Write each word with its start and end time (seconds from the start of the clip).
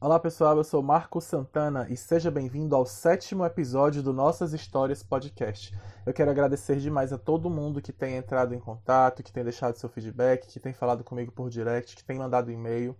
Olá 0.00 0.20
pessoal, 0.20 0.56
eu 0.56 0.62
sou 0.62 0.80
Marco 0.80 1.20
Santana 1.20 1.88
e 1.90 1.96
seja 1.96 2.30
bem-vindo 2.30 2.76
ao 2.76 2.86
sétimo 2.86 3.44
episódio 3.44 4.00
do 4.00 4.12
Nossas 4.12 4.52
Histórias 4.52 5.02
Podcast. 5.02 5.76
Eu 6.06 6.14
quero 6.14 6.30
agradecer 6.30 6.76
demais 6.76 7.12
a 7.12 7.18
todo 7.18 7.50
mundo 7.50 7.82
que 7.82 7.92
tem 7.92 8.14
entrado 8.14 8.54
em 8.54 8.60
contato, 8.60 9.24
que 9.24 9.32
tem 9.32 9.42
deixado 9.42 9.74
seu 9.74 9.88
feedback, 9.88 10.46
que 10.46 10.60
tem 10.60 10.72
falado 10.72 11.02
comigo 11.02 11.32
por 11.32 11.50
direct, 11.50 11.96
que 11.96 12.04
tem 12.04 12.16
mandado 12.16 12.52
e-mail. 12.52 12.96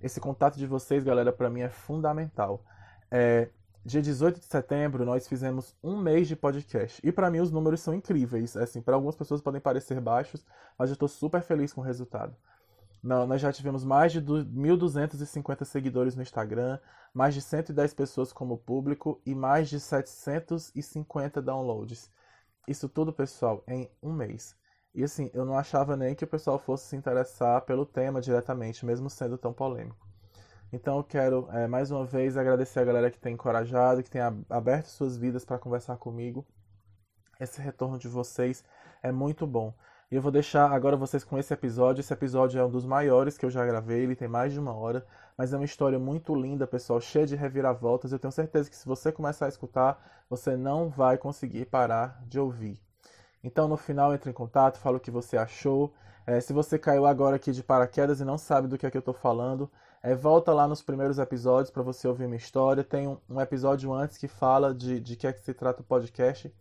Esse 0.00 0.20
contato 0.20 0.56
de 0.56 0.66
vocês, 0.66 1.04
galera, 1.04 1.34
para 1.34 1.50
mim 1.50 1.60
é 1.60 1.68
fundamental. 1.68 2.64
É, 3.10 3.50
dia 3.84 4.00
18 4.00 4.40
de 4.40 4.46
setembro, 4.46 5.04
nós 5.04 5.28
fizemos 5.28 5.76
um 5.84 5.98
mês 5.98 6.26
de 6.28 6.34
podcast. 6.34 6.98
E 7.04 7.12
para 7.12 7.30
mim 7.30 7.40
os 7.40 7.50
números 7.50 7.80
são 7.80 7.92
incríveis. 7.92 8.56
Assim, 8.56 8.80
para 8.80 8.94
algumas 8.94 9.16
pessoas 9.16 9.42
podem 9.42 9.60
parecer 9.60 10.00
baixos, 10.00 10.46
mas 10.78 10.88
eu 10.88 10.94
estou 10.94 11.08
super 11.08 11.42
feliz 11.42 11.74
com 11.74 11.82
o 11.82 11.84
resultado. 11.84 12.34
Não, 13.02 13.26
nós 13.26 13.40
já 13.40 13.52
tivemos 13.52 13.84
mais 13.84 14.12
de 14.12 14.22
1.250 14.22 15.64
seguidores 15.64 16.14
no 16.14 16.22
Instagram, 16.22 16.78
mais 17.12 17.34
de 17.34 17.42
110 17.42 17.94
pessoas 17.94 18.32
como 18.32 18.56
público 18.56 19.20
e 19.26 19.34
mais 19.34 19.68
de 19.68 19.80
750 19.80 21.42
downloads. 21.42 22.10
Isso 22.68 22.88
tudo, 22.88 23.12
pessoal, 23.12 23.64
em 23.66 23.90
um 24.00 24.12
mês. 24.12 24.56
E 24.94 25.02
assim, 25.02 25.30
eu 25.34 25.44
não 25.44 25.58
achava 25.58 25.96
nem 25.96 26.14
que 26.14 26.24
o 26.24 26.28
pessoal 26.28 26.58
fosse 26.58 26.86
se 26.86 26.96
interessar 26.96 27.62
pelo 27.62 27.84
tema 27.84 28.20
diretamente, 28.20 28.86
mesmo 28.86 29.10
sendo 29.10 29.36
tão 29.36 29.52
polêmico. 29.52 30.06
Então 30.72 30.96
eu 30.98 31.04
quero 31.04 31.48
é, 31.50 31.66
mais 31.66 31.90
uma 31.90 32.04
vez 32.04 32.36
agradecer 32.36 32.80
a 32.80 32.84
galera 32.84 33.10
que 33.10 33.18
tem 33.18 33.34
encorajado, 33.34 34.02
que 34.02 34.10
tem 34.10 34.22
aberto 34.48 34.86
suas 34.86 35.16
vidas 35.16 35.44
para 35.44 35.58
conversar 35.58 35.96
comigo. 35.96 36.46
Esse 37.40 37.60
retorno 37.60 37.98
de 37.98 38.06
vocês 38.06 38.64
é 39.02 39.10
muito 39.10 39.46
bom. 39.46 39.74
E 40.12 40.14
eu 40.14 40.20
vou 40.20 40.30
deixar 40.30 40.70
agora 40.70 40.94
vocês 40.94 41.24
com 41.24 41.38
esse 41.38 41.54
episódio. 41.54 42.00
Esse 42.00 42.12
episódio 42.12 42.60
é 42.60 42.62
um 42.66 42.68
dos 42.68 42.84
maiores 42.84 43.38
que 43.38 43.46
eu 43.46 43.50
já 43.50 43.64
gravei, 43.64 44.02
ele 44.02 44.14
tem 44.14 44.28
mais 44.28 44.52
de 44.52 44.60
uma 44.60 44.74
hora, 44.74 45.06
mas 45.38 45.54
é 45.54 45.56
uma 45.56 45.64
história 45.64 45.98
muito 45.98 46.34
linda, 46.34 46.66
pessoal, 46.66 47.00
cheia 47.00 47.26
de 47.26 47.34
reviravoltas. 47.34 48.12
Eu 48.12 48.18
tenho 48.18 48.30
certeza 48.30 48.68
que 48.68 48.76
se 48.76 48.84
você 48.84 49.10
começar 49.10 49.46
a 49.46 49.48
escutar, 49.48 50.22
você 50.28 50.54
não 50.54 50.90
vai 50.90 51.16
conseguir 51.16 51.64
parar 51.64 52.22
de 52.26 52.38
ouvir. 52.38 52.78
Então 53.42 53.66
no 53.66 53.78
final 53.78 54.12
entre 54.12 54.28
em 54.28 54.34
contato, 54.34 54.76
fala 54.76 54.98
o 54.98 55.00
que 55.00 55.10
você 55.10 55.38
achou. 55.38 55.94
É, 56.26 56.38
se 56.42 56.52
você 56.52 56.78
caiu 56.78 57.06
agora 57.06 57.36
aqui 57.36 57.50
de 57.50 57.62
paraquedas 57.62 58.20
e 58.20 58.24
não 58.26 58.36
sabe 58.36 58.68
do 58.68 58.76
que 58.76 58.84
é 58.84 58.90
que 58.90 58.98
eu 58.98 59.00
estou 59.00 59.14
falando, 59.14 59.70
é, 60.02 60.14
volta 60.14 60.52
lá 60.52 60.68
nos 60.68 60.82
primeiros 60.82 61.18
episódios 61.18 61.70
para 61.70 61.82
você 61.82 62.06
ouvir 62.06 62.26
minha 62.26 62.36
história. 62.36 62.84
Tem 62.84 63.08
um, 63.08 63.16
um, 63.30 63.40
episódio 63.40 63.90
antes 63.90 64.18
que 64.18 64.28
fala 64.28 64.74
de, 64.74 65.00
de 65.00 65.16
que 65.16 65.26
é 65.26 65.32
que 65.32 65.42
se 65.42 65.54
trata 65.54 65.80
o 65.80 65.84
podcast 65.84 66.52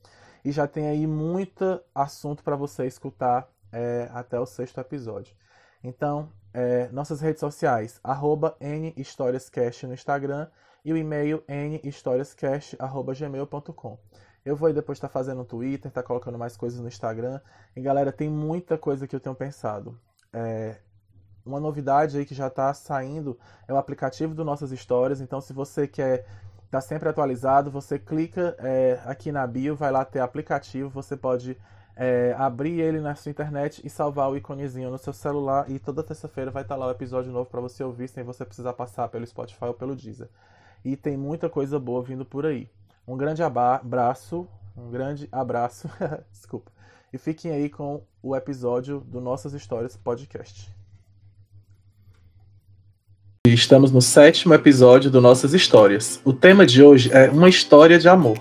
e 0.44 0.52
já 0.52 0.68
tem 0.68 0.88
aí 0.88 1.08
muito 1.08 1.82
assunto 1.94 2.44
para 2.44 2.56
você 2.56 2.86
escutar 2.86 3.50
é, 3.72 4.10
até 4.14 4.40
o 4.40 4.46
sexto 4.46 4.80
episódio. 4.80 5.36
Então, 5.84 6.30
é, 6.54 6.90
nossas 6.90 7.22
redes 7.22 7.40
sociais, 7.40 8.00
arroba 8.04 8.56
nhistoriascast 8.60 9.88
no 9.88 9.94
Instagram 9.94 10.48
e 10.84 10.92
o 10.92 10.98
e-mail 10.98 11.44
nhistoriascast.gmail.com. 11.84 13.98
Eu 14.44 14.56
vou 14.56 14.74
depois 14.74 14.98
estar 14.98 15.08
tá 15.08 15.14
fazendo 15.14 15.42
um 15.42 15.46
Twitter, 15.46 15.90
estar 15.90 16.02
tá 16.02 16.08
colocando 16.08 16.36
mais 16.38 16.58
coisas 16.58 16.80
no 16.80 16.88
Instagram. 16.88 17.40
E 17.76 17.82
galera, 17.82 18.12
tem 18.12 18.30
muita 18.30 18.76
coisa 18.78 19.08
que 19.08 19.16
eu 19.16 19.20
tenho 19.20 19.36
pensado. 19.36 19.98
É, 20.34 20.78
uma 21.46 21.60
novidade 21.60 22.18
aí 22.18 22.26
que 22.26 22.34
já 22.34 22.48
está 22.48 22.74
saindo 22.74 23.38
é 23.68 23.74
o 23.74 23.78
aplicativo 23.78 24.34
do 24.34 24.44
Nossas 24.44 24.72
Histórias. 24.72 25.22
Então, 25.22 25.40
se 25.40 25.54
você 25.54 25.88
quer 25.88 26.26
Está 26.72 26.80
sempre 26.80 27.10
atualizado. 27.10 27.70
Você 27.70 28.00
clica 28.00 28.56
é, 28.60 28.98
aqui 29.04 29.30
na 29.30 29.46
bio, 29.46 29.76
vai 29.76 29.92
lá 29.92 30.06
ter 30.06 30.22
aplicativo. 30.22 30.90
Você 30.92 31.18
pode 31.18 31.58
é, 31.98 32.34
abrir 32.38 32.80
ele 32.80 33.02
na 33.02 33.14
sua 33.14 33.30
internet 33.30 33.86
e 33.86 33.90
salvar 33.90 34.32
o 34.32 34.38
íconezinho 34.38 34.90
no 34.90 34.98
seu 34.98 35.12
celular. 35.12 35.70
E 35.70 35.78
toda 35.80 36.02
terça-feira 36.02 36.50
vai 36.50 36.62
estar 36.62 36.76
tá 36.76 36.80
lá 36.80 36.88
o 36.88 36.92
episódio 36.92 37.30
novo 37.30 37.50
para 37.50 37.60
você 37.60 37.84
ouvir, 37.84 38.08
sem 38.08 38.24
você 38.24 38.46
precisar 38.46 38.72
passar 38.72 39.10
pelo 39.10 39.28
Spotify 39.28 39.66
ou 39.66 39.74
pelo 39.74 39.98
Deezer. 39.98 40.30
E 40.86 40.96
tem 40.96 41.18
muita 41.18 41.50
coisa 41.50 41.78
boa 41.78 42.02
vindo 42.02 42.24
por 42.24 42.46
aí. 42.46 42.70
Um 43.06 43.18
grande 43.18 43.44
abraço, 43.44 44.48
um 44.78 44.90
grande 44.90 45.28
abraço, 45.30 45.90
desculpa. 46.32 46.72
E 47.12 47.18
fiquem 47.18 47.52
aí 47.52 47.70
com 47.70 48.02
o 48.24 48.34
episódio 48.34 49.02
do 49.02 49.20
Nossas 49.20 49.52
Histórias 49.52 49.98
Podcast. 49.98 50.74
Estamos 53.48 53.92
no 53.92 54.04
sétimo 54.04 54.54
episódio 54.54 55.10
do 55.10 55.20
Nossas 55.20 55.56
Histórias. 55.56 56.22
O 56.24 56.32
tema 56.32 56.64
de 56.64 56.84
hoje 56.84 57.10
é 57.12 57.28
uma 57.28 57.50
história 57.50 57.98
de 57.98 58.08
amor. 58.08 58.38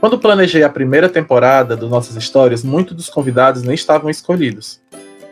Quando 0.00 0.18
planejei 0.18 0.64
a 0.64 0.68
primeira 0.68 1.08
temporada 1.08 1.76
do 1.76 1.88
Nossas 1.88 2.16
Histórias, 2.16 2.64
muitos 2.64 2.96
dos 2.96 3.08
convidados 3.08 3.62
nem 3.62 3.76
estavam 3.76 4.10
escolhidos. 4.10 4.80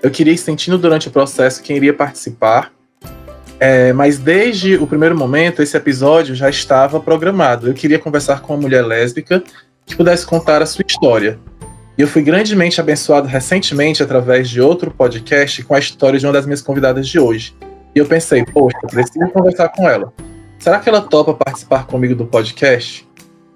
Eu 0.00 0.12
queria 0.12 0.32
ir 0.32 0.38
sentindo 0.38 0.78
durante 0.78 1.08
o 1.08 1.10
processo 1.10 1.60
quem 1.60 1.76
iria 1.76 1.92
participar, 1.92 2.72
é, 3.58 3.92
mas 3.92 4.16
desde 4.16 4.76
o 4.76 4.86
primeiro 4.86 5.18
momento 5.18 5.60
esse 5.60 5.76
episódio 5.76 6.36
já 6.36 6.48
estava 6.48 7.00
programado. 7.00 7.66
Eu 7.66 7.74
queria 7.74 7.98
conversar 7.98 8.42
com 8.42 8.54
uma 8.54 8.62
mulher 8.62 8.86
lésbica 8.86 9.42
que 9.84 9.96
pudesse 9.96 10.24
contar 10.24 10.62
a 10.62 10.66
sua 10.66 10.84
história. 10.86 11.36
E 11.98 12.02
eu 12.02 12.06
fui 12.06 12.22
grandemente 12.22 12.80
abençoado 12.80 13.26
recentemente 13.26 14.04
através 14.04 14.48
de 14.48 14.60
outro 14.60 14.88
podcast 14.88 15.64
com 15.64 15.74
a 15.74 15.80
história 15.80 16.16
de 16.16 16.24
uma 16.24 16.32
das 16.32 16.46
minhas 16.46 16.62
convidadas 16.62 17.08
de 17.08 17.18
hoje. 17.18 17.52
E 17.94 17.98
eu 17.98 18.06
pensei, 18.06 18.44
poxa, 18.44 18.78
preciso 18.88 19.28
conversar 19.30 19.68
com 19.70 19.88
ela. 19.88 20.12
Será 20.58 20.78
que 20.78 20.88
ela 20.88 21.00
topa 21.00 21.34
participar 21.34 21.86
comigo 21.86 22.14
do 22.14 22.26
podcast? 22.26 23.08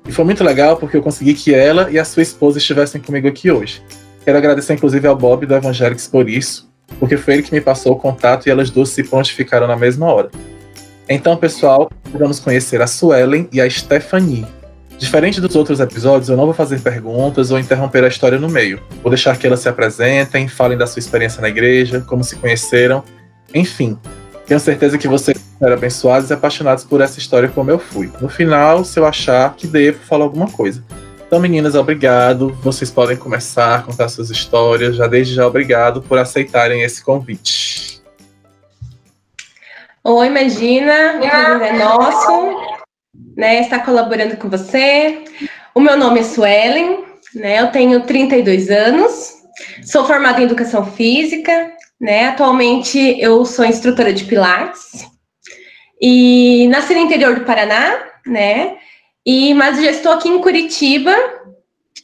E 0.07 0.13
foi 0.13 0.25
muito 0.25 0.43
legal 0.43 0.77
porque 0.77 0.97
eu 0.97 1.03
consegui 1.03 1.35
que 1.35 1.55
ela 1.55 1.91
e 1.91 1.99
a 1.99 2.05
sua 2.05 2.23
esposa 2.23 2.59
estivessem 2.59 3.01
comigo 3.01 3.29
aqui 3.29 3.51
hoje. 3.51 3.83
Quero 4.25 4.39
agradecer 4.39 4.75
inclusive 4.75 5.07
ao 5.07 5.15
Bob 5.15 5.47
do 5.47 5.55
Evangelics 5.55 6.07
por 6.07 6.29
isso, 6.29 6.69
porque 6.99 7.17
foi 7.17 7.35
ele 7.35 7.43
que 7.43 7.53
me 7.53 7.61
passou 7.61 7.93
o 7.93 7.97
contato 7.97 8.47
e 8.47 8.51
elas 8.51 8.71
duas 8.71 8.89
se 8.89 9.03
prontificaram 9.05 9.67
na 9.67 9.77
mesma 9.77 10.13
hora. 10.13 10.31
Então, 11.09 11.37
pessoal, 11.37 11.91
vamos 12.13 12.41
conhecer 12.41 12.81
a 12.81 12.87
Suelen 12.87 13.49
e 13.53 13.61
a 13.61 13.69
Stephanie. 13.69 14.47
Diferente 14.99 15.41
dos 15.41 15.55
outros 15.55 15.81
episódios, 15.81 16.29
eu 16.29 16.37
não 16.37 16.47
vou 16.47 16.55
fazer 16.55 16.81
perguntas 16.81 17.51
ou 17.51 17.59
interromper 17.59 18.05
a 18.05 18.09
história 18.09 18.39
no 18.39 18.49
meio. 18.49 18.81
Vou 19.03 19.11
deixar 19.11 19.37
que 19.37 19.47
elas 19.47 19.61
se 19.61 19.69
apresentem, 19.69 20.49
falem 20.49 20.79
da 20.79 20.87
sua 20.87 21.01
experiência 21.01 21.43
na 21.43 21.49
igreja, 21.49 22.01
como 22.01 22.25
se 22.25 22.37
conheceram, 22.37 23.05
enfim, 23.53 23.99
tenho 24.47 24.61
certeza 24.61 24.99
que 24.99 25.09
vocês 25.09 25.39
serão 25.59 25.75
abençoados 25.75 26.31
e 26.31 26.33
apaixonados 26.33 26.85
por 26.85 27.01
essa 27.01 27.19
história 27.19 27.49
como 27.49 27.71
eu 27.71 27.79
fui. 27.79 28.11
No 28.21 28.29
final, 28.29 28.85
se 28.85 28.99
eu 28.99 29.07
achar 29.07 29.55
que 29.55 29.67
devo 29.67 29.99
falar 30.01 30.25
alguma 30.25 30.51
coisa. 30.51 30.85
Então, 31.27 31.41
meninas, 31.41 31.75
obrigado. 31.75 32.51
Vocês 32.63 32.91
podem 32.91 33.17
começar 33.17 33.77
a 33.77 33.83
contar 33.83 34.09
suas 34.09 34.31
histórias. 34.31 34.97
Já 34.97 35.07
desde 35.07 35.35
já, 35.35 35.47
obrigado 35.47 36.03
por 36.03 36.19
aceitarem 36.19 36.83
esse 36.83 37.03
convite. 37.03 38.03
Oi, 40.07 40.27
imagina, 40.27 41.17
o 41.17 41.21
prazer 41.21 41.75
é 41.75 41.79
nosso, 41.79 42.79
né, 43.35 43.63
estar 43.63 43.79
colaborando 43.87 44.37
com 44.37 44.51
você. 44.51 45.25
O 45.75 45.81
meu 45.81 45.97
nome 45.97 46.21
é 46.21 46.23
Suelen, 46.23 47.05
né, 47.35 47.63
eu 47.63 47.69
tenho 47.69 48.03
32 48.03 48.69
anos, 48.69 49.33
sou 49.83 50.07
formada 50.07 50.43
em 50.43 50.45
Educação 50.45 50.85
Física, 50.85 51.74
né? 52.01 52.29
Atualmente 52.29 52.99
eu 53.21 53.45
sou 53.45 53.65
instrutora 53.65 54.13
de 54.13 54.25
Pilates 54.25 55.07
e 56.01 56.67
nasci 56.69 56.95
no 56.95 57.01
interior 57.01 57.39
do 57.39 57.45
Paraná, 57.45 57.99
né? 58.27 58.77
E 59.25 59.55
mas 59.55 59.83
já 59.83 59.91
estou 59.91 60.13
aqui 60.13 60.29
em 60.29 60.41
Curitiba 60.41 61.15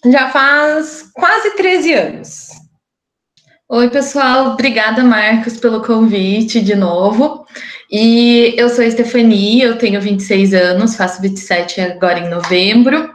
já 0.06 0.30
faz 0.30 1.10
quase 1.12 1.56
13 1.56 1.92
anos. 1.92 2.48
Oi, 3.68 3.88
pessoal, 3.88 4.48
obrigada, 4.48 5.04
Marcos, 5.04 5.56
pelo 5.58 5.84
convite 5.84 6.60
de 6.60 6.74
novo. 6.74 7.46
E 7.90 8.54
eu 8.56 8.68
sou 8.68 8.84
a 8.84 8.90
Stefania, 8.90 9.66
eu 9.66 9.78
tenho 9.78 10.00
26 10.00 10.54
anos, 10.54 10.96
faço 10.96 11.22
27 11.22 11.80
agora 11.80 12.18
em 12.18 12.30
novembro. 12.30 13.14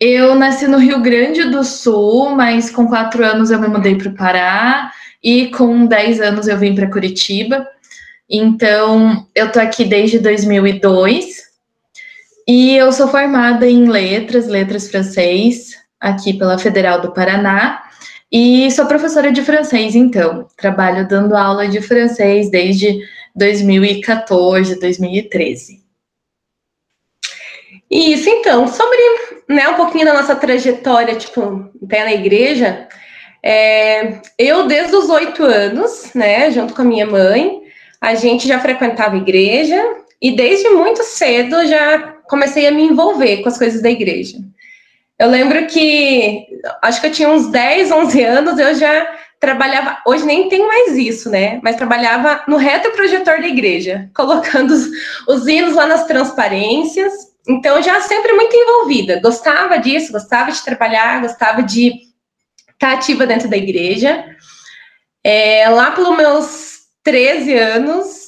Eu 0.00 0.34
nasci 0.34 0.66
no 0.66 0.78
Rio 0.78 1.00
Grande 1.00 1.44
do 1.44 1.64
Sul, 1.64 2.30
mas 2.30 2.70
com 2.70 2.86
quatro 2.86 3.24
anos 3.24 3.50
eu 3.50 3.60
me 3.60 3.68
mudei 3.68 3.96
para 3.96 4.08
o 4.08 4.14
Pará 4.14 4.90
e 5.24 5.48
com 5.48 5.86
10 5.86 6.20
anos 6.20 6.46
eu 6.46 6.58
vim 6.58 6.74
para 6.74 6.90
Curitiba. 6.90 7.66
Então, 8.28 9.26
eu 9.34 9.50
tô 9.50 9.58
aqui 9.58 9.86
desde 9.86 10.18
2002 10.18 11.42
e 12.46 12.76
eu 12.76 12.92
sou 12.92 13.08
formada 13.08 13.66
em 13.66 13.88
letras, 13.88 14.46
letras 14.46 14.90
francês, 14.90 15.78
aqui 15.98 16.34
pela 16.34 16.58
Federal 16.58 17.00
do 17.00 17.12
Paraná. 17.12 17.82
E 18.30 18.70
sou 18.70 18.84
professora 18.84 19.32
de 19.32 19.42
francês, 19.42 19.94
então. 19.94 20.46
Trabalho 20.58 21.08
dando 21.08 21.34
aula 21.34 21.66
de 21.68 21.80
francês 21.80 22.50
desde 22.50 23.00
2014, 23.34 24.78
2013. 24.78 25.82
Isso, 27.90 28.28
então, 28.28 28.66
sobre 28.66 28.98
né, 29.48 29.68
um 29.68 29.74
pouquinho 29.74 30.04
da 30.04 30.14
nossa 30.14 30.34
trajetória, 30.34 31.14
tipo, 31.16 31.70
até 31.82 32.04
na 32.04 32.12
igreja, 32.12 32.88
é, 33.46 34.22
eu, 34.38 34.66
desde 34.66 34.96
os 34.96 35.10
oito 35.10 35.44
anos, 35.44 36.14
né, 36.14 36.50
junto 36.50 36.72
com 36.72 36.80
a 36.80 36.84
minha 36.86 37.06
mãe, 37.06 37.60
a 38.00 38.14
gente 38.14 38.48
já 38.48 38.58
frequentava 38.58 39.18
igreja 39.18 39.78
e 40.20 40.34
desde 40.34 40.70
muito 40.70 41.02
cedo 41.04 41.66
já 41.66 42.14
comecei 42.26 42.66
a 42.66 42.70
me 42.70 42.84
envolver 42.84 43.42
com 43.42 43.48
as 43.50 43.58
coisas 43.58 43.82
da 43.82 43.90
igreja. 43.90 44.38
Eu 45.18 45.28
lembro 45.28 45.66
que, 45.66 46.46
acho 46.80 47.02
que 47.02 47.08
eu 47.08 47.12
tinha 47.12 47.28
uns 47.28 47.48
10, 47.48 47.92
11 47.92 48.24
anos, 48.24 48.58
eu 48.58 48.74
já 48.74 49.06
trabalhava, 49.38 49.98
hoje 50.06 50.24
nem 50.24 50.48
tem 50.48 50.66
mais 50.66 50.96
isso, 50.96 51.28
né? 51.28 51.60
Mas 51.62 51.76
trabalhava 51.76 52.42
no 52.48 52.56
retroprojetor 52.56 53.42
da 53.42 53.46
igreja, 53.46 54.08
colocando 54.16 54.70
os, 54.70 54.88
os 55.28 55.46
hinos 55.46 55.74
lá 55.74 55.86
nas 55.86 56.06
transparências. 56.06 57.12
Então, 57.46 57.82
já 57.82 58.00
sempre 58.00 58.32
muito 58.32 58.56
envolvida. 58.56 59.20
Gostava 59.20 59.76
disso, 59.76 60.12
gostava 60.12 60.50
de 60.50 60.64
trabalhar, 60.64 61.20
gostava 61.20 61.62
de 61.62 62.13
estar 62.84 62.92
ativa 62.92 63.26
dentro 63.26 63.48
da 63.48 63.56
igreja. 63.56 64.24
É, 65.22 65.68
lá 65.70 65.90
pelos 65.92 66.16
meus 66.16 66.78
13 67.02 67.54
anos, 67.54 68.26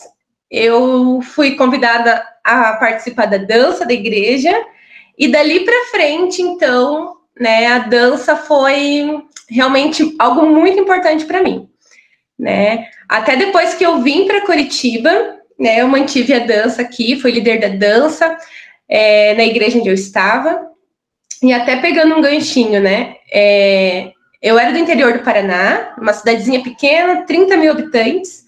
eu 0.51 1.21
fui 1.23 1.57
convidada 1.57 2.27
a 2.43 2.73
participar 2.75 3.27
da 3.27 3.37
dança 3.37 3.85
da 3.85 3.93
igreja. 3.93 4.53
E 5.19 5.29
dali 5.29 5.61
para 5.65 5.91
frente, 5.91 6.43
então, 6.43 7.17
né, 7.39 7.67
a 7.67 7.79
dança 7.79 8.37
foi 8.37 9.23
realmente 9.49 10.15
algo 10.19 10.47
muito 10.47 10.79
importante 10.79 11.25
para 11.25 11.43
mim, 11.43 11.69
né? 12.39 12.89
Até 13.09 13.37
depois 13.37 13.73
que 13.75 13.85
eu 13.85 14.03
vim 14.03 14.27
para 14.27 14.45
Curitiba, 14.45 15.39
né, 15.59 15.81
eu 15.81 15.89
mantive 15.89 16.35
a 16.35 16.41
dança 16.41 16.83
aqui, 16.83 17.19
fui 17.19 17.31
líder 17.31 17.61
da 17.61 17.69
dança 17.69 18.37
é, 18.87 19.35
na 19.35 19.45
igreja 19.45 19.79
onde 19.79 19.89
eu 19.89 19.95
estava. 19.95 20.67
E 21.43 21.53
até 21.53 21.77
pegando 21.77 22.15
um 22.15 22.21
ganchinho, 22.21 22.81
né? 22.81 23.17
É, 23.33 24.13
eu 24.43 24.59
era 24.59 24.73
do 24.73 24.79
interior 24.79 25.15
do 25.15 25.25
Paraná, 25.25 25.95
uma 25.99 26.13
cidadezinha 26.13 26.63
pequena, 26.63 27.23
30 27.23 27.57
mil 27.57 27.73
habitantes. 27.73 28.45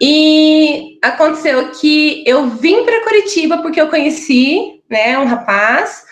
E 0.00 0.98
aconteceu 1.02 1.70
que 1.72 2.24
eu 2.26 2.48
vim 2.48 2.84
para 2.84 3.04
Curitiba 3.04 3.58
porque 3.58 3.80
eu 3.80 3.88
conheci 3.88 4.82
né, 4.88 5.18
um 5.18 5.26
rapaz 5.26 6.04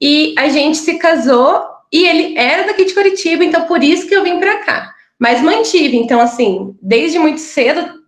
e 0.00 0.34
a 0.38 0.48
gente 0.48 0.78
se 0.78 0.98
casou 0.98 1.64
e 1.92 2.04
ele 2.06 2.38
era 2.38 2.66
daqui 2.66 2.84
de 2.84 2.94
Curitiba, 2.94 3.44
então 3.44 3.66
por 3.66 3.82
isso 3.82 4.08
que 4.08 4.14
eu 4.14 4.22
vim 4.22 4.38
para 4.38 4.58
cá. 4.58 4.94
Mas 5.18 5.40
mantive, 5.40 5.96
então, 5.96 6.20
assim, 6.20 6.76
desde 6.82 7.18
muito 7.18 7.40
cedo, 7.40 8.02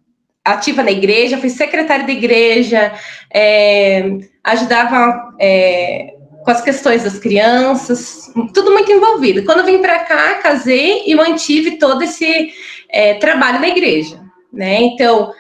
ativa 0.45 0.83
na 0.83 0.91
igreja, 0.91 1.39
fui 1.39 1.51
secretária 1.51 2.05
da 2.05 2.13
igreja, 2.13 2.93
é, 3.33 4.19
ajudava 4.45 5.35
é, 5.41 6.16
com 6.47 6.53
as 6.53 6.63
questões 6.63 7.03
das 7.03 7.19
crianças, 7.19 8.33
tudo 8.55 8.71
muito 8.71 8.91
envolvido. 8.93 9.45
Quando 9.45 9.67
vim 9.67 9.83
para 9.83 9.99
cá, 10.05 10.35
casei 10.35 11.03
e 11.05 11.13
mantive 11.13 11.77
todo 11.77 12.05
esse 12.05 12.53
é, 12.89 13.15
trabalho 13.15 13.59
na 13.59 13.67
igreja, 13.67 14.23
né? 14.53 14.81
Então, 14.81 15.33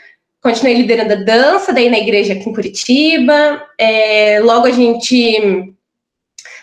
continuei 0.43 0.75
liderando 0.75 1.13
a 1.13 1.25
dança, 1.25 1.73
daí 1.73 1.89
na 1.89 2.01
igreja 2.01 2.33
aqui 2.33 2.51
em 2.51 2.53
Curitiba. 2.53 3.65
É, 3.79 4.41
logo 4.43 4.67
a 4.67 4.73
gente 4.73 5.73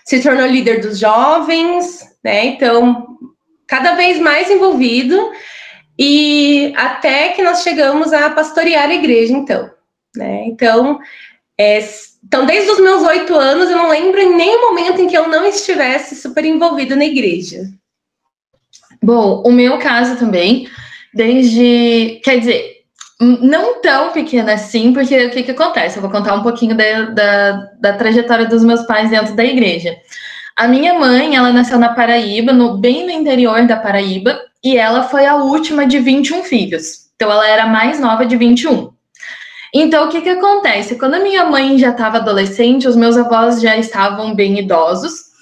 se 0.03 0.21
tornou 0.21 0.45
líder 0.45 0.81
dos 0.81 0.99
jovens, 0.99 2.01
né? 2.21 2.47
Então, 2.47 3.17
cada 3.65 3.93
vez 3.95 4.19
mais 4.19 4.51
envolvido 4.51 5.31
e 5.97 6.73
até 6.75 7.29
que 7.29 7.41
nós 7.41 7.63
chegamos 7.63 8.11
a 8.11 8.29
pastorear 8.29 8.89
a 8.89 8.93
igreja, 8.93 9.31
então, 9.31 9.71
né? 10.13 10.43
Então, 10.47 10.99
é, 11.57 11.79
então 12.23 12.45
desde 12.45 12.71
os 12.71 12.79
meus 12.79 13.03
oito 13.03 13.35
anos, 13.35 13.69
eu 13.69 13.77
não 13.77 13.89
lembro 13.89 14.19
em 14.19 14.35
nenhum 14.35 14.69
momento 14.69 15.01
em 15.01 15.07
que 15.07 15.17
eu 15.17 15.27
não 15.27 15.45
estivesse 15.45 16.15
super 16.15 16.45
envolvida 16.45 16.95
na 16.95 17.05
igreja. 17.05 17.69
Bom, 19.01 19.43
o 19.45 19.51
meu 19.51 19.77
caso 19.79 20.17
também, 20.17 20.67
desde, 21.13 22.21
quer 22.23 22.39
dizer, 22.39 22.73
não 23.19 23.81
tão 23.81 24.11
pequena 24.11 24.53
assim, 24.53 24.93
porque 24.93 25.25
o 25.25 25.29
que, 25.29 25.43
que 25.43 25.51
acontece? 25.51 25.97
Eu 25.97 26.01
vou 26.01 26.11
contar 26.11 26.35
um 26.35 26.43
pouquinho 26.43 26.75
da, 26.75 27.01
da, 27.09 27.51
da, 27.79 27.93
trajetória 27.93 28.45
dos 28.45 28.63
meus 28.63 28.83
pais 28.85 29.09
dentro 29.09 29.35
da 29.35 29.43
igreja. 29.43 29.95
A 30.55 30.67
minha 30.67 30.93
mãe, 30.93 31.35
ela 31.35 31.51
nasceu 31.51 31.79
na 31.79 31.93
Paraíba, 31.93 32.53
no, 32.53 32.77
bem 32.77 33.05
no 33.05 33.11
interior 33.11 33.65
da 33.65 33.75
Paraíba, 33.75 34.39
e 34.63 34.77
ela 34.77 35.03
foi 35.03 35.25
a 35.25 35.35
última 35.35 35.85
de 35.85 35.99
21 35.99 36.43
filhos. 36.43 37.09
Então, 37.15 37.31
ela 37.31 37.47
era 37.47 37.63
a 37.63 37.67
mais 37.67 37.99
nova 37.99 38.25
de 38.25 38.37
21. 38.37 38.92
Então, 39.73 40.05
o 40.05 40.09
que, 40.09 40.21
que 40.21 40.29
acontece? 40.29 40.97
Quando 40.97 41.15
a 41.15 41.19
minha 41.19 41.45
mãe 41.45 41.77
já 41.79 41.89
estava 41.89 42.17
adolescente, 42.17 42.87
os 42.87 42.95
meus 42.95 43.17
avós 43.17 43.59
já 43.59 43.75
estavam 43.75 44.35
bem 44.35 44.59
idosos, 44.59 45.33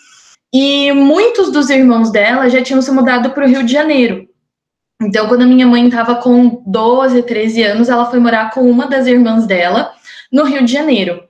e 0.54 0.92
muitos 0.94 1.52
dos 1.52 1.70
irmãos 1.70 2.12
dela 2.12 2.50
já 2.50 2.62
tinham 2.62 2.82
se 2.82 2.92
mudado 2.92 3.32
para 3.32 3.46
o 3.46 3.48
Rio 3.48 3.64
de 3.64 3.72
Janeiro. 3.72 4.28
Então, 5.02 5.28
quando 5.28 5.42
a 5.42 5.48
minha 5.48 5.66
mãe 5.66 5.86
estava 5.86 6.16
com 6.16 6.62
12, 6.66 7.24
13 7.24 7.64
anos, 7.64 7.90
ela 7.90 8.06
foi 8.06 8.20
morar 8.20 8.52
com 8.52 8.62
uma 8.70 8.88
das 8.88 9.08
irmãs 9.08 9.46
dela 9.48 9.92
no 10.32 10.44
Rio 10.44 10.64
de 10.64 10.72
Janeiro. 10.72 11.24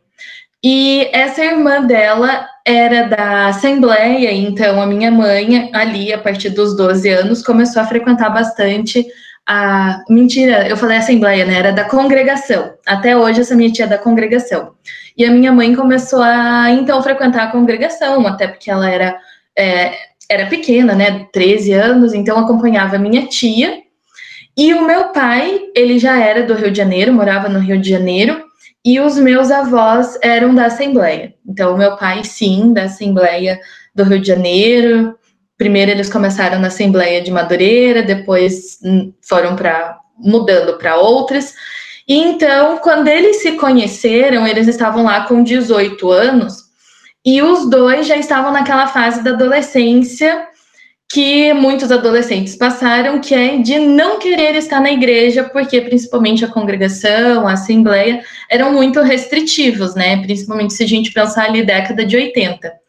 E 0.63 1.09
essa 1.12 1.44
irmã 1.44 1.81
dela 1.81 2.47
era 2.65 3.07
da 3.07 3.47
Assembleia, 3.47 4.31
então 4.31 4.80
a 4.80 4.86
minha 4.86 5.09
mãe, 5.09 5.71
ali, 5.74 6.13
a 6.13 6.19
partir 6.19 6.50
dos 6.50 6.75
12 6.75 7.09
anos, 7.09 7.42
começou 7.42 7.81
a 7.81 7.88
frequentar 7.88 8.30
bastante 8.30 9.07
a. 9.51 10.03
Mentira, 10.09 10.68
eu 10.68 10.77
falei 10.77 10.98
Assembleia, 10.98 11.45
né? 11.45 11.57
Era 11.57 11.71
da 11.74 11.83
congregação. 11.83 12.74
Até 12.88 13.18
hoje, 13.18 13.42
essa 13.42 13.56
minha 13.56 13.71
tia 13.71 13.86
é 13.86 13.88
da 13.88 13.98
congregação. 13.98 14.74
E 15.18 15.25
a 15.25 15.31
minha 15.31 15.51
mãe 15.51 15.75
começou 15.75 16.21
a, 16.21 16.69
então, 16.71 17.03
frequentar 17.03 17.44
a 17.44 17.51
congregação, 17.51 18.25
até 18.25 18.48
porque 18.48 18.71
ela 18.71 18.89
era. 18.89 19.18
É, 19.57 19.94
era 20.30 20.45
pequena, 20.45 20.95
né, 20.95 21.27
13 21.33 21.74
anos, 21.74 22.13
então 22.13 22.39
acompanhava 22.39 22.98
minha 22.98 23.27
tia. 23.27 23.80
E 24.57 24.74
o 24.74 24.88
meu 24.88 25.09
pai, 25.09 25.59
ele 25.75 26.00
já 26.00 26.18
era 26.18 26.44
do 26.44 26.54
Rio 26.54 26.71
de 26.71 26.77
Janeiro, 26.77 27.13
morava 27.13 27.50
no 27.50 27.59
Rio 27.59 27.77
de 27.77 27.89
Janeiro, 27.89 28.42
e 28.86 29.01
os 29.01 29.18
meus 29.18 29.51
avós 29.51 30.18
eram 30.21 30.56
da 30.56 30.68
Assembleia. 30.68 31.33
Então, 31.45 31.77
meu 31.77 31.97
pai, 31.97 32.24
sim, 32.24 32.71
da 32.71 32.83
Assembleia 32.83 33.59
do 33.94 34.06
Rio 34.06 34.21
de 34.21 34.27
Janeiro. 34.27 35.13
Primeiro 35.62 35.92
eles 35.92 36.12
começaram 36.12 36.58
na 36.58 36.69
Assembleia 36.69 37.22
de 37.22 37.30
Madureira, 37.30 38.02
depois 38.02 38.80
foram 39.22 39.56
para 39.56 40.00
mudando 40.18 40.75
para 40.80 40.96
outras. 40.96 41.54
E 42.08 42.16
então, 42.16 42.80
quando 42.80 43.08
eles 43.08 43.44
se 43.44 43.52
conheceram, 43.52 44.48
eles 44.48 44.68
estavam 44.68 45.04
lá 45.04 45.28
com 45.28 45.44
18 45.44 46.10
anos. 46.10 46.63
E 47.24 47.44
os 47.44 47.69
dois 47.69 48.08
já 48.08 48.18
estavam 48.18 48.52
naquela 48.52 48.88
fase 48.88 49.24
da 49.24 49.30
adolescência 49.30 50.48
que 51.13 51.54
muitos 51.54 51.92
adolescentes 51.92 52.56
passaram, 52.56 53.22
que 53.22 53.36
é 53.36 53.57
de 53.57 53.78
não 53.78 54.18
querer 54.18 54.56
estar 54.56 54.81
na 54.81 54.92
igreja, 54.92 55.44
porque 55.44 55.80
principalmente 55.80 56.44
a 56.44 56.48
congregação, 56.48 57.48
a 57.48 57.54
assembleia, 57.54 58.24
eram 58.50 58.74
muito 58.74 59.00
restritivos, 59.02 59.94
né? 59.94 60.19
Principalmente 60.24 60.74
se 60.74 60.84
a 60.84 60.88
gente 60.88 61.14
pensar 61.14 61.46
ali 61.46 61.64
década 61.64 62.04
de 62.04 62.18
80. 62.18 62.81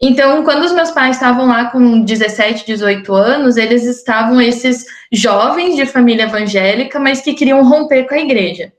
Então, 0.00 0.44
quando 0.44 0.62
os 0.62 0.72
meus 0.72 0.90
pais 0.90 1.16
estavam 1.16 1.46
lá 1.46 1.70
com 1.70 2.02
17, 2.02 2.66
18 2.66 3.14
anos, 3.14 3.56
eles 3.56 3.84
estavam 3.84 4.40
esses 4.40 4.84
jovens 5.10 5.74
de 5.74 5.86
família 5.86 6.24
evangélica, 6.24 6.98
mas 6.98 7.22
que 7.22 7.34
queriam 7.34 7.66
romper 7.66 8.06
com 8.06 8.14
a 8.14 8.20
igreja. 8.20 8.72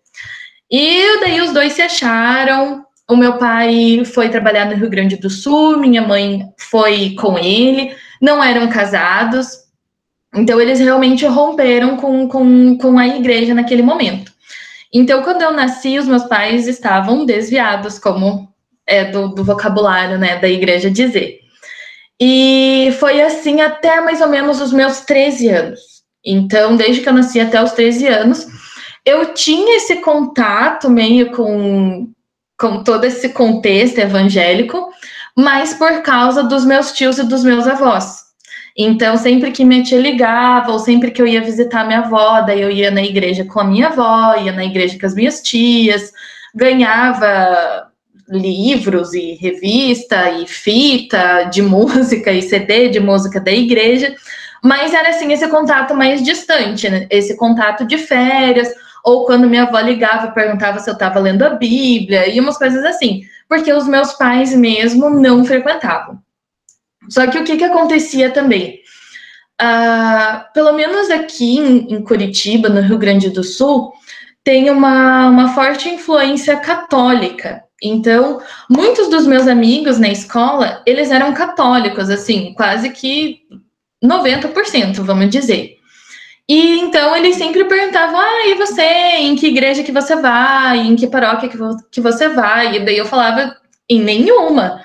E 0.70 1.20
daí 1.22 1.42
os 1.42 1.54
dois 1.54 1.74
se 1.74 1.82
acharam, 1.82 2.86
o 3.10 3.16
meu 3.16 3.38
pai 3.38 4.04
foi 4.06 4.30
trabalhar 4.30 4.66
no 4.66 4.76
Rio 4.76 4.90
Grande 4.90 5.16
do 5.16 5.30
Sul, 5.30 5.78
minha 5.78 6.02
mãe 6.02 6.46
foi 6.58 7.16
com 7.18 7.38
ele, 7.40 7.96
não 8.22 8.44
eram 8.44 8.68
casados, 8.68 9.68
então 10.36 10.60
eles 10.60 10.80
realmente 10.80 11.26
romperam 11.26 11.98
com, 11.98 12.28
com, 12.28 12.78
com 12.78 13.00
a 13.00 13.08
igreja 13.08 13.54
naquele 13.54 13.82
momento. 13.82 14.32
Então, 14.94 15.24
quando 15.24 15.42
eu 15.42 15.52
nasci, 15.52 15.98
os 15.98 16.08
meus 16.08 16.24
pais 16.24 16.68
estavam 16.68 17.26
desviados, 17.26 17.98
como 17.98 18.54
é 18.88 19.06
do, 19.06 19.28
do 19.28 19.44
vocabulário 19.44 20.18
né, 20.18 20.40
da 20.40 20.48
igreja 20.48 20.90
dizer. 20.90 21.42
E 22.20 22.96
foi 23.00 23.22
assim 23.22 23.62
até 23.62 24.02
mais 24.02 24.22
ou 24.22 24.30
menos 24.30 24.60
os 24.60 24.74
meus 24.74 25.02
13 25.02 25.50
anos. 25.50 25.80
Então, 26.26 26.76
desde 26.76 27.02
que 27.02 27.10
eu 27.10 27.14
nasci 27.14 27.40
até 27.40 27.62
os 27.62 27.74
13 27.74 28.08
anos, 28.08 28.48
eu 29.06 29.34
tinha 29.34 29.78
esse 29.78 29.98
contato 29.98 30.90
meio 30.90 31.32
com 31.32 32.12
com 32.60 32.84
todo 32.84 33.06
esse 33.06 33.30
contexto 33.30 34.00
evangélico, 34.00 34.90
mas 35.36 35.76
por 35.76 36.02
causa 36.02 36.42
dos 36.42 36.66
meus 36.66 36.92
tios 36.92 37.20
e 37.20 37.24
dos 37.24 37.44
meus 37.44 37.68
avós. 37.68 38.24
Então, 38.76 39.16
sempre 39.16 39.52
que 39.52 39.64
minha 39.64 39.84
tia 39.84 40.00
ligava, 40.00 40.72
ou 40.72 40.80
sempre 40.80 41.12
que 41.12 41.22
eu 41.22 41.28
ia 41.28 41.42
visitar 41.42 41.86
minha 41.86 42.00
avó, 42.00 42.42
daí 42.42 42.62
eu 42.62 42.70
ia 42.70 42.92
na 42.92 43.04
igreja 43.04 43.46
com 43.46 43.60
a 43.60 43.64
minha 43.64 43.88
avó, 43.88 44.36
ia 44.36 44.52
na 44.52 44.66
igreja 44.66 44.98
com 45.00 45.06
as 45.06 45.16
minhas 45.16 45.42
tias, 45.42 46.12
ganhava 46.54 47.87
livros 48.30 49.14
e 49.14 49.34
revista 49.36 50.30
e 50.32 50.48
fita 50.48 51.44
de 51.44 51.62
música 51.64 52.32
e 52.32 52.42
CD 52.42 52.90
de 52.90 53.00
música 53.00 53.40
da 53.40 53.52
igreja, 53.52 54.16
mas 54.64 54.94
era 54.94 55.10
assim 55.10 55.32
esse 55.32 55.48
contato 55.48 55.96
mais 55.96 56.24
distante, 56.24 56.90
né? 56.90 57.08
esse 57.10 57.38
contato 57.38 57.86
de 57.86 57.98
férias, 57.98 58.70
ou 59.04 59.26
quando 59.26 59.50
minha 59.50 59.64
avó 59.64 59.80
ligava, 59.80 60.32
perguntava 60.32 60.80
se 60.80 60.90
eu 60.90 60.94
estava 60.94 61.20
lendo 61.20 61.44
a 61.44 61.52
Bíblia, 61.52 62.28
e 62.28 62.40
umas 62.40 62.58
coisas 62.58 62.84
assim, 62.84 63.22
porque 63.48 63.72
os 63.72 63.88
meus 63.88 64.14
pais 64.14 64.54
mesmo 64.54 65.10
não 65.10 65.46
frequentavam. 65.46 66.20
Só 67.10 67.26
que 67.28 67.38
o 67.38 67.44
que, 67.44 67.58
que 67.58 67.64
acontecia 67.64 68.30
também? 68.32 68.82
Uh, 69.62 70.54
pelo 70.54 70.74
menos 70.74 71.10
aqui 71.10 71.58
em, 71.58 71.94
em, 71.94 72.04
Curitiba, 72.04 72.70
no 72.70 72.82
Rio 72.82 72.98
Grande 72.98 73.30
do 73.30 73.44
Sul, 73.44 73.92
tem 74.48 74.70
uma, 74.70 75.28
uma 75.28 75.54
forte 75.54 75.90
influência 75.90 76.56
católica. 76.56 77.66
Então, 77.84 78.42
muitos 78.70 79.10
dos 79.10 79.28
meus 79.28 79.46
amigos 79.46 80.00
na 80.00 80.08
escola, 80.08 80.82
eles 80.86 81.12
eram 81.12 81.34
católicos, 81.34 82.10
assim, 82.10 82.54
quase 82.54 82.92
que 82.92 83.42
90%, 84.02 85.02
vamos 85.02 85.30
dizer. 85.30 85.76
E 86.48 86.80
então 86.80 87.14
eles 87.14 87.36
sempre 87.36 87.66
perguntavam: 87.66 88.18
ah, 88.18 88.48
e 88.48 88.54
você? 88.54 89.18
Em 89.18 89.36
que 89.36 89.48
igreja 89.48 89.84
que 89.84 89.92
você 89.92 90.16
vai? 90.16 90.80
Em 90.80 90.96
que 90.96 91.08
paróquia 91.08 91.50
que, 91.50 91.58
vo 91.58 91.76
que 91.92 92.00
você 92.00 92.30
vai? 92.30 92.78
E 92.78 92.86
daí 92.86 92.98
eu 92.98 93.06
falava: 93.06 93.54
em 93.90 94.00
nenhuma. 94.00 94.82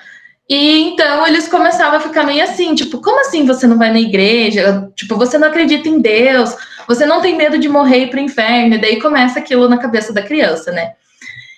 E 0.49 0.81
então 0.81 1.25
eles 1.25 1.47
começavam 1.47 1.97
a 1.97 2.01
ficar 2.01 2.23
meio 2.23 2.43
assim, 2.43 2.75
tipo, 2.75 3.01
como 3.01 3.21
assim 3.21 3.45
você 3.45 3.65
não 3.65 3.77
vai 3.77 3.91
na 3.91 3.99
igreja? 3.99 4.91
Tipo, 4.95 5.15
você 5.15 5.37
não 5.37 5.47
acredita 5.47 5.87
em 5.87 5.99
Deus, 5.99 6.55
você 6.87 7.05
não 7.05 7.21
tem 7.21 7.35
medo 7.35 7.57
de 7.57 7.69
morrer 7.69 7.99
e 7.99 8.03
ir 8.03 8.09
pro 8.09 8.19
inferno. 8.19 8.75
E 8.75 8.81
daí 8.81 9.01
começa 9.01 9.39
aquilo 9.39 9.69
na 9.69 9.77
cabeça 9.77 10.11
da 10.11 10.21
criança, 10.21 10.71
né? 10.71 10.93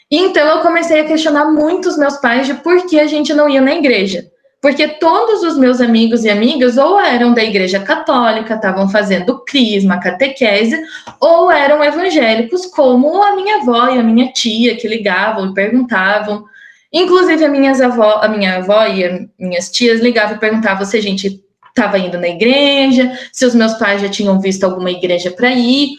Então 0.10 0.46
eu 0.48 0.62
comecei 0.62 1.00
a 1.02 1.06
questionar 1.06 1.46
muito 1.46 1.90
os 1.90 1.98
meus 1.98 2.18
pais 2.18 2.46
de 2.46 2.54
por 2.54 2.86
que 2.86 3.00
a 3.00 3.08
gente 3.08 3.34
não 3.34 3.50
ia 3.50 3.62
na 3.62 3.74
igreja. 3.74 4.30
Porque 4.62 4.88
todos 4.88 5.44
os 5.44 5.58
meus 5.58 5.80
amigos 5.80 6.24
e 6.24 6.30
amigas 6.30 6.78
ou 6.78 7.00
eram 7.00 7.34
da 7.34 7.44
igreja 7.44 7.80
católica, 7.80 8.56
estavam 8.56 8.90
fazendo 8.90 9.44
crisma, 9.46 10.00
catequese, 10.00 10.82
ou 11.20 11.52
eram 11.52 11.84
evangélicos, 11.84 12.66
como 12.66 13.22
a 13.22 13.36
minha 13.36 13.58
avó 13.58 13.90
e 13.90 14.00
a 14.00 14.04
minha 14.04 14.32
tia, 14.32 14.76
que 14.76 14.88
ligavam 14.88 15.52
e 15.52 15.54
perguntavam. 15.54 16.46
Inclusive, 16.98 17.44
a, 17.44 17.50
minhas 17.50 17.82
avó, 17.82 18.22
a 18.24 18.30
minha 18.30 18.56
avó 18.56 18.86
e 18.86 19.04
as 19.04 19.28
minhas 19.38 19.70
tias 19.70 20.00
ligavam 20.00 20.38
e 20.38 20.40
perguntavam 20.40 20.86
se 20.86 20.96
a 20.96 21.02
gente 21.02 21.44
estava 21.68 22.00
indo 22.00 22.18
na 22.18 22.30
igreja, 22.30 23.20
se 23.34 23.46
os 23.46 23.54
meus 23.54 23.74
pais 23.74 24.02
já 24.02 24.08
tinham 24.08 24.40
visto 24.40 24.64
alguma 24.64 24.90
igreja 24.90 25.30
para 25.30 25.52
ir. 25.52 25.90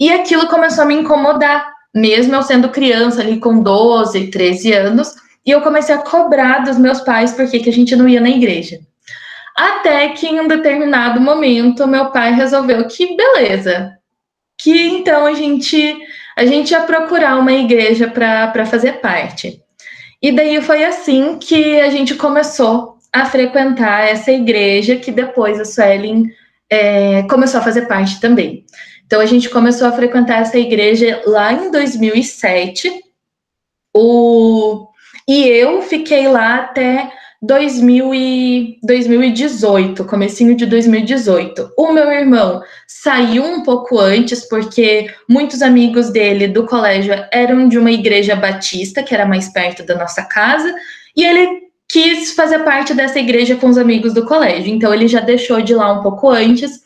E 0.00 0.10
aquilo 0.10 0.48
começou 0.48 0.82
a 0.82 0.86
me 0.88 0.94
incomodar, 0.94 1.72
mesmo 1.94 2.34
eu 2.34 2.42
sendo 2.42 2.70
criança 2.70 3.20
ali 3.20 3.38
com 3.38 3.62
12, 3.62 4.32
13 4.32 4.72
anos, 4.72 5.14
e 5.46 5.52
eu 5.52 5.60
comecei 5.60 5.94
a 5.94 5.98
cobrar 5.98 6.64
dos 6.64 6.76
meus 6.76 7.00
pais 7.02 7.30
por 7.30 7.48
que 7.48 7.68
a 7.68 7.72
gente 7.72 7.94
não 7.94 8.08
ia 8.08 8.20
na 8.20 8.30
igreja. 8.30 8.80
Até 9.56 10.08
que 10.08 10.26
em 10.26 10.40
um 10.40 10.48
determinado 10.48 11.20
momento, 11.20 11.86
meu 11.86 12.06
pai 12.06 12.34
resolveu 12.34 12.88
que 12.88 13.16
beleza, 13.16 13.92
que 14.58 14.88
então 14.88 15.24
a 15.24 15.34
gente 15.34 15.96
a 16.36 16.44
gente 16.46 16.72
ia 16.72 16.80
procurar 16.80 17.38
uma 17.38 17.52
igreja 17.52 18.08
para 18.08 18.66
fazer 18.66 18.94
parte. 18.94 19.61
E 20.22 20.30
daí 20.30 20.62
foi 20.62 20.84
assim 20.84 21.36
que 21.38 21.80
a 21.80 21.90
gente 21.90 22.14
começou 22.14 22.96
a 23.12 23.26
frequentar 23.26 24.08
essa 24.08 24.30
igreja, 24.30 24.96
que 24.96 25.10
depois 25.10 25.58
a 25.60 25.64
Suelen 25.64 26.30
é, 26.70 27.24
começou 27.24 27.60
a 27.60 27.64
fazer 27.64 27.82
parte 27.82 28.20
também. 28.20 28.64
Então 29.04 29.20
a 29.20 29.26
gente 29.26 29.50
começou 29.50 29.88
a 29.88 29.92
frequentar 29.92 30.40
essa 30.40 30.58
igreja 30.58 31.20
lá 31.26 31.52
em 31.52 31.70
2007. 31.70 32.90
O 33.94 34.88
e 35.28 35.46
eu 35.46 35.82
fiquei 35.82 36.26
lá 36.28 36.56
até 36.56 37.12
2000 37.42 38.14
e 38.14 38.78
2018, 38.84 40.04
comecinho 40.04 40.54
de 40.54 40.64
2018. 40.64 41.72
O 41.76 41.92
meu 41.92 42.10
irmão 42.10 42.62
saiu 42.86 43.44
um 43.44 43.64
pouco 43.64 43.98
antes, 43.98 44.48
porque 44.48 45.12
muitos 45.28 45.60
amigos 45.60 46.10
dele 46.10 46.46
do 46.46 46.64
colégio 46.64 47.12
eram 47.32 47.68
de 47.68 47.78
uma 47.78 47.90
igreja 47.90 48.36
batista, 48.36 49.02
que 49.02 49.12
era 49.12 49.26
mais 49.26 49.48
perto 49.48 49.82
da 49.82 49.96
nossa 49.96 50.22
casa, 50.22 50.72
e 51.16 51.24
ele 51.24 51.62
quis 51.88 52.32
fazer 52.32 52.60
parte 52.60 52.94
dessa 52.94 53.18
igreja 53.18 53.56
com 53.56 53.68
os 53.68 53.76
amigos 53.76 54.14
do 54.14 54.24
colégio. 54.24 54.72
Então 54.72 54.94
ele 54.94 55.08
já 55.08 55.20
deixou 55.20 55.60
de 55.60 55.74
lá 55.74 55.92
um 55.92 56.02
pouco 56.02 56.30
antes 56.30 56.80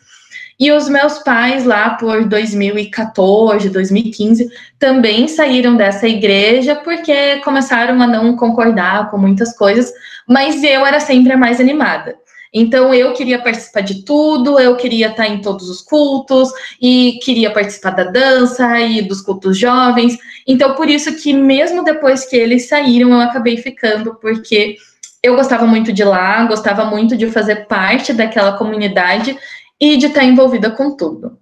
e 0.59 0.73
os 0.73 0.89
meus 0.89 1.19
pais, 1.19 1.65
lá 1.65 1.91
por 1.91 2.25
2014, 2.25 3.69
2015, 3.69 4.49
também 4.79 5.29
saíram 5.29 5.77
dessa 5.77 6.09
igreja 6.09 6.75
porque 6.77 7.37
começaram 7.39 8.01
a 8.01 8.07
não 8.07 8.35
concordar 8.37 9.11
com 9.11 9.19
muitas 9.19 9.55
coisas, 9.57 9.93
mas 10.27 10.65
eu 10.65 10.87
era 10.87 10.99
sempre 10.99 11.33
a 11.33 11.37
mais 11.37 11.61
animada. 11.61 12.17
Então 12.55 12.95
eu 12.95 13.13
queria 13.13 13.39
participar 13.39 13.83
de 13.83 14.03
tudo, 14.03 14.59
eu 14.59 14.77
queria 14.77 15.09
estar 15.09 15.27
em 15.27 15.43
todos 15.43 15.69
os 15.69 15.83
cultos 15.83 16.49
e 16.81 17.19
queria 17.23 17.51
participar 17.51 17.91
da 17.91 18.05
dança 18.05 18.81
e 18.81 19.03
dos 19.03 19.21
cultos 19.21 19.59
jovens. 19.59 20.17
Então 20.47 20.75
por 20.75 20.89
isso 20.89 21.17
que 21.17 21.35
mesmo 21.35 21.85
depois 21.85 22.25
que 22.25 22.35
eles 22.35 22.67
saíram, 22.67 23.11
eu 23.11 23.21
acabei 23.21 23.59
ficando 23.59 24.15
porque 24.15 24.77
eu 25.23 25.37
gostava 25.37 25.67
muito 25.67 25.93
de 25.93 26.03
lá, 26.03 26.45
gostava 26.45 26.87
muito 26.87 27.15
de 27.15 27.27
fazer 27.31 27.67
parte 27.67 28.15
daquela 28.15 28.53
comunidade 28.53 29.37
e 29.81 29.97
de 29.97 30.07
estar 30.07 30.25
envolvida 30.25 30.71
com 30.71 30.97
tudo. 30.97 31.39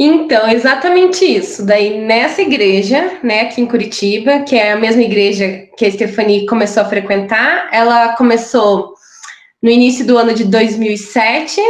Então, 0.00 0.48
exatamente 0.48 1.24
isso. 1.24 1.66
Daí, 1.66 1.98
nessa 1.98 2.40
igreja, 2.40 3.18
né, 3.22 3.40
aqui 3.40 3.60
em 3.60 3.66
Curitiba, 3.66 4.40
que 4.40 4.54
é 4.54 4.72
a 4.72 4.76
mesma 4.76 5.02
igreja 5.02 5.68
que 5.76 5.84
a 5.84 5.90
Stephanie 5.90 6.46
começou 6.46 6.84
a 6.84 6.88
frequentar, 6.88 7.68
ela 7.72 8.14
começou 8.14 8.94
no 9.60 9.68
início 9.68 10.06
do 10.06 10.16
ano 10.16 10.32
de 10.32 10.44
2007 10.44 11.60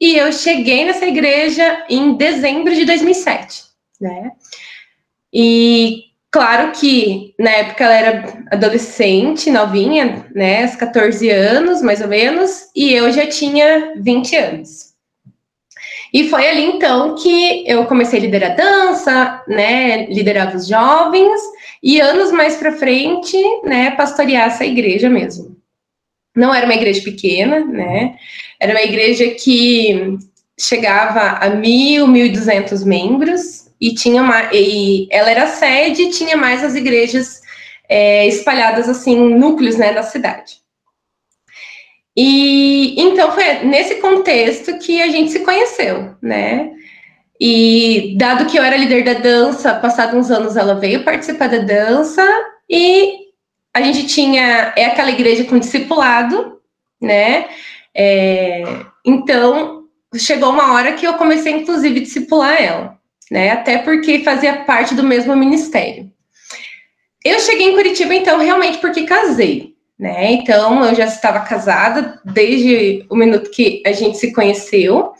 e 0.00 0.16
eu 0.16 0.32
cheguei 0.32 0.84
nessa 0.84 1.06
igreja 1.06 1.84
em 1.88 2.14
dezembro 2.14 2.72
de 2.72 2.84
2007, 2.84 3.64
né? 4.00 4.30
E 5.32 6.11
Claro 6.32 6.72
que 6.72 7.34
na 7.38 7.50
época 7.50 7.84
ela 7.84 7.94
era 7.94 8.44
adolescente, 8.50 9.50
novinha, 9.50 10.26
né, 10.34 10.64
uns 10.64 10.74
14 10.76 11.28
anos, 11.28 11.82
mais 11.82 12.00
ou 12.00 12.08
menos, 12.08 12.70
e 12.74 12.90
eu 12.94 13.12
já 13.12 13.26
tinha 13.26 13.92
20 13.98 14.34
anos. 14.36 14.94
E 16.10 16.30
foi 16.30 16.48
ali 16.48 16.64
então 16.64 17.14
que 17.16 17.64
eu 17.68 17.84
comecei 17.84 18.18
a 18.18 18.22
liderar 18.22 18.56
dança, 18.56 19.44
né, 19.46 20.06
liderava 20.06 20.56
os 20.56 20.66
jovens, 20.66 21.38
e 21.82 22.00
anos 22.00 22.32
mais 22.32 22.56
para 22.56 22.72
frente, 22.72 23.36
né, 23.62 23.90
pastorear 23.90 24.46
essa 24.46 24.64
igreja 24.64 25.10
mesmo. 25.10 25.54
Não 26.34 26.54
era 26.54 26.64
uma 26.64 26.74
igreja 26.74 27.02
pequena, 27.02 27.60
né, 27.60 28.16
era 28.58 28.72
uma 28.72 28.82
igreja 28.82 29.28
que 29.32 30.16
chegava 30.58 31.44
a 31.44 31.50
mil, 31.50 32.06
mil 32.06 32.24
e 32.24 32.30
duzentos 32.30 32.82
membros, 32.84 33.61
e 33.82 33.92
tinha 33.92 34.22
uma, 34.22 34.48
e 34.52 35.08
ela 35.10 35.28
era 35.28 35.48
sede 35.48 36.02
e 36.02 36.10
tinha 36.10 36.36
mais 36.36 36.62
as 36.62 36.76
igrejas 36.76 37.40
é, 37.88 38.28
espalhadas 38.28 38.88
assim, 38.88 39.16
núcleos 39.34 39.76
né, 39.76 39.92
da 39.92 40.04
cidade. 40.04 40.62
E 42.16 42.94
então 43.00 43.32
foi 43.32 43.64
nesse 43.64 43.96
contexto 43.96 44.78
que 44.78 45.02
a 45.02 45.08
gente 45.08 45.32
se 45.32 45.40
conheceu, 45.40 46.14
né? 46.22 46.70
E 47.40 48.14
dado 48.16 48.46
que 48.46 48.56
eu 48.56 48.62
era 48.62 48.76
líder 48.76 49.02
da 49.02 49.14
dança, 49.14 49.74
passados 49.74 50.14
uns 50.14 50.30
anos 50.30 50.56
ela 50.56 50.74
veio 50.74 51.02
participar 51.02 51.48
da 51.48 51.58
dança 51.58 52.24
e 52.70 53.14
a 53.74 53.82
gente 53.82 54.06
tinha 54.06 54.72
é 54.76 54.84
aquela 54.84 55.10
igreja 55.10 55.42
com 55.44 55.58
discipulado, 55.58 56.60
né? 57.00 57.48
É, 57.96 58.62
então 59.04 59.86
chegou 60.14 60.50
uma 60.50 60.72
hora 60.72 60.92
que 60.92 61.04
eu 61.04 61.14
comecei 61.14 61.52
inclusive 61.52 61.98
a 61.98 62.02
discipular 62.02 62.62
ela 62.62 63.01
né? 63.32 63.50
Até 63.50 63.78
porque 63.78 64.22
fazia 64.22 64.64
parte 64.64 64.94
do 64.94 65.02
mesmo 65.02 65.34
ministério. 65.34 66.12
Eu 67.24 67.40
cheguei 67.40 67.70
em 67.70 67.74
Curitiba, 67.74 68.14
então, 68.14 68.38
realmente 68.38 68.76
porque 68.76 69.04
casei, 69.04 69.72
né? 69.98 70.32
Então, 70.32 70.84
eu 70.84 70.94
já 70.94 71.06
estava 71.06 71.40
casada 71.40 72.20
desde 72.26 73.06
o 73.08 73.16
minuto 73.16 73.50
que 73.50 73.82
a 73.86 73.92
gente 73.92 74.18
se 74.18 74.34
conheceu. 74.34 75.14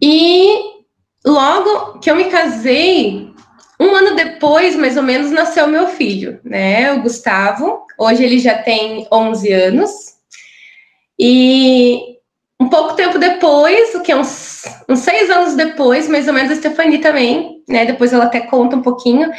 E 0.00 0.60
logo 1.26 1.98
que 1.98 2.10
eu 2.10 2.16
me 2.16 2.30
casei, 2.30 3.34
um 3.78 3.94
ano 3.94 4.16
depois, 4.16 4.74
mais 4.74 4.96
ou 4.96 5.02
menos, 5.02 5.30
nasceu 5.30 5.66
meu 5.66 5.88
filho, 5.88 6.40
né? 6.42 6.90
O 6.94 7.02
Gustavo. 7.02 7.82
Hoje 7.98 8.24
ele 8.24 8.38
já 8.38 8.56
tem 8.62 9.06
11 9.12 9.52
anos. 9.52 9.90
E 11.18 12.17
um 12.60 12.68
pouco 12.68 12.94
tempo 12.94 13.18
depois, 13.18 13.94
o 13.94 14.02
que 14.02 14.12
uns, 14.12 14.64
uns 14.88 14.98
seis 14.98 15.30
anos 15.30 15.54
depois, 15.54 16.08
mais 16.08 16.26
ou 16.26 16.34
menos, 16.34 16.50
a 16.50 16.56
Stephanie 16.56 16.98
também, 16.98 17.62
né? 17.68 17.84
Depois 17.84 18.12
ela 18.12 18.24
até 18.24 18.40
conta 18.40 18.74
um 18.74 18.82
pouquinho, 18.82 19.30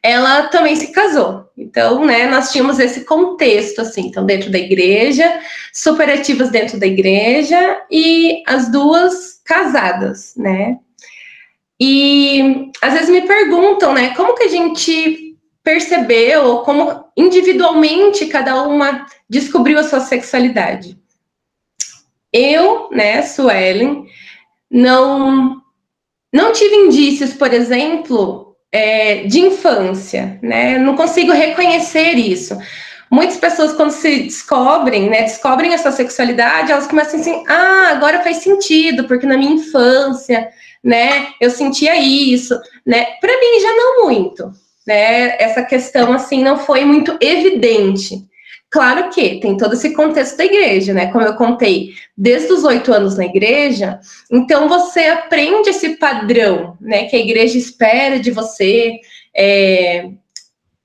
ela 0.00 0.44
também 0.44 0.76
se 0.76 0.92
casou. 0.92 1.44
Então, 1.56 2.04
né, 2.04 2.26
nós 2.28 2.52
tínhamos 2.52 2.78
esse 2.78 3.04
contexto, 3.04 3.80
assim, 3.80 4.02
então, 4.06 4.24
dentro 4.24 4.50
da 4.50 4.58
igreja, 4.58 5.40
super 5.72 6.08
ativas 6.08 6.50
dentro 6.50 6.78
da 6.78 6.86
igreja, 6.86 7.80
e 7.90 8.42
as 8.46 8.70
duas 8.70 9.40
casadas, 9.44 10.34
né? 10.36 10.78
E 11.80 12.70
às 12.80 12.94
vezes 12.94 13.08
me 13.08 13.22
perguntam, 13.22 13.92
né, 13.92 14.14
como 14.14 14.36
que 14.36 14.44
a 14.44 14.48
gente 14.48 15.36
percebeu, 15.64 16.58
como 16.58 17.04
individualmente 17.16 18.26
cada 18.26 18.62
uma 18.62 19.04
descobriu 19.28 19.78
a 19.78 19.84
sua 19.84 20.00
sexualidade. 20.00 20.96
Eu, 22.32 22.88
né, 22.90 23.22
Suelen, 23.22 24.06
não, 24.70 25.62
não 26.32 26.52
tive 26.52 26.74
indícios, 26.74 27.32
por 27.32 27.52
exemplo, 27.52 28.56
é, 28.70 29.24
de 29.24 29.40
infância, 29.40 30.38
né? 30.42 30.78
Não 30.78 30.94
consigo 30.94 31.32
reconhecer 31.32 32.14
isso. 32.14 32.56
Muitas 33.10 33.38
pessoas, 33.38 33.72
quando 33.72 33.90
se 33.90 34.24
descobrem, 34.24 35.08
né, 35.08 35.22
descobrem 35.22 35.72
a 35.72 35.78
sua 35.78 35.92
sexualidade, 35.92 36.70
elas 36.70 36.86
começam 36.86 37.18
assim, 37.18 37.42
ah, 37.48 37.88
agora 37.92 38.22
faz 38.22 38.38
sentido, 38.38 39.04
porque 39.04 39.26
na 39.26 39.38
minha 39.38 39.54
infância, 39.54 40.50
né, 40.84 41.28
eu 41.40 41.50
sentia 41.50 41.96
isso, 41.96 42.54
né? 42.86 43.06
Para 43.20 43.32
mim 43.32 43.60
já 43.60 43.74
não 43.74 44.04
muito, 44.04 44.52
né? 44.86 45.36
Essa 45.40 45.62
questão 45.62 46.12
assim 46.12 46.42
não 46.42 46.58
foi 46.58 46.84
muito 46.84 47.16
evidente. 47.20 48.28
Claro 48.70 49.08
que 49.08 49.40
tem 49.40 49.56
todo 49.56 49.72
esse 49.72 49.94
contexto 49.94 50.36
da 50.36 50.44
igreja, 50.44 50.92
né? 50.92 51.10
Como 51.10 51.24
eu 51.24 51.34
contei, 51.36 51.94
desde 52.16 52.52
os 52.52 52.64
oito 52.64 52.92
anos 52.92 53.16
na 53.16 53.24
igreja, 53.24 53.98
então 54.30 54.68
você 54.68 55.06
aprende 55.06 55.70
esse 55.70 55.96
padrão, 55.96 56.76
né? 56.78 57.06
Que 57.06 57.16
a 57.16 57.20
igreja 57.20 57.56
espera 57.56 58.20
de 58.20 58.30
você, 58.30 59.00
é, 59.34 60.10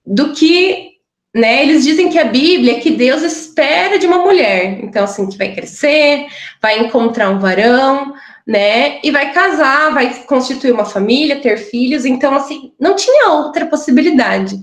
do 0.06 0.32
que, 0.32 0.92
né? 1.36 1.64
Eles 1.64 1.84
dizem 1.84 2.10
que 2.10 2.18
a 2.18 2.24
Bíblia 2.24 2.80
que 2.80 2.92
Deus 2.92 3.22
espera 3.22 4.00
de 4.00 4.08
uma 4.08 4.20
mulher, 4.20 4.80
então 4.82 5.04
assim 5.04 5.28
que 5.28 5.38
vai 5.38 5.54
crescer, 5.54 6.28
vai 6.62 6.80
encontrar 6.80 7.32
um 7.32 7.40
varão, 7.40 8.14
né? 8.48 9.02
E 9.04 9.12
vai 9.12 9.34
casar, 9.34 9.94
vai 9.94 10.24
constituir 10.24 10.72
uma 10.72 10.86
família, 10.86 11.42
ter 11.42 11.58
filhos, 11.58 12.06
então 12.06 12.34
assim 12.34 12.72
não 12.80 12.96
tinha 12.96 13.30
outra 13.30 13.66
possibilidade. 13.66 14.58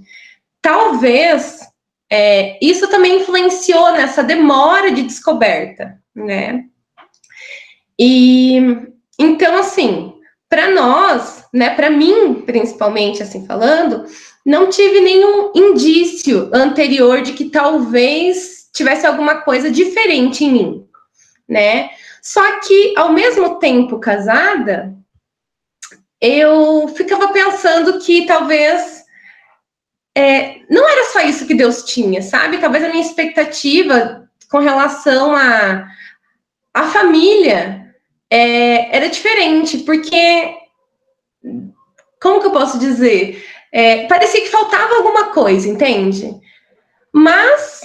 Talvez 0.62 1.69
é, 2.10 2.58
isso 2.60 2.88
também 2.88 3.20
influenciou 3.20 3.92
nessa 3.92 4.22
demora 4.22 4.90
de 4.90 5.02
descoberta, 5.02 5.98
né? 6.14 6.64
E 7.98 8.58
então, 9.18 9.56
assim, 9.58 10.14
para 10.48 10.70
nós, 10.70 11.44
né, 11.52 11.70
para 11.70 11.90
mim, 11.90 12.42
principalmente, 12.46 13.22
assim 13.22 13.46
falando, 13.46 14.06
não 14.44 14.68
tive 14.68 14.98
nenhum 15.00 15.52
indício 15.54 16.50
anterior 16.52 17.22
de 17.22 17.34
que 17.34 17.50
talvez 17.50 18.68
tivesse 18.72 19.06
alguma 19.06 19.42
coisa 19.42 19.70
diferente 19.70 20.44
em 20.44 20.50
mim, 20.50 20.86
né? 21.48 21.90
Só 22.22 22.60
que, 22.60 22.94
ao 22.96 23.12
mesmo 23.12 23.58
tempo 23.58 23.98
casada, 23.98 24.94
eu 26.20 26.88
ficava 26.88 27.28
pensando 27.28 27.98
que 28.00 28.26
talvez 28.26 28.99
é, 30.20 30.60
não 30.68 30.86
era 30.86 31.04
só 31.06 31.20
isso 31.20 31.46
que 31.46 31.54
Deus 31.54 31.82
tinha, 31.84 32.20
sabe? 32.20 32.58
Talvez 32.58 32.84
a 32.84 32.90
minha 32.90 33.00
expectativa 33.00 34.28
com 34.50 34.58
relação 34.58 35.34
a, 35.34 35.88
a 36.74 36.82
família 36.88 37.94
é, 38.28 38.94
era 38.94 39.08
diferente, 39.08 39.78
porque 39.78 40.56
como 42.20 42.40
que 42.40 42.48
eu 42.48 42.52
posso 42.52 42.78
dizer? 42.78 43.42
É, 43.72 44.06
parecia 44.06 44.42
que 44.42 44.50
faltava 44.50 44.96
alguma 44.96 45.32
coisa, 45.32 45.66
entende? 45.66 46.38
Mas, 47.10 47.80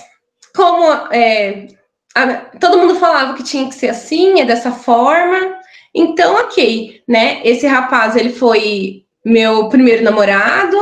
como 0.54 0.92
é, 1.14 1.68
a, 2.14 2.36
todo 2.60 2.80
mundo 2.80 3.00
falava 3.00 3.36
que 3.36 3.44
tinha 3.44 3.70
que 3.70 3.76
ser 3.76 3.90
assim, 3.90 4.42
é 4.42 4.46
dessa 4.46 4.72
forma, 4.72 5.56
então, 5.94 6.36
ok, 6.36 7.02
né? 7.08 7.40
Esse 7.46 7.66
rapaz, 7.66 8.18
ele 8.18 8.34
foi 8.34 9.06
meu 9.24 9.70
primeiro 9.70 10.04
namorado, 10.04 10.78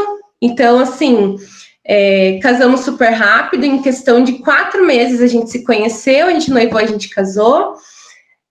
então, 0.45 0.77
assim, 0.79 1.37
é, 1.85 2.37
casamos 2.43 2.81
super 2.81 3.11
rápido, 3.11 3.63
em 3.63 3.81
questão 3.81 4.21
de 4.21 4.39
quatro 4.39 4.85
meses 4.85 5.21
a 5.21 5.27
gente 5.27 5.49
se 5.49 5.63
conheceu, 5.63 6.27
a 6.27 6.31
gente 6.31 6.51
noivou, 6.51 6.79
a 6.79 6.85
gente 6.85 7.07
casou. 7.07 7.75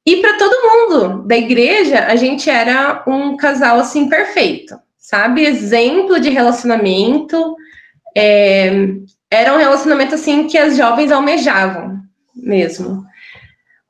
E 0.07 0.17
para 0.17 0.39
todo 0.39 0.63
mundo 0.63 1.29
da 1.29 1.37
igreja, 1.37 2.07
a 2.07 2.17
gente 2.17 2.49
era 2.49 3.05
um 3.07 3.37
casal 3.37 3.79
assim 3.79 4.09
perfeito, 4.09 4.75
sabe? 4.97 5.45
Exemplo 5.45 6.19
de 6.19 6.31
relacionamento. 6.31 7.55
É, 8.17 8.89
era 9.31 9.55
um 9.55 9.59
relacionamento 9.59 10.15
assim 10.15 10.47
que 10.47 10.57
as 10.57 10.79
jovens 10.79 11.13
almejavam 11.13 12.01
mesmo. 12.35 13.05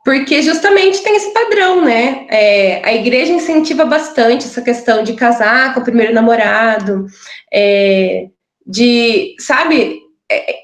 Porque 0.05 0.43
justamente 0.43 1.03
tem 1.03 1.15
esse 1.15 1.33
padrão, 1.33 1.85
né? 1.85 2.27
É, 2.29 2.83
a 2.85 2.93
igreja 2.93 3.33
incentiva 3.33 3.85
bastante 3.85 4.47
essa 4.47 4.61
questão 4.61 5.05
de 5.05 5.15
casar 5.15 5.73
com 5.73 5.81
o 5.81 5.85
primeiro 5.85 6.13
namorado, 6.13 7.07
é, 7.53 8.27
de, 8.67 9.37
sabe, 9.39 10.01
é, 10.31 10.57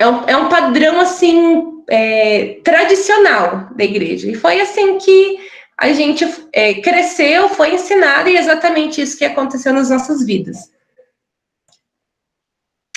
é, 0.00 0.06
um, 0.06 0.24
é 0.28 0.36
um 0.36 0.48
padrão 0.48 1.00
assim 1.00 1.84
é, 1.88 2.58
tradicional 2.64 3.68
da 3.74 3.84
igreja. 3.84 4.30
E 4.30 4.34
foi 4.34 4.60
assim 4.60 4.98
que 4.98 5.38
a 5.78 5.92
gente 5.92 6.26
é, 6.52 6.74
cresceu, 6.74 7.48
foi 7.50 7.74
ensinado, 7.74 8.28
e 8.28 8.36
é 8.36 8.40
exatamente 8.40 9.00
isso 9.00 9.16
que 9.16 9.24
aconteceu 9.24 9.72
nas 9.72 9.90
nossas 9.90 10.24
vidas. 10.24 10.56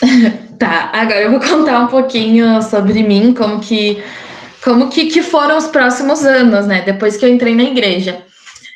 Tá, 0.60 0.92
agora 0.94 1.22
eu 1.22 1.32
vou 1.32 1.40
contar 1.40 1.80
um 1.80 1.88
pouquinho 1.88 2.62
sobre 2.62 3.02
mim, 3.02 3.34
como 3.34 3.62
que 3.62 4.04
como 4.64 4.90
que, 4.90 5.08
que 5.08 5.22
foram 5.22 5.58
os 5.58 5.68
próximos 5.68 6.26
anos, 6.26 6.68
né? 6.68 6.82
Depois 6.82 7.18
que 7.18 7.26
eu 7.26 7.30
entrei 7.30 7.56
na 7.56 7.64
igreja. 7.64 8.24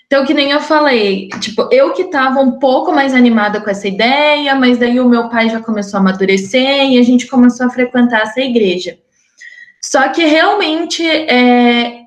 Então, 0.05 0.25
que 0.25 0.33
nem 0.33 0.51
eu 0.51 0.61
falei, 0.61 1.27
tipo, 1.39 1.67
eu 1.71 1.91
que 1.91 2.03
estava 2.03 2.39
um 2.39 2.59
pouco 2.59 2.91
mais 2.91 3.15
animada 3.15 3.59
com 3.59 3.69
essa 3.69 3.87
ideia, 3.87 4.53
mas 4.53 4.77
daí 4.77 4.99
o 4.99 5.09
meu 5.09 5.27
pai 5.27 5.49
já 5.49 5.59
começou 5.59 5.97
a 5.97 6.01
amadurecer 6.01 6.91
e 6.91 6.99
a 6.99 7.03
gente 7.03 7.25
começou 7.25 7.65
a 7.65 7.69
frequentar 7.69 8.21
essa 8.21 8.39
igreja. 8.39 8.97
Só 9.81 10.07
que 10.09 10.23
realmente 10.23 11.03
é, 11.05 12.02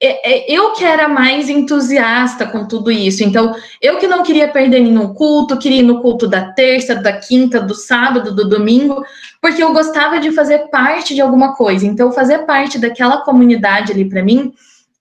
eu 0.00 0.72
que 0.72 0.84
era 0.84 1.08
mais 1.08 1.48
entusiasta 1.48 2.46
com 2.46 2.66
tudo 2.66 2.90
isso. 2.90 3.24
Então, 3.24 3.54
eu 3.80 3.98
que 3.98 4.06
não 4.06 4.22
queria 4.22 4.48
perder 4.48 4.80
nenhum 4.80 5.14
culto, 5.14 5.58
queria 5.58 5.80
ir 5.80 5.84
no 5.84 6.02
culto 6.02 6.26
da 6.26 6.52
terça, 6.52 6.94
da 6.94 7.14
quinta, 7.14 7.60
do 7.60 7.74
sábado, 7.74 8.34
do 8.34 8.46
domingo, 8.46 9.04
porque 9.40 9.62
eu 9.62 9.72
gostava 9.72 10.18
de 10.18 10.32
fazer 10.32 10.68
parte 10.70 11.14
de 11.14 11.20
alguma 11.20 11.54
coisa. 11.54 11.86
Então, 11.86 12.12
fazer 12.12 12.40
parte 12.40 12.78
daquela 12.78 13.22
comunidade 13.22 13.92
ali 13.92 14.04
para 14.04 14.22
mim 14.22 14.52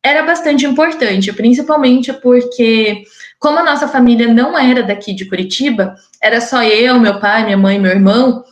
era 0.01 0.23
bastante 0.23 0.65
importante, 0.65 1.33
principalmente 1.33 2.13
porque, 2.13 3.03
como 3.39 3.59
a 3.59 3.63
nossa 3.63 3.87
família 3.87 4.31
não 4.31 4.57
era 4.57 4.83
daqui 4.83 5.13
de 5.13 5.25
Curitiba, 5.25 5.95
era 6.21 6.39
só 6.39 6.63
eu, 6.63 6.99
meu 6.99 7.19
pai, 7.19 7.43
minha 7.43 7.57
mãe, 7.57 7.79
meu 7.79 7.91
irmão. 7.91 8.43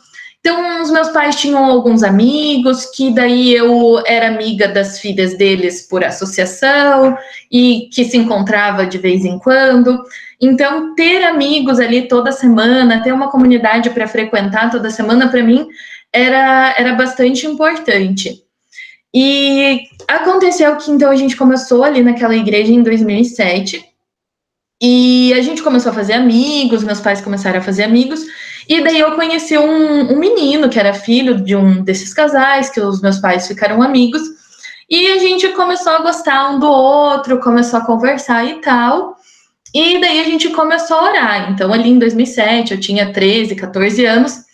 Então, 0.46 0.82
os 0.82 0.90
meus 0.90 1.08
pais 1.08 1.36
tinham 1.36 1.64
alguns 1.64 2.02
amigos, 2.02 2.84
que 2.84 3.10
daí 3.14 3.54
eu 3.54 4.02
era 4.06 4.28
amiga 4.28 4.68
das 4.68 4.98
filhas 4.98 5.38
deles 5.38 5.80
por 5.88 6.04
associação 6.04 7.16
e 7.50 7.88
que 7.90 8.04
se 8.04 8.18
encontrava 8.18 8.84
de 8.84 8.98
vez 8.98 9.24
em 9.24 9.38
quando. 9.38 10.04
Então, 10.38 10.94
ter 10.94 11.24
amigos 11.24 11.80
ali 11.80 12.06
toda 12.06 12.30
semana, 12.30 13.02
ter 13.02 13.12
uma 13.14 13.30
comunidade 13.30 13.88
para 13.88 14.06
frequentar 14.06 14.70
toda 14.70 14.90
semana, 14.90 15.28
para 15.28 15.42
mim, 15.42 15.66
era, 16.12 16.74
era 16.76 16.92
bastante 16.92 17.46
importante. 17.46 18.44
E 19.14 19.80
aconteceu 20.06 20.76
que 20.76 20.90
então 20.90 21.10
a 21.10 21.16
gente 21.16 21.36
começou 21.36 21.82
ali 21.82 22.02
naquela 22.02 22.36
igreja 22.36 22.70
em 22.70 22.82
2007. 22.82 23.82
E 24.82 25.32
a 25.32 25.40
gente 25.40 25.62
começou 25.62 25.90
a 25.90 25.94
fazer 25.94 26.12
amigos, 26.12 26.84
meus 26.84 27.00
pais 27.00 27.22
começaram 27.22 27.60
a 27.60 27.62
fazer 27.62 27.84
amigos. 27.84 28.26
E 28.68 28.82
daí 28.82 29.00
eu 29.00 29.12
conheci 29.12 29.58
um, 29.58 30.12
um 30.12 30.18
menino 30.18 30.68
que 30.68 30.78
era 30.78 30.94
filho 30.94 31.40
de 31.40 31.54
um 31.54 31.82
desses 31.82 32.14
casais, 32.14 32.70
que 32.70 32.80
os 32.80 33.00
meus 33.00 33.18
pais 33.18 33.46
ficaram 33.46 33.82
amigos. 33.82 34.22
E 34.88 35.12
a 35.12 35.18
gente 35.18 35.48
começou 35.50 35.92
a 35.92 36.02
gostar 36.02 36.50
um 36.50 36.58
do 36.58 36.66
outro, 36.66 37.40
começou 37.40 37.78
a 37.78 37.84
conversar 37.84 38.44
e 38.44 38.60
tal. 38.60 39.16
E 39.74 40.00
daí 40.00 40.20
a 40.20 40.24
gente 40.24 40.50
começou 40.50 40.96
a 40.96 41.10
orar. 41.10 41.50
Então, 41.50 41.72
ali 41.72 41.90
em 41.90 41.98
2007, 41.98 42.72
eu 42.72 42.80
tinha 42.80 43.12
13, 43.12 43.56
14 43.56 44.04
anos, 44.04 44.44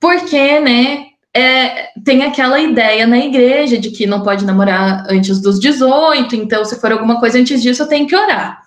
porque, 0.00 0.60
né, 0.60 1.06
é, 1.34 1.90
tem 2.02 2.22
aquela 2.24 2.58
ideia 2.58 3.06
na 3.06 3.18
igreja 3.18 3.76
de 3.76 3.90
que 3.90 4.06
não 4.06 4.22
pode 4.22 4.46
namorar 4.46 5.04
antes 5.10 5.38
dos 5.40 5.60
18, 5.60 6.34
então, 6.34 6.64
se 6.64 6.80
for 6.80 6.90
alguma 6.90 7.20
coisa 7.20 7.38
antes 7.38 7.62
disso, 7.62 7.82
eu 7.82 7.88
tenho 7.88 8.06
que 8.06 8.16
orar. 8.16 8.62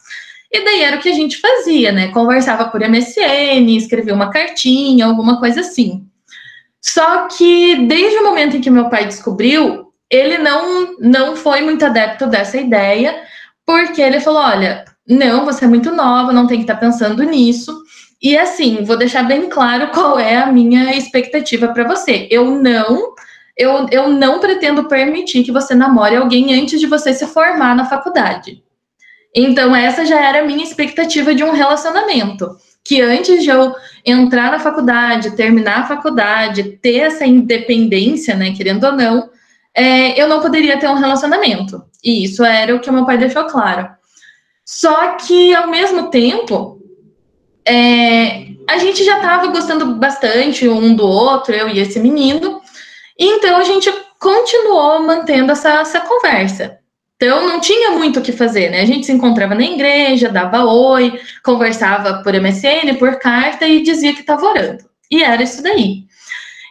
E 0.51 0.65
daí 0.65 0.81
era 0.81 0.97
o 0.97 0.99
que 0.99 1.09
a 1.09 1.13
gente 1.13 1.39
fazia, 1.39 1.91
né? 1.91 2.07
Conversava 2.09 2.65
por 2.65 2.81
MSN, 2.81 3.69
escrevia 3.75 4.13
uma 4.13 4.31
cartinha, 4.31 5.05
alguma 5.05 5.39
coisa 5.39 5.61
assim. 5.61 6.07
Só 6.81 7.27
que 7.27 7.87
desde 7.87 8.17
o 8.17 8.23
momento 8.23 8.57
em 8.57 8.61
que 8.61 8.69
meu 8.69 8.89
pai 8.89 9.05
descobriu, 9.05 9.91
ele 10.09 10.37
não, 10.37 10.95
não 10.99 11.35
foi 11.35 11.61
muito 11.61 11.85
adepto 11.85 12.25
dessa 12.25 12.57
ideia, 12.57 13.15
porque 13.65 14.01
ele 14.01 14.19
falou: 14.19 14.41
olha, 14.41 14.85
não, 15.07 15.45
você 15.45 15.65
é 15.65 15.67
muito 15.67 15.91
nova, 15.91 16.33
não 16.33 16.47
tem 16.47 16.57
que 16.57 16.63
estar 16.63 16.75
tá 16.75 16.79
pensando 16.79 17.23
nisso. 17.23 17.83
E 18.21 18.37
assim, 18.37 18.83
vou 18.83 18.97
deixar 18.97 19.23
bem 19.23 19.49
claro 19.49 19.91
qual 19.91 20.19
é 20.19 20.37
a 20.37 20.51
minha 20.51 20.95
expectativa 20.95 21.69
para 21.69 21.87
você. 21.87 22.27
Eu 22.29 22.51
não, 22.51 23.13
eu, 23.55 23.87
eu 23.91 24.09
não 24.09 24.39
pretendo 24.39 24.85
permitir 24.85 25.43
que 25.43 25.51
você 25.51 25.73
namore 25.73 26.15
alguém 26.15 26.59
antes 26.59 26.79
de 26.79 26.87
você 26.87 27.13
se 27.13 27.25
formar 27.27 27.75
na 27.75 27.85
faculdade. 27.85 28.63
Então, 29.35 29.75
essa 29.75 30.05
já 30.05 30.19
era 30.19 30.39
a 30.39 30.45
minha 30.45 30.63
expectativa 30.63 31.33
de 31.33 31.43
um 31.43 31.51
relacionamento. 31.51 32.49
Que 32.83 33.01
antes 33.01 33.43
de 33.43 33.49
eu 33.49 33.75
entrar 34.05 34.51
na 34.51 34.59
faculdade, 34.59 35.35
terminar 35.35 35.79
a 35.79 35.87
faculdade, 35.87 36.77
ter 36.81 36.99
essa 36.99 37.25
independência, 37.25 38.35
né, 38.35 38.53
querendo 38.55 38.85
ou 38.85 38.93
não, 38.93 39.29
é, 39.75 40.19
eu 40.19 40.27
não 40.27 40.41
poderia 40.41 40.79
ter 40.79 40.87
um 40.87 40.95
relacionamento. 40.95 41.83
E 42.03 42.23
isso 42.23 42.43
era 42.43 42.75
o 42.75 42.79
que 42.79 42.89
meu 42.89 43.05
pai 43.05 43.17
deixou 43.17 43.45
claro. 43.45 43.89
Só 44.65 45.15
que, 45.15 45.53
ao 45.53 45.67
mesmo 45.67 46.09
tempo, 46.09 46.81
é, 47.65 48.47
a 48.67 48.77
gente 48.77 49.03
já 49.03 49.17
estava 49.17 49.47
gostando 49.47 49.95
bastante 49.95 50.67
um 50.67 50.95
do 50.95 51.05
outro, 51.05 51.53
eu 51.53 51.69
e 51.69 51.79
esse 51.79 51.99
menino, 51.99 52.61
então 53.17 53.57
a 53.57 53.63
gente 53.63 53.91
continuou 54.19 55.01
mantendo 55.01 55.51
essa, 55.51 55.81
essa 55.81 55.99
conversa. 56.01 56.78
Então 57.21 57.45
não 57.45 57.59
tinha 57.59 57.91
muito 57.91 58.19
o 58.19 58.23
que 58.23 58.31
fazer, 58.31 58.69
né? 58.69 58.79
A 58.79 58.85
gente 58.85 59.05
se 59.05 59.11
encontrava 59.11 59.53
na 59.53 59.63
igreja, 59.63 60.29
dava 60.29 60.63
oi, 60.63 61.19
conversava 61.43 62.23
por 62.23 62.33
MSN, 62.33 62.95
por 62.97 63.19
carta 63.19 63.67
e 63.67 63.83
dizia 63.83 64.13
que 64.13 64.21
estava 64.21 64.45
orando. 64.45 64.85
E 65.11 65.21
era 65.21 65.43
isso 65.43 65.61
daí. 65.61 66.05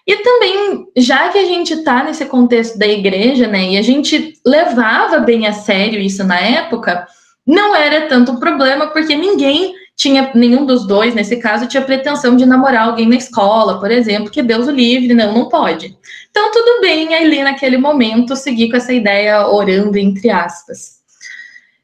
E 0.07 0.17
também, 0.23 0.87
já 0.97 1.29
que 1.29 1.37
a 1.37 1.45
gente 1.45 1.75
está 1.75 2.03
nesse 2.03 2.25
contexto 2.25 2.79
da 2.79 2.87
igreja, 2.87 3.47
né, 3.47 3.73
e 3.73 3.77
a 3.77 3.83
gente 3.83 4.33
levava 4.43 5.19
bem 5.19 5.47
a 5.47 5.53
sério 5.53 6.01
isso 6.01 6.25
na 6.25 6.41
época, 6.41 7.07
não 7.47 7.77
era 7.77 8.07
tanto 8.09 8.41
problema, 8.41 8.87
porque 8.87 9.15
ninguém 9.15 9.75
tinha, 9.99 10.31
nenhum 10.33 10.65
dos 10.65 10.87
dois, 10.87 11.13
nesse 11.13 11.39
caso, 11.39 11.67
tinha 11.67 11.83
pretensão 11.83 12.37
de 12.37 12.47
namorar 12.47 12.87
alguém 12.87 13.09
na 13.09 13.17
escola, 13.17 13.81
por 13.81 13.91
exemplo, 13.91 14.31
que 14.31 14.41
Deus 14.41 14.69
o 14.69 14.71
livre, 14.71 15.13
não, 15.13 15.35
não 15.35 15.49
pode. 15.49 15.99
Então, 16.31 16.53
tudo 16.53 16.81
bem, 16.81 17.13
ali 17.13 17.43
naquele 17.43 17.77
momento, 17.77 18.37
seguir 18.37 18.71
com 18.71 18.77
essa 18.77 18.93
ideia 18.93 19.49
orando, 19.49 19.99
entre 19.99 20.31
aspas. 20.31 21.01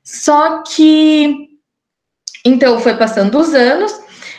Só 0.05 0.63
que, 0.63 1.49
então, 2.47 2.79
foi 2.79 2.95
passando 2.95 3.37
os 3.37 3.53
anos, 3.53 3.93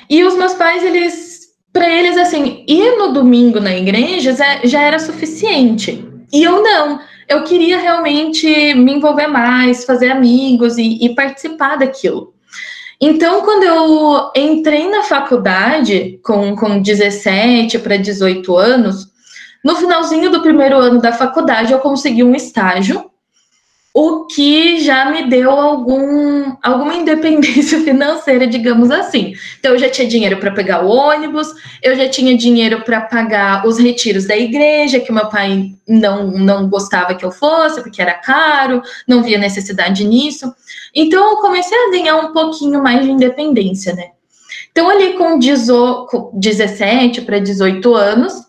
e 0.09 0.23
os 0.23 0.35
meus 0.35 0.53
pais, 0.53 0.81
eles 0.81 1.35
para 1.73 1.89
eles, 1.89 2.15
assim, 2.15 2.63
ir 2.65 2.97
no 2.97 3.11
domingo 3.11 3.59
na 3.59 3.75
igreja 3.75 4.33
já 4.63 4.81
era 4.81 4.97
suficiente. 4.97 6.07
E 6.31 6.41
eu 6.41 6.63
não. 6.63 7.01
Eu 7.27 7.43
queria 7.43 7.77
realmente 7.77 8.73
me 8.75 8.93
envolver 8.93 9.27
mais, 9.27 9.83
fazer 9.83 10.09
amigos 10.09 10.77
e, 10.77 11.03
e 11.03 11.13
participar 11.13 11.75
daquilo. 11.75 12.34
Então, 12.99 13.41
quando 13.41 13.63
eu 13.63 14.31
entrei 14.35 14.89
na 14.89 15.03
faculdade, 15.03 16.19
com, 16.23 16.55
com 16.55 16.81
17 16.81 17.79
para 17.79 17.97
18 17.97 18.55
anos, 18.55 19.07
no 19.63 19.75
finalzinho 19.75 20.31
do 20.31 20.41
primeiro 20.41 20.77
ano 20.77 21.01
da 21.01 21.11
faculdade, 21.11 21.73
eu 21.73 21.79
consegui 21.79 22.23
um 22.23 22.35
estágio 22.35 23.09
o 23.97 24.25
que 24.25 24.81
já 24.81 25.09
me 25.09 25.29
deu 25.29 25.49
algum, 25.49 26.53
alguma 26.61 26.93
independência 26.95 27.79
financeira, 27.79 28.45
digamos 28.45 28.91
assim. 28.91 29.33
Então, 29.57 29.71
eu 29.71 29.79
já 29.79 29.89
tinha 29.89 30.05
dinheiro 30.05 30.35
para 30.37 30.51
pegar 30.51 30.83
o 30.83 30.89
ônibus, 30.89 31.47
eu 31.81 31.95
já 31.95 32.09
tinha 32.09 32.37
dinheiro 32.37 32.81
para 32.81 32.99
pagar 32.99 33.65
os 33.65 33.79
retiros 33.79 34.27
da 34.27 34.35
igreja, 34.35 34.99
que 34.99 35.13
meu 35.13 35.29
pai 35.29 35.71
não, 35.87 36.27
não 36.27 36.67
gostava 36.67 37.15
que 37.15 37.23
eu 37.23 37.31
fosse, 37.31 37.81
porque 37.81 38.01
era 38.01 38.15
caro, 38.15 38.81
não 39.07 39.23
via 39.23 39.37
necessidade 39.37 40.03
nisso. 40.03 40.53
Então, 40.93 41.29
eu 41.29 41.37
comecei 41.37 41.77
a 41.77 41.91
ganhar 41.91 42.17
um 42.17 42.33
pouquinho 42.33 42.83
mais 42.83 43.01
de 43.01 43.11
independência, 43.11 43.95
né? 43.95 44.09
Então, 44.73 44.89
ali 44.89 45.13
com 45.13 45.39
17 45.39 47.21
para 47.21 47.39
18 47.39 47.95
anos, 47.95 48.44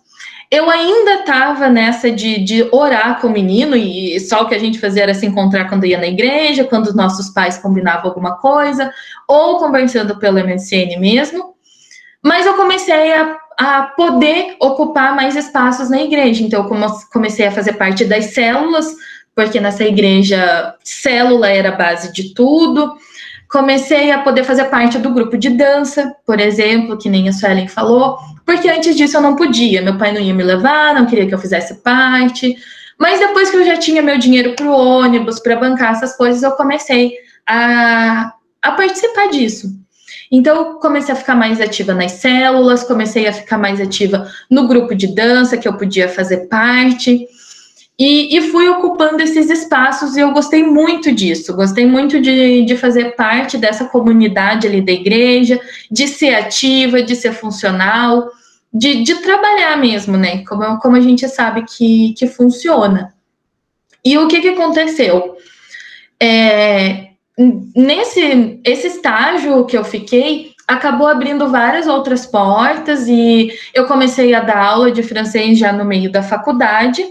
eu 0.51 0.71
ainda 0.71 1.15
estava 1.15 1.69
nessa 1.69 2.11
de, 2.11 2.39
de 2.39 2.69
orar 2.73 3.21
com 3.21 3.27
o 3.27 3.33
menino, 3.33 3.75
e 3.75 4.19
só 4.21 4.43
o 4.43 4.49
que 4.49 4.55
a 4.55 4.59
gente 4.59 4.79
fazia 4.79 5.03
era 5.03 5.15
se 5.15 5.27
encontrar 5.27 5.69
quando 5.69 5.87
ia 5.87 5.99
na 5.99 6.07
igreja, 6.07 6.65
quando 6.65 6.87
os 6.87 6.95
nossos 6.95 7.31
pais 7.31 7.59
combinavam 7.59 8.09
alguma 8.09 8.37
coisa, 8.37 8.93
ou 9.27 9.59
conversando 9.59 10.19
pelo 10.19 10.39
MSN 10.39 10.99
mesmo. 11.01 11.55
Mas 12.23 12.47
eu 12.47 12.55
comecei 12.55 13.13
a, 13.13 13.37
a 13.59 13.83
poder 13.97 14.57
ocupar 14.61 15.15
mais 15.17 15.35
espaços 15.35 15.91
na 15.91 16.01
igreja. 16.01 16.43
Então, 16.43 16.63
eu 16.63 16.99
comecei 17.13 17.47
a 17.47 17.53
fazer 17.53 17.73
parte 17.75 18.05
das 18.05 18.27
células, 18.27 18.95
porque 19.35 19.61
nessa 19.61 19.85
igreja, 19.85 20.75
célula 20.83 21.49
era 21.49 21.71
a 21.71 21.77
base 21.77 22.13
de 22.13 22.35
tudo. 22.35 22.97
Comecei 23.51 24.11
a 24.11 24.19
poder 24.19 24.45
fazer 24.45 24.67
parte 24.67 24.99
do 24.99 25.11
grupo 25.11 25.37
de 25.37 25.51
dança, 25.51 26.15
por 26.25 26.41
exemplo, 26.41 26.99
que 26.99 27.09
nem 27.09 27.29
a 27.29 27.33
Suelen 27.33 27.69
falou, 27.69 28.19
porque 28.47 28.69
antes 28.69 28.97
disso 28.97 29.17
eu 29.17 29.21
não 29.21 29.35
podia, 29.35 29.83
meu 29.83 29.99
pai 29.99 30.13
não 30.13 30.21
ia 30.21 30.33
me 30.33 30.45
levar, 30.45 30.95
não 30.95 31.05
queria 31.05 31.27
que 31.27 31.35
eu 31.35 31.39
fizesse 31.39 31.83
parte. 31.83 32.57
Mas 32.97 33.19
depois 33.19 33.51
que 33.51 33.57
eu 33.57 33.67
já 33.67 33.77
tinha 33.77 34.01
meu 34.01 34.17
dinheiro 34.19 34.55
para 34.55 34.67
o 34.67 34.71
ônibus, 34.71 35.41
para 35.41 35.57
bancar 35.57 35.93
essas 35.93 36.17
coisas, 36.17 36.45
eu 36.45 36.53
comecei 36.53 37.13
a, 37.47 38.33
a 38.63 38.73
participar 38.73 39.31
disso. 39.31 39.69
Então, 40.31 40.79
comecei 40.79 41.13
a 41.13 41.19
ficar 41.19 41.35
mais 41.35 41.61
ativa 41.61 41.93
nas 41.93 42.13
células, 42.13 42.85
comecei 42.85 43.27
a 43.27 43.33
ficar 43.33 43.59
mais 43.59 43.81
ativa 43.81 44.31
no 44.49 44.67
grupo 44.67 44.95
de 44.95 45.09
dança 45.09 45.57
que 45.57 45.67
eu 45.67 45.77
podia 45.77 46.09
fazer 46.09 46.49
parte. 46.49 47.27
E, 47.99 48.37
e, 48.37 48.51
fui 48.51 48.69
ocupando 48.69 49.23
esses 49.23 49.49
espaços 49.49 50.17
e 50.17 50.21
eu 50.21 50.31
gostei 50.31 50.63
muito 50.63 51.11
disso. 51.11 51.57
Gostei 51.57 51.87
muito 51.87 52.21
de, 52.21 52.63
de 52.65 52.77
fazer 52.77 53.17
parte 53.17 53.57
dessa 53.57 53.87
comunidade 53.87 54.67
ali 54.67 54.83
da 54.83 54.93
igreja, 54.93 55.59
de 55.91 56.07
ser 56.07 56.35
ativa, 56.35 57.03
de 57.03 57.17
ser 57.17 57.33
funcional, 57.33 58.31
de, 58.71 59.03
de 59.03 59.15
trabalhar 59.23 59.79
mesmo, 59.79 60.19
né? 60.19 60.45
Como, 60.45 60.79
como 60.79 60.97
a 60.97 61.01
gente 61.01 61.27
sabe 61.27 61.65
que, 61.65 62.13
que 62.19 62.27
funciona. 62.27 63.15
E 64.05 64.19
o 64.19 64.29
que, 64.29 64.43
que 64.43 64.49
aconteceu? 64.49 65.35
É, 66.21 67.09
nesse 67.75 68.61
esse 68.63 68.87
estágio 68.89 69.65
que 69.65 69.77
eu 69.77 69.85
fiquei, 69.85 70.53
acabou 70.67 71.07
abrindo 71.07 71.49
várias 71.49 71.87
outras 71.87 72.27
portas 72.27 73.07
e 73.09 73.53
eu 73.73 73.87
comecei 73.87 74.35
a 74.35 74.41
dar 74.41 74.59
aula 74.59 74.91
de 74.91 75.03
francês 75.03 75.59
já 75.59 75.73
no 75.73 75.85
meio 75.85 76.11
da 76.11 76.23
faculdade. 76.23 77.05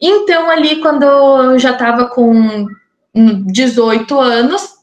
Então, 0.00 0.50
ali, 0.50 0.80
quando 0.80 1.04
eu 1.04 1.58
já 1.58 1.72
estava 1.72 2.06
com 2.06 2.66
18 3.14 4.18
anos, 4.18 4.74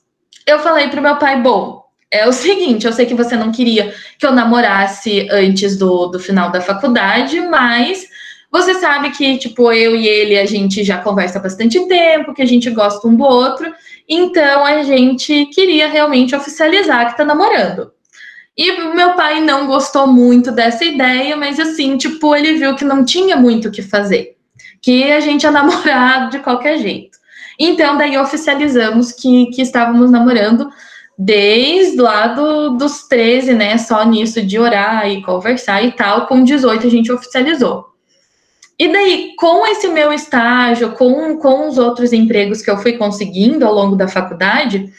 eu 0.45 0.60
falei 0.60 0.88
para 0.88 0.99
o 0.99 1.04
meu 1.04 1.17
pai: 1.17 1.41
bom, 1.41 1.84
é 2.12 2.28
o 2.28 2.34
seguinte, 2.34 2.86
eu 2.86 2.93
sei 2.93 3.06
que 3.06 3.13
você 3.13 3.36
não 3.36 3.52
queria 3.52 3.93
que 4.19 4.26
eu 4.26 4.32
namorasse 4.32 5.28
antes 5.32 5.78
do, 5.78 6.08
do 6.08 6.19
final 6.19 6.52
da 6.52 6.62
faculdade, 6.62 7.39
mas 7.41 8.08
você 8.52 8.76
sabe 8.76 9.12
que, 9.12 9.38
tipo, 9.38 9.71
eu 9.71 9.95
e 9.95 10.08
ele, 10.08 10.38
a 10.38 10.45
gente 10.45 10.84
já 10.84 10.99
conversa 10.99 11.39
bastante 11.39 11.88
tempo, 11.88 12.34
que 12.34 12.41
a 12.41 12.45
gente 12.45 12.69
gosta 12.69 13.08
um 13.08 13.15
do 13.15 13.23
outro, 13.23 13.73
então 14.08 14.63
a 14.63 14.84
gente 14.84 15.47
queria 15.47 15.88
realmente 15.88 16.36
oficializar 16.36 17.10
que 17.10 17.17
tá 17.17 17.26
namorando. 17.26 17.91
E 18.56 18.71
meu 18.93 19.13
pai 19.13 19.41
não 19.41 19.65
gostou 19.65 20.06
muito 20.06 20.52
dessa 20.52 20.86
ideia, 20.86 21.36
mas 21.36 21.60
assim, 21.60 21.97
tipo, 21.97 22.36
ele 22.36 22.54
viu 22.54 22.76
que 22.76 22.86
não 22.86 23.04
tinha 23.04 23.36
muito 23.36 23.69
o 23.69 23.71
que 23.71 23.82
fazer 23.82 24.34
que 24.84 25.12
a 25.12 25.22
gente 25.22 25.48
é 25.48 25.50
namorado 25.50 26.30
de 26.30 26.39
qualquer 26.39 26.78
jeito. 26.78 27.17
Então, 27.58 27.98
daí 27.98 28.17
oficializamos 28.17 29.12
que, 29.13 29.48
que 29.48 29.62
estávamos 29.62 30.12
namorando 30.12 30.69
desde 31.17 32.02
lá 32.02 32.28
do, 32.28 32.72
dos 32.72 33.08
13, 33.08 33.54
né? 33.54 33.78
Só 33.78 34.04
nisso 34.04 34.41
de 34.41 34.60
orar 34.60 35.10
e 35.10 35.24
conversar 35.24 35.84
e 35.84 35.91
tal. 35.91 36.28
Com 36.28 36.43
18 36.43 36.86
a 36.86 36.89
gente 36.89 37.12
oficializou. 37.12 37.86
E 38.78 38.91
daí, 38.91 39.34
com 39.38 39.65
esse 39.67 39.88
meu 39.88 40.12
estágio, 40.12 40.91
com, 40.93 41.38
com 41.38 41.69
os 41.69 41.78
outros 41.78 42.12
empregos 42.12 42.62
que 42.62 42.69
eu 42.69 42.78
fui 42.78 42.93
conseguindo 42.93 43.65
ao 43.65 43.74
longo 43.74 43.96
da 43.96 44.08
faculdade, 44.08 44.91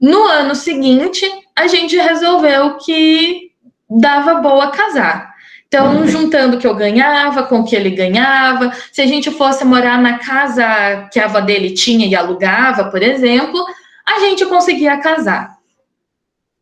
no 0.00 0.24
ano 0.24 0.54
seguinte, 0.54 1.26
a 1.56 1.66
gente 1.66 1.96
resolveu 1.96 2.76
que 2.76 3.50
dava 3.88 4.34
boa 4.34 4.70
casar. 4.70 5.33
Então, 5.74 6.06
juntando 6.06 6.56
o 6.56 6.60
que 6.60 6.68
eu 6.68 6.74
ganhava 6.76 7.42
com 7.42 7.58
o 7.58 7.64
que 7.64 7.74
ele 7.74 7.90
ganhava, 7.90 8.72
se 8.92 9.02
a 9.02 9.06
gente 9.06 9.28
fosse 9.32 9.64
morar 9.64 10.00
na 10.00 10.18
casa 10.18 11.08
que 11.12 11.18
a 11.18 11.24
avó 11.24 11.40
dele 11.40 11.72
tinha 11.72 12.06
e 12.06 12.14
alugava, 12.14 12.84
por 12.84 13.02
exemplo, 13.02 13.60
a 14.06 14.20
gente 14.20 14.46
conseguia 14.46 14.96
casar. 14.98 15.56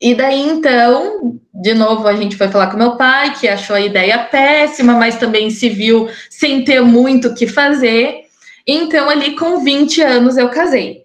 E 0.01 0.14
daí, 0.14 0.40
então, 0.40 1.38
de 1.53 1.75
novo, 1.75 2.09
a 2.09 2.16
gente 2.16 2.37
foi 2.37 2.48
falar 2.48 2.68
com 2.68 2.79
meu 2.79 2.96
pai, 2.96 3.35
que 3.35 3.46
achou 3.46 3.77
a 3.77 3.83
ideia 3.83 4.18
péssima, 4.18 4.94
mas 4.94 5.16
também 5.16 5.51
se 5.51 5.68
viu 5.68 6.09
sem 6.31 6.64
ter 6.64 6.81
muito 6.81 7.29
o 7.29 7.35
que 7.35 7.46
fazer. 7.46 8.22
Então, 8.66 9.11
ali 9.11 9.37
com 9.37 9.62
20 9.62 10.01
anos, 10.01 10.38
eu 10.38 10.48
casei. 10.48 11.05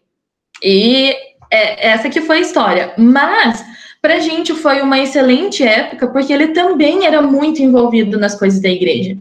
E 0.64 1.14
é, 1.52 1.90
essa 1.90 2.08
que 2.08 2.22
foi 2.22 2.38
a 2.38 2.42
história. 2.42 2.94
Mas 2.98 3.62
para 4.08 4.16
a 4.16 4.20
gente 4.22 4.54
foi 4.54 4.80
uma 4.82 4.98
excelente 4.98 5.62
época, 5.64 6.08
porque 6.08 6.32
ele 6.32 6.54
também 6.54 7.06
era 7.06 7.22
muito 7.22 7.62
envolvido 7.62 8.18
nas 8.18 8.40
coisas 8.40 8.62
da 8.62 8.70
igreja. 8.70 9.18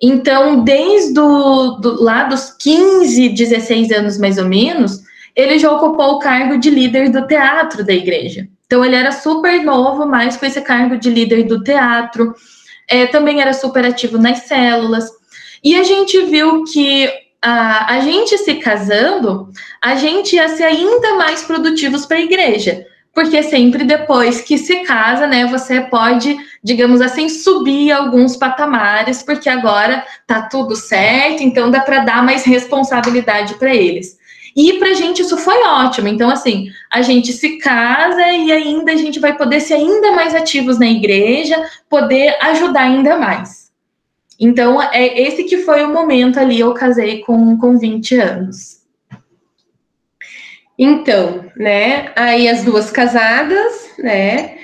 Então, 0.00 0.62
desde 0.62 1.12
do, 1.12 2.00
lá 2.00 2.22
dos 2.22 2.52
15, 2.56 3.30
16 3.30 3.90
anos 3.90 4.16
mais 4.16 4.38
ou 4.38 4.44
menos, 4.44 5.02
ele 5.34 5.58
já 5.58 5.72
ocupou 5.72 6.12
o 6.12 6.18
cargo 6.20 6.56
de 6.56 6.70
líder 6.70 7.10
do 7.10 7.26
teatro 7.26 7.84
da 7.84 7.92
igreja. 7.92 8.46
Então, 8.64 8.84
ele 8.84 8.94
era 8.94 9.10
super 9.10 9.60
novo, 9.64 10.06
mas 10.06 10.36
com 10.36 10.46
esse 10.46 10.60
cargo 10.60 10.96
de 10.96 11.10
líder 11.10 11.42
do 11.42 11.60
teatro. 11.60 12.32
É, 12.86 13.06
também 13.06 13.40
era 13.40 13.52
super 13.52 13.84
ativo 13.84 14.18
nas 14.18 14.42
células. 14.42 15.10
E 15.64 15.74
a 15.74 15.82
gente 15.82 16.26
viu 16.26 16.62
que 16.62 17.10
a, 17.42 17.96
a 17.96 18.00
gente 18.02 18.38
se 18.38 18.54
casando, 18.54 19.48
a 19.82 19.96
gente 19.96 20.36
ia 20.36 20.48
ser 20.48 20.62
ainda 20.62 21.16
mais 21.16 21.42
produtivos 21.42 22.06
para 22.06 22.18
a 22.18 22.22
igreja 22.22 22.86
porque 23.18 23.42
sempre 23.42 23.82
depois 23.82 24.40
que 24.40 24.56
se 24.56 24.84
casa, 24.84 25.26
né, 25.26 25.44
você 25.44 25.80
pode, 25.80 26.36
digamos 26.62 27.00
assim, 27.00 27.28
subir 27.28 27.90
alguns 27.90 28.36
patamares, 28.36 29.24
porque 29.24 29.48
agora 29.48 30.06
tá 30.24 30.42
tudo 30.42 30.76
certo, 30.76 31.42
então 31.42 31.68
dá 31.68 31.80
para 31.80 32.04
dar 32.04 32.22
mais 32.22 32.44
responsabilidade 32.44 33.54
para 33.54 33.74
eles. 33.74 34.16
E 34.54 34.74
para 34.74 34.90
a 34.90 34.94
gente 34.94 35.22
isso 35.22 35.36
foi 35.36 35.64
ótimo. 35.64 36.06
Então, 36.06 36.30
assim, 36.30 36.68
a 36.88 37.02
gente 37.02 37.32
se 37.32 37.58
casa 37.58 38.24
e 38.24 38.52
ainda 38.52 38.92
a 38.92 38.96
gente 38.96 39.18
vai 39.18 39.36
poder 39.36 39.58
ser 39.58 39.74
ainda 39.74 40.12
mais 40.12 40.32
ativos 40.32 40.78
na 40.78 40.86
igreja, 40.86 41.60
poder 41.90 42.36
ajudar 42.40 42.82
ainda 42.82 43.18
mais. 43.18 43.72
Então, 44.38 44.80
é 44.80 45.22
esse 45.22 45.42
que 45.42 45.58
foi 45.58 45.82
o 45.82 45.92
momento 45.92 46.38
ali, 46.38 46.60
eu 46.60 46.72
casei 46.72 47.18
com, 47.22 47.58
com 47.58 47.76
20 47.76 48.14
anos. 48.14 48.77
Então, 50.78 51.50
né? 51.56 52.12
Aí 52.14 52.48
as 52.48 52.62
duas 52.62 52.90
casadas, 52.90 53.90
né? 53.98 54.58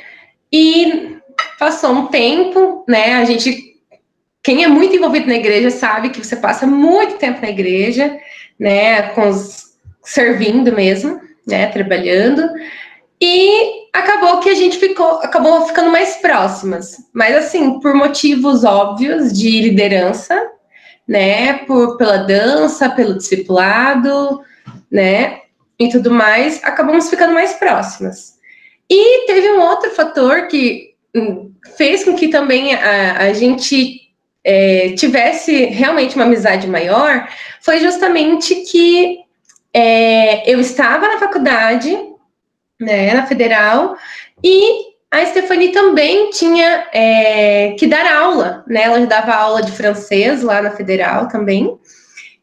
E 0.53 1.19
passou 1.59 1.91
um 1.91 2.07
tempo, 2.07 2.85
né? 2.89 3.17
A 3.17 3.25
gente 3.25 3.75
quem 4.45 4.63
é 4.63 4.69
muito 4.69 4.95
envolvido 4.95 5.27
na 5.27 5.37
igreja 5.37 5.71
sabe 5.71 6.11
que 6.11 6.23
você 6.23 6.37
passa 6.37 6.67
muito 6.67 7.17
tempo 7.17 7.41
na 7.41 7.49
igreja, 7.49 8.15
né, 8.61 9.01
com 9.15 9.31
os, 9.31 9.73
servindo 10.05 10.71
mesmo, 10.71 11.19
né, 11.47 11.67
trabalhando. 11.69 12.47
E 13.19 13.89
acabou 13.91 14.41
que 14.41 14.51
a 14.51 14.55
gente 14.55 14.77
ficou, 14.77 15.13
acabou 15.21 15.67
ficando 15.67 15.91
mais 15.91 16.17
próximas. 16.17 16.99
Mas 17.15 17.35
assim, 17.35 17.81
por 17.81 17.95
motivos 17.95 18.65
óbvios 18.65 19.33
de 19.33 19.63
liderança, 19.63 20.39
né, 21.09 21.55
por 21.61 21.97
pela 21.97 22.19
dança, 22.19 22.91
pelo 22.91 23.17
discipulado, 23.17 24.43
né, 24.93 25.39
e 25.79 25.89
tudo 25.89 26.11
mais, 26.11 26.63
acabamos 26.63 27.11
ficando 27.11 27.35
mais 27.35 27.55
próximas. 27.55 28.35
E 28.89 29.27
teve 29.27 29.51
um 29.53 29.61
outro 29.61 29.91
fator 29.91 30.47
que 30.49 30.95
hum, 31.15 31.53
fez 31.77 32.05
com 32.05 32.15
que 32.15 32.29
também 32.29 32.75
a, 32.75 33.19
a 33.19 33.33
gente 33.33 34.01
é, 34.45 34.93
tivesse 34.93 35.65
realmente 35.67 36.17
uma 36.17 36.25
amizade 36.25 36.67
maior, 36.67 37.29
foi 37.61 37.81
justamente 37.81 38.55
que 38.57 39.19
é, 39.73 40.51
eu 40.51 40.61
estava 40.61 41.09
na 41.09 41.19
faculdade, 41.19 41.99
né, 42.81 43.15
na 43.15 43.27
federal, 43.27 43.97
e 44.43 44.95
a 45.11 45.25
Stephanie 45.27 45.71
também 45.71 46.31
tinha 46.31 46.89
é, 46.93 47.75
que 47.79 47.87
dar 47.87 48.05
aula, 48.05 48.65
né? 48.67 48.83
Ela 48.83 49.07
dava 49.07 49.33
aula 49.33 49.63
de 49.63 49.71
francês 49.71 50.43
lá 50.43 50.61
na 50.61 50.73
federal 50.73 51.29
também. 51.29 51.79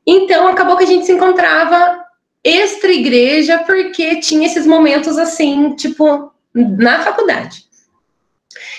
Então 0.08 0.48
acabou 0.48 0.78
que 0.78 0.86
a 0.86 0.88
gente 0.88 1.06
se 1.06 1.12
encontrava 1.12 2.01
extra 2.44 2.92
igreja 2.92 3.60
porque 3.60 4.20
tinha 4.20 4.48
esses 4.48 4.66
momentos 4.66 5.18
assim, 5.18 5.76
tipo, 5.76 6.32
na 6.54 7.02
faculdade. 7.02 7.70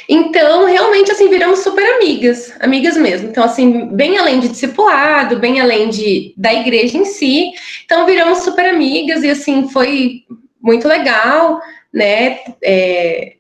Então, 0.09 0.67
realmente, 0.67 1.11
assim, 1.11 1.29
viramos 1.29 1.61
super 1.61 1.85
amigas, 1.95 2.53
amigas 2.61 2.97
mesmo. 2.97 3.29
Então, 3.29 3.45
assim, 3.45 3.87
bem 3.95 4.19
além 4.19 4.41
de 4.41 4.49
discipulado, 4.49 5.39
bem 5.39 5.61
além 5.61 5.89
de, 5.89 6.35
da 6.37 6.53
igreja 6.53 6.99
em 6.99 7.05
si. 7.05 7.53
Então, 7.85 8.05
viramos 8.05 8.41
super 8.41 8.67
amigas 8.67 9.23
e, 9.23 9.31
assim, 9.31 9.69
foi 9.69 10.25
muito 10.61 10.87
legal, 10.87 11.61
né, 11.93 12.41
é, 12.63 13.35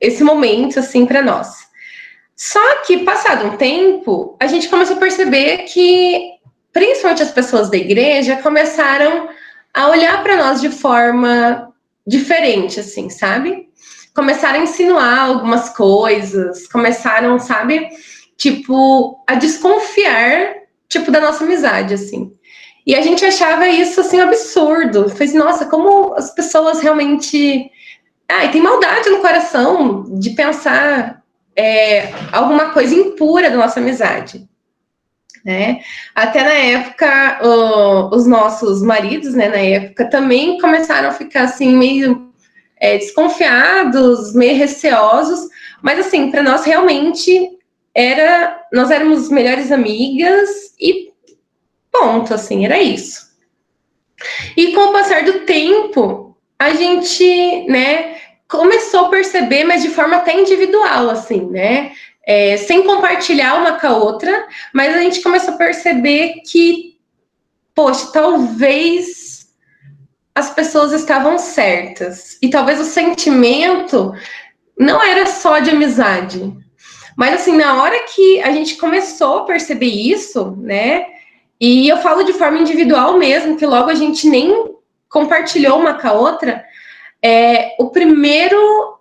esse 0.00 0.22
momento, 0.22 0.80
assim, 0.80 1.06
para 1.06 1.22
nós. 1.22 1.66
Só 2.36 2.82
que, 2.82 2.98
passado 2.98 3.46
um 3.46 3.56
tempo, 3.56 4.36
a 4.40 4.46
gente 4.46 4.68
começou 4.68 4.96
a 4.96 5.00
perceber 5.00 5.58
que, 5.58 6.32
principalmente 6.72 7.22
as 7.22 7.30
pessoas 7.30 7.70
da 7.70 7.76
igreja, 7.76 8.36
começaram 8.36 9.28
a 9.74 9.88
olhar 9.88 10.22
para 10.22 10.36
nós 10.36 10.60
de 10.60 10.70
forma 10.70 11.72
diferente, 12.06 12.80
assim, 12.80 13.08
sabe? 13.08 13.68
Começaram 14.14 14.60
a 14.60 14.62
insinuar 14.64 15.20
algumas 15.20 15.70
coisas, 15.70 16.68
começaram, 16.68 17.38
sabe, 17.38 17.88
tipo, 18.36 19.22
a 19.26 19.34
desconfiar, 19.34 20.54
tipo, 20.88 21.10
da 21.10 21.20
nossa 21.20 21.44
amizade, 21.44 21.94
assim. 21.94 22.32
E 22.86 22.94
a 22.94 23.00
gente 23.00 23.24
achava 23.24 23.66
isso, 23.68 24.00
assim, 24.00 24.20
absurdo. 24.20 25.08
Fez, 25.08 25.32
nossa, 25.32 25.66
como 25.66 26.14
as 26.14 26.34
pessoas 26.34 26.80
realmente... 26.80 27.70
Ah, 28.28 28.44
e 28.44 28.50
tem 28.50 28.62
maldade 28.62 29.08
no 29.08 29.20
coração 29.20 30.04
de 30.18 30.30
pensar 30.30 31.22
é, 31.54 32.12
alguma 32.32 32.70
coisa 32.70 32.94
impura 32.94 33.50
da 33.50 33.56
nossa 33.56 33.78
amizade 33.78 34.48
né? 35.44 35.80
Até 36.14 36.42
na 36.42 36.52
época, 36.52 37.40
o, 37.42 38.14
os 38.14 38.26
nossos 38.26 38.82
maridos, 38.82 39.34
né, 39.34 39.48
na 39.48 39.58
época, 39.58 40.08
também 40.08 40.58
começaram 40.58 41.08
a 41.08 41.12
ficar 41.12 41.44
assim, 41.44 41.76
meio 41.76 42.32
é, 42.80 42.98
desconfiados, 42.98 44.34
meio 44.34 44.56
receosos, 44.56 45.48
mas 45.80 45.98
assim, 45.98 46.30
para 46.30 46.42
nós 46.42 46.64
realmente 46.64 47.50
era, 47.94 48.60
nós 48.72 48.90
éramos 48.90 49.28
melhores 49.28 49.70
amigas 49.70 50.74
e 50.80 51.12
ponto, 51.90 52.32
assim, 52.32 52.64
era 52.64 52.80
isso. 52.80 53.32
E 54.56 54.72
com 54.72 54.80
o 54.80 54.92
passar 54.92 55.24
do 55.24 55.40
tempo, 55.40 56.36
a 56.58 56.72
gente, 56.74 57.66
né, 57.68 58.16
começou 58.48 59.06
a 59.06 59.08
perceber, 59.08 59.64
mas 59.64 59.82
de 59.82 59.88
forma 59.90 60.16
até 60.16 60.38
individual, 60.38 61.10
assim, 61.10 61.46
né? 61.46 61.92
É, 62.24 62.56
sem 62.56 62.84
compartilhar 62.84 63.56
uma 63.56 63.78
com 63.78 63.86
a 63.86 63.96
outra, 63.96 64.46
mas 64.72 64.94
a 64.94 65.00
gente 65.00 65.20
começou 65.20 65.54
a 65.54 65.58
perceber 65.58 66.42
que, 66.46 66.98
poxa, 67.74 68.10
talvez 68.12 69.48
as 70.34 70.50
pessoas 70.50 70.92
estavam 70.92 71.38
certas. 71.38 72.38
E 72.40 72.48
talvez 72.48 72.80
o 72.80 72.84
sentimento 72.84 74.14
não 74.78 75.02
era 75.02 75.26
só 75.26 75.58
de 75.58 75.70
amizade. 75.70 76.56
Mas 77.16 77.34
assim, 77.34 77.56
na 77.56 77.82
hora 77.82 77.98
que 78.06 78.40
a 78.40 78.50
gente 78.52 78.76
começou 78.76 79.38
a 79.38 79.44
perceber 79.44 79.86
isso, 79.86 80.56
né? 80.58 81.06
E 81.60 81.88
eu 81.88 81.98
falo 81.98 82.24
de 82.24 82.32
forma 82.32 82.58
individual 82.58 83.18
mesmo, 83.18 83.56
que 83.56 83.66
logo 83.66 83.90
a 83.90 83.94
gente 83.94 84.28
nem 84.28 84.74
compartilhou 85.08 85.78
uma 85.78 85.94
com 85.94 86.08
a 86.08 86.12
outra. 86.12 86.64
É, 87.22 87.76
o 87.78 87.90
primeiro 87.90 88.98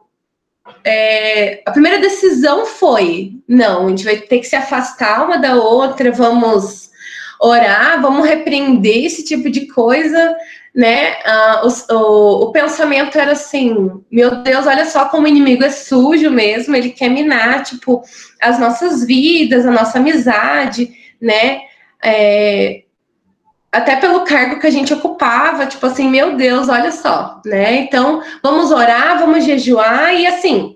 é, 0.83 1.61
a 1.65 1.71
primeira 1.71 1.99
decisão 1.99 2.65
foi: 2.65 3.33
não, 3.47 3.85
a 3.85 3.89
gente 3.89 4.03
vai 4.03 4.17
ter 4.17 4.39
que 4.39 4.47
se 4.47 4.55
afastar 4.55 5.25
uma 5.25 5.37
da 5.37 5.55
outra, 5.55 6.11
vamos 6.11 6.91
orar, 7.39 7.99
vamos 8.01 8.27
repreender 8.27 9.05
esse 9.05 9.23
tipo 9.25 9.49
de 9.49 9.67
coisa, 9.67 10.35
né? 10.75 11.17
Ah, 11.25 11.63
o, 11.63 11.93
o, 11.95 12.43
o, 12.45 12.51
pensamento 12.51 13.17
era 13.17 13.31
assim: 13.31 14.03
meu 14.11 14.43
Deus, 14.43 14.67
olha 14.67 14.85
só 14.85 15.05
como 15.05 15.25
o 15.25 15.29
inimigo 15.29 15.63
é 15.63 15.71
sujo 15.71 16.29
mesmo, 16.29 16.75
ele 16.75 16.91
quer 16.91 17.09
minar, 17.09 17.63
tipo, 17.63 18.03
as 18.39 18.59
nossas 18.59 19.03
vidas, 19.03 19.65
a 19.65 19.71
nossa 19.71 19.97
amizade, 19.97 20.91
né? 21.19 21.61
É, 22.03 22.80
até 23.71 23.95
pelo 23.95 24.25
cargo 24.25 24.59
que 24.59 24.67
a 24.67 24.71
gente 24.71 24.93
ocupava, 24.93 25.65
tipo 25.65 25.85
assim, 25.85 26.09
meu 26.09 26.35
Deus, 26.35 26.67
olha 26.67 26.91
só, 26.91 27.39
né? 27.45 27.75
Então, 27.75 28.21
vamos 28.43 28.69
orar, 28.69 29.19
vamos 29.19 29.45
jejuar 29.45 30.13
e 30.13 30.27
assim, 30.27 30.75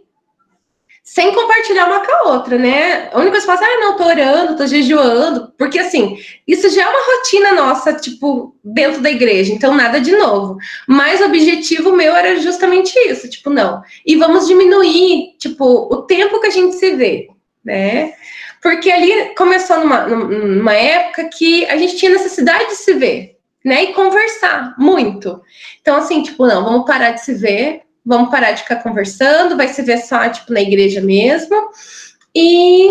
sem 1.03 1.33
compartilhar 1.33 1.87
uma 1.87 1.99
com 1.99 2.11
a 2.11 2.33
outra, 2.33 2.57
né? 2.57 3.09
A 3.11 3.17
única 3.17 3.31
coisa 3.31 3.45
que 3.45 3.53
fala, 3.53 3.67
ah, 3.67 3.79
não, 3.79 3.97
tô 3.97 4.05
orando, 4.05 4.57
tô 4.57 4.65
jejuando, 4.65 5.53
porque 5.57 5.77
assim, 5.77 6.17
isso 6.47 6.69
já 6.69 6.83
é 6.83 6.87
uma 6.87 7.05
rotina 7.05 7.51
nossa, 7.51 7.93
tipo, 7.93 8.55
dentro 8.63 9.01
da 9.01 9.11
igreja, 9.11 9.53
então 9.53 9.75
nada 9.75 9.99
de 9.99 10.13
novo. 10.13 10.57
Mas 10.87 11.19
o 11.19 11.25
objetivo 11.25 11.95
meu 11.95 12.15
era 12.15 12.39
justamente 12.39 12.97
isso, 13.07 13.29
tipo, 13.29 13.49
não. 13.49 13.83
E 14.05 14.15
vamos 14.15 14.47
diminuir, 14.47 15.35
tipo, 15.37 15.63
o 15.93 16.03
tempo 16.03 16.39
que 16.39 16.47
a 16.47 16.51
gente 16.51 16.75
se 16.75 16.95
vê, 16.95 17.27
né? 17.63 18.13
Porque 18.65 18.89
ali 18.89 19.35
começou 19.35 19.79
numa, 19.79 20.07
numa 20.07 20.73
época 20.73 21.25
que 21.25 21.67
a 21.67 21.77
gente 21.77 21.97
tinha 21.97 22.11
necessidade 22.11 22.69
de 22.69 22.75
se 22.77 22.93
ver, 22.93 23.37
né? 23.63 23.83
E 23.83 23.93
conversar 23.93 24.73
muito. 24.75 25.39
Então, 25.79 25.97
assim, 25.97 26.23
tipo, 26.23 26.47
não, 26.47 26.63
vamos 26.63 26.87
parar 26.87 27.11
de 27.11 27.23
se 27.23 27.35
ver, 27.35 27.83
vamos 28.03 28.31
parar 28.31 28.53
de 28.53 28.63
ficar 28.63 28.77
conversando, 28.77 29.55
vai 29.55 29.67
se 29.67 29.83
ver 29.83 29.99
só, 29.99 30.27
tipo, 30.29 30.51
na 30.51 30.61
igreja 30.61 30.99
mesmo. 30.99 31.55
E 32.35 32.89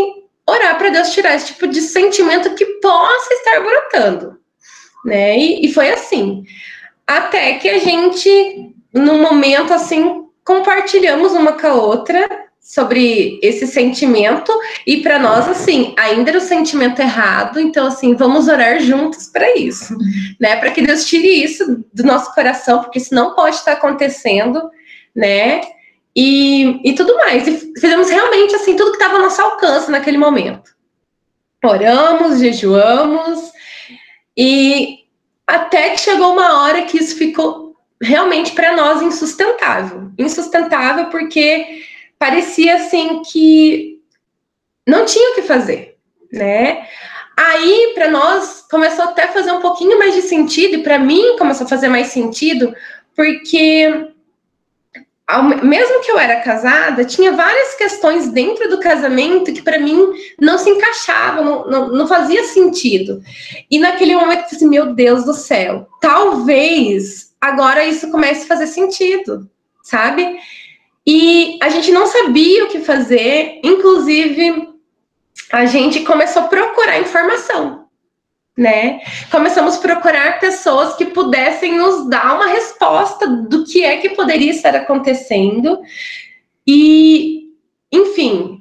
orar 0.48 0.78
para 0.78 0.90
Deus 0.90 1.12
tirar 1.12 1.34
esse 1.34 1.46
tipo 1.46 1.66
de 1.66 1.80
sentimento 1.80 2.54
que 2.54 2.64
possa 2.80 3.34
estar 3.34 3.60
brotando, 3.60 4.38
né? 5.04 5.36
E, 5.36 5.66
e 5.66 5.72
foi 5.72 5.90
assim. 5.90 6.44
Até 7.04 7.54
que 7.54 7.68
a 7.68 7.80
gente, 7.80 8.76
num 8.94 9.20
momento 9.20 9.74
assim, 9.74 10.24
compartilhamos 10.44 11.32
uma 11.32 11.54
com 11.54 11.66
a 11.66 11.74
outra 11.74 12.43
sobre 12.64 13.38
esse 13.42 13.66
sentimento. 13.66 14.50
E 14.86 15.02
para 15.02 15.18
nós 15.18 15.46
assim 15.46 15.94
ainda 15.98 16.30
era 16.30 16.38
o 16.38 16.40
sentimento 16.40 17.00
errado. 17.00 17.60
Então 17.60 17.86
assim 17.86 18.16
vamos 18.16 18.48
orar 18.48 18.80
juntos 18.80 19.28
para 19.28 19.56
isso 19.56 19.94
né? 20.40 20.56
Para 20.56 20.70
que 20.70 20.80
Deus 20.80 21.04
tire 21.04 21.44
isso 21.44 21.84
do 21.92 22.02
nosso 22.02 22.34
coração 22.34 22.80
porque 22.80 22.98
isso 22.98 23.14
não 23.14 23.34
pode 23.34 23.56
estar 23.56 23.72
acontecendo 23.72 24.70
né? 25.14 25.60
E, 26.16 26.80
e 26.88 26.94
tudo 26.94 27.14
mais. 27.16 27.46
E 27.46 27.72
fizemos 27.78 28.08
realmente 28.08 28.54
assim 28.54 28.76
tudo 28.76 28.92
que 28.92 28.96
estava 28.96 29.16
ao 29.16 29.22
nosso 29.22 29.40
alcance 29.42 29.90
naquele 29.90 30.18
momento. 30.18 30.74
Oramos 31.64 32.38
jejuamos. 32.38 33.52
E 34.36 35.00
até 35.46 35.90
que 35.90 36.00
chegou 36.00 36.32
uma 36.32 36.62
hora 36.62 36.82
que 36.82 36.98
isso 36.98 37.16
ficou 37.16 37.76
realmente 38.00 38.52
para 38.52 38.76
nós 38.76 39.02
insustentável. 39.02 40.10
Insustentável 40.18 41.06
porque 41.06 41.82
parecia 42.24 42.76
assim 42.76 43.20
que 43.20 44.00
não 44.88 45.04
tinha 45.04 45.32
o 45.32 45.34
que 45.34 45.42
fazer, 45.42 45.98
né? 46.32 46.88
Aí, 47.36 47.92
para 47.94 48.08
nós, 48.08 48.64
começou 48.70 49.04
até 49.04 49.24
a 49.24 49.32
fazer 49.32 49.52
um 49.52 49.60
pouquinho 49.60 49.98
mais 49.98 50.14
de 50.14 50.22
sentido, 50.22 50.76
e 50.76 50.82
para 50.82 50.98
mim 50.98 51.36
começou 51.36 51.66
a 51.66 51.68
fazer 51.68 51.88
mais 51.88 52.06
sentido, 52.06 52.74
porque 53.14 54.08
mesmo 55.62 56.00
que 56.00 56.10
eu 56.10 56.18
era 56.18 56.40
casada, 56.40 57.04
tinha 57.04 57.32
várias 57.32 57.74
questões 57.74 58.28
dentro 58.28 58.70
do 58.70 58.80
casamento 58.80 59.52
que 59.52 59.60
para 59.60 59.78
mim 59.78 60.12
não 60.40 60.56
se 60.56 60.70
encaixavam, 60.70 61.44
não, 61.44 61.66
não, 61.66 61.88
não, 61.88 62.06
fazia 62.06 62.44
sentido. 62.44 63.22
E 63.70 63.78
naquele 63.78 64.16
momento 64.16 64.40
eu 64.50 64.56
assim, 64.56 64.68
meu 64.68 64.94
Deus 64.94 65.24
do 65.24 65.34
céu, 65.34 65.86
talvez 66.00 67.34
agora 67.38 67.84
isso 67.84 68.10
comece 68.10 68.44
a 68.44 68.48
fazer 68.48 68.66
sentido, 68.66 69.46
sabe? 69.82 70.38
E 71.06 71.58
a 71.62 71.68
gente 71.68 71.90
não 71.92 72.06
sabia 72.06 72.64
o 72.64 72.68
que 72.68 72.80
fazer, 72.80 73.60
inclusive 73.62 74.68
a 75.52 75.66
gente 75.66 76.00
começou 76.00 76.42
a 76.42 76.48
procurar 76.48 77.00
informação, 77.00 77.86
né? 78.56 79.00
Começamos 79.30 79.76
a 79.76 79.80
procurar 79.80 80.40
pessoas 80.40 80.96
que 80.96 81.06
pudessem 81.06 81.76
nos 81.76 82.08
dar 82.08 82.36
uma 82.36 82.46
resposta 82.46 83.26
do 83.26 83.64
que 83.64 83.84
é 83.84 83.98
que 83.98 84.10
poderia 84.10 84.50
estar 84.50 84.74
acontecendo. 84.74 85.80
E, 86.66 87.50
enfim, 87.92 88.60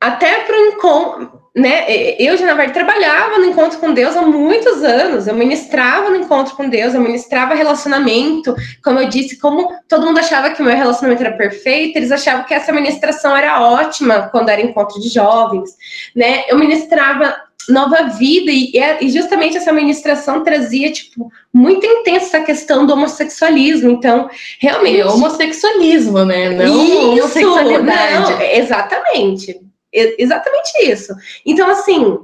até 0.00 0.44
para 0.44 0.56
o 0.56 0.66
encontro, 0.66 1.39
né? 1.54 1.84
Eu 2.18 2.36
verdade, 2.36 2.72
trabalhava 2.72 3.38
no 3.38 3.46
encontro 3.46 3.78
com 3.78 3.92
Deus 3.92 4.16
há 4.16 4.22
muitos 4.22 4.84
anos. 4.84 5.26
Eu 5.26 5.34
ministrava 5.34 6.10
no 6.10 6.16
encontro 6.16 6.54
com 6.54 6.68
Deus, 6.68 6.94
eu 6.94 7.00
ministrava 7.00 7.54
relacionamento. 7.54 8.54
Como 8.82 9.00
eu 9.00 9.08
disse, 9.08 9.38
como 9.38 9.68
todo 9.88 10.06
mundo 10.06 10.18
achava 10.18 10.50
que 10.50 10.62
o 10.62 10.64
meu 10.64 10.76
relacionamento 10.76 11.22
era 11.24 11.36
perfeito, 11.36 11.96
eles 11.96 12.12
achavam 12.12 12.44
que 12.44 12.54
essa 12.54 12.72
ministração 12.72 13.36
era 13.36 13.60
ótima 13.62 14.28
quando 14.30 14.48
era 14.48 14.60
encontro 14.60 15.00
de 15.00 15.08
jovens, 15.08 15.70
né? 16.14 16.44
Eu 16.48 16.58
ministrava 16.58 17.34
nova 17.68 18.04
vida 18.04 18.50
e, 18.50 18.72
e 19.00 19.10
justamente 19.10 19.56
essa 19.56 19.72
ministração 19.72 20.42
trazia 20.42 20.90
tipo 20.90 21.30
muito 21.52 21.84
intensa 21.84 22.38
essa 22.38 22.40
questão 22.40 22.86
do 22.86 22.94
homossexualismo 22.94 23.90
então 23.90 24.30
realmente 24.58 24.96
e 24.96 25.02
homossexualismo 25.02 26.24
né 26.24 26.50
não 26.50 26.84
Isso, 26.84 27.10
homossexualidade 27.10 28.32
não, 28.32 28.40
exatamente 28.40 29.60
exatamente 29.92 30.90
isso. 30.90 31.14
Então, 31.44 31.68
assim, 31.68 32.18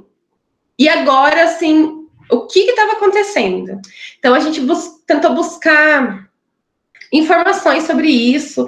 e 0.77 0.87
agora, 0.87 1.43
assim, 1.43 2.05
o 2.29 2.45
que 2.45 2.59
estava 2.59 2.93
acontecendo? 2.93 3.79
Então, 4.19 4.33
a 4.33 4.39
gente 4.39 4.61
bus 4.61 5.01
tentou 5.05 5.33
buscar 5.33 6.29
informações 7.11 7.83
sobre 7.83 8.09
isso, 8.09 8.67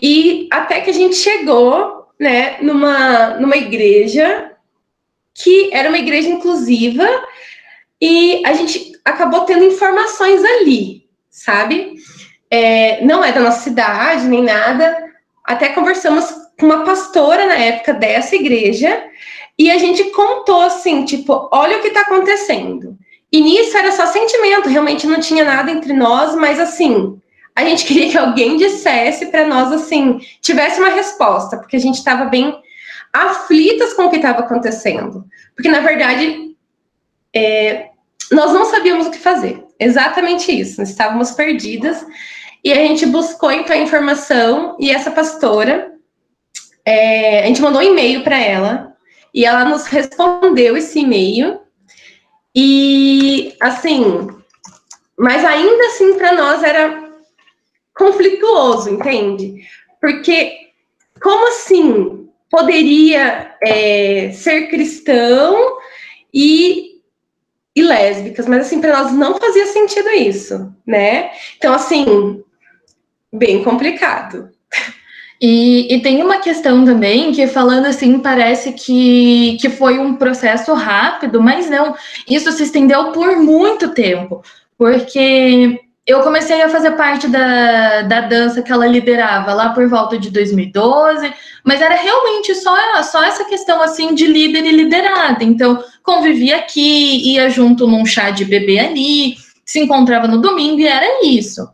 e 0.00 0.48
até 0.52 0.80
que 0.80 0.90
a 0.90 0.94
gente 0.94 1.14
chegou, 1.14 2.08
né, 2.18 2.58
numa, 2.60 3.38
numa 3.38 3.56
igreja 3.56 4.52
que 5.32 5.70
era 5.72 5.88
uma 5.88 5.98
igreja 5.98 6.28
inclusiva, 6.28 7.06
e 8.00 8.42
a 8.44 8.52
gente 8.54 8.92
acabou 9.04 9.44
tendo 9.44 9.64
informações 9.64 10.42
ali, 10.44 11.08
sabe? 11.30 11.94
É, 12.50 13.04
não 13.04 13.24
é 13.24 13.32
da 13.32 13.40
nossa 13.40 13.60
cidade, 13.60 14.26
nem 14.26 14.42
nada. 14.42 14.96
Até 15.44 15.68
conversamos 15.70 16.26
uma 16.64 16.84
pastora 16.84 17.46
na 17.46 17.56
época 17.56 17.92
dessa 17.92 18.34
igreja 18.34 19.04
e 19.58 19.70
a 19.70 19.78
gente 19.78 20.04
contou 20.10 20.60
assim, 20.62 21.04
tipo, 21.04 21.48
olha 21.52 21.78
o 21.78 21.80
que 21.82 21.88
está 21.88 22.02
acontecendo. 22.02 22.96
E 23.32 23.40
nisso 23.40 23.76
era 23.76 23.92
só 23.92 24.06
sentimento, 24.06 24.68
realmente 24.68 25.06
não 25.06 25.20
tinha 25.20 25.44
nada 25.44 25.70
entre 25.70 25.92
nós, 25.92 26.34
mas 26.34 26.60
assim, 26.60 27.20
a 27.54 27.64
gente 27.64 27.84
queria 27.86 28.10
que 28.10 28.18
alguém 28.18 28.56
dissesse 28.56 29.26
para 29.26 29.46
nós 29.46 29.72
assim, 29.72 30.20
tivesse 30.40 30.80
uma 30.80 30.90
resposta, 30.90 31.56
porque 31.56 31.76
a 31.76 31.80
gente 31.80 31.96
estava 31.96 32.26
bem 32.26 32.54
aflitas 33.12 33.94
com 33.94 34.04
o 34.04 34.10
que 34.10 34.16
estava 34.16 34.40
acontecendo. 34.40 35.24
Porque 35.54 35.68
na 35.68 35.80
verdade, 35.80 36.54
é, 37.34 37.88
nós 38.30 38.52
não 38.52 38.66
sabíamos 38.66 39.06
o 39.06 39.10
que 39.10 39.18
fazer. 39.18 39.64
Exatamente 39.78 40.52
isso, 40.52 40.80
nós 40.80 40.90
estávamos 40.90 41.30
perdidas. 41.32 42.04
E 42.62 42.72
a 42.72 42.76
gente 42.76 43.06
buscou 43.06 43.50
então 43.50 43.74
a 43.74 43.80
informação 43.80 44.76
e 44.78 44.90
essa 44.90 45.10
pastora 45.10 45.95
é, 46.86 47.42
a 47.42 47.46
gente 47.46 47.60
mandou 47.60 47.80
um 47.80 47.84
e-mail 47.84 48.22
para 48.22 48.38
ela 48.38 48.96
e 49.34 49.44
ela 49.44 49.64
nos 49.64 49.86
respondeu 49.86 50.76
esse 50.76 51.00
e-mail. 51.00 51.60
E 52.54 53.54
assim, 53.60 54.28
mas 55.18 55.44
ainda 55.44 55.86
assim 55.86 56.14
para 56.14 56.32
nós 56.32 56.62
era 56.62 57.10
conflituoso, 57.92 58.90
entende? 58.90 59.66
Porque 60.00 60.70
como 61.20 61.48
assim 61.48 62.28
poderia 62.48 63.56
é, 63.60 64.30
ser 64.32 64.68
cristão 64.68 65.78
e, 66.32 67.00
e 67.74 67.82
lésbicas? 67.82 68.46
Mas 68.46 68.66
assim, 68.66 68.80
para 68.80 69.02
nós 69.02 69.12
não 69.12 69.36
fazia 69.38 69.66
sentido 69.66 70.08
isso, 70.10 70.72
né? 70.86 71.32
Então, 71.56 71.74
assim, 71.74 72.44
bem 73.32 73.64
complicado. 73.64 74.55
E, 75.40 75.94
e, 75.94 76.00
tem 76.00 76.22
uma 76.22 76.38
questão 76.38 76.84
também 76.84 77.30
que, 77.32 77.46
falando 77.46 77.86
assim, 77.86 78.18
parece 78.18 78.72
que, 78.72 79.58
que 79.60 79.68
foi 79.68 79.98
um 79.98 80.14
processo 80.14 80.72
rápido, 80.72 81.42
mas 81.42 81.68
não. 81.68 81.94
Isso 82.28 82.50
se 82.52 82.62
estendeu 82.62 83.12
por 83.12 83.36
muito 83.36 83.90
tempo, 83.90 84.42
porque 84.78 85.78
eu 86.06 86.20
comecei 86.20 86.62
a 86.62 86.68
fazer 86.68 86.92
parte 86.92 87.28
da, 87.28 88.02
da 88.02 88.20
dança 88.22 88.62
que 88.62 88.72
ela 88.72 88.86
liderava 88.86 89.52
lá 89.52 89.70
por 89.70 89.86
volta 89.88 90.16
de 90.16 90.30
2012, 90.30 91.32
mas 91.64 91.82
era 91.82 91.96
realmente 91.96 92.54
só, 92.54 92.74
só 93.02 93.24
essa 93.24 93.44
questão 93.44 93.82
assim 93.82 94.14
de 94.14 94.26
líder 94.26 94.64
e 94.64 94.70
liderada. 94.70 95.42
Então, 95.42 95.82
convivia 96.02 96.56
aqui, 96.58 97.32
ia 97.34 97.50
junto 97.50 97.88
num 97.88 98.06
chá 98.06 98.30
de 98.30 98.44
bebê 98.44 98.78
ali, 98.78 99.34
se 99.64 99.80
encontrava 99.80 100.28
no 100.28 100.40
domingo 100.40 100.80
e 100.80 100.86
era 100.86 101.26
isso. 101.26 101.68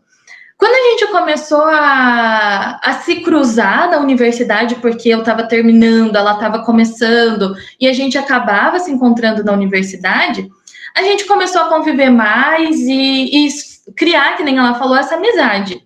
Quando 0.63 0.75
a 0.75 0.91
gente 0.91 1.11
começou 1.11 1.65
a, 1.65 2.79
a 2.81 2.93
se 3.01 3.17
cruzar 3.17 3.91
na 3.91 3.99
universidade, 3.99 4.77
porque 4.77 5.09
eu 5.09 5.19
estava 5.19 5.43
terminando, 5.43 6.15
ela 6.15 6.35
estava 6.35 6.61
começando, 6.61 7.57
e 7.81 7.89
a 7.89 7.93
gente 7.93 8.17
acabava 8.17 8.79
se 8.79 8.89
encontrando 8.89 9.43
na 9.43 9.53
universidade, 9.55 10.49
a 10.97 11.03
gente 11.03 11.25
começou 11.25 11.63
a 11.63 11.69
conviver 11.69 12.11
mais 12.11 12.79
e, 12.79 13.45
e 13.45 13.49
criar, 13.97 14.37
que 14.37 14.45
nem 14.45 14.57
ela 14.57 14.75
falou, 14.75 14.97
essa 14.97 15.17
amizade. 15.17 15.83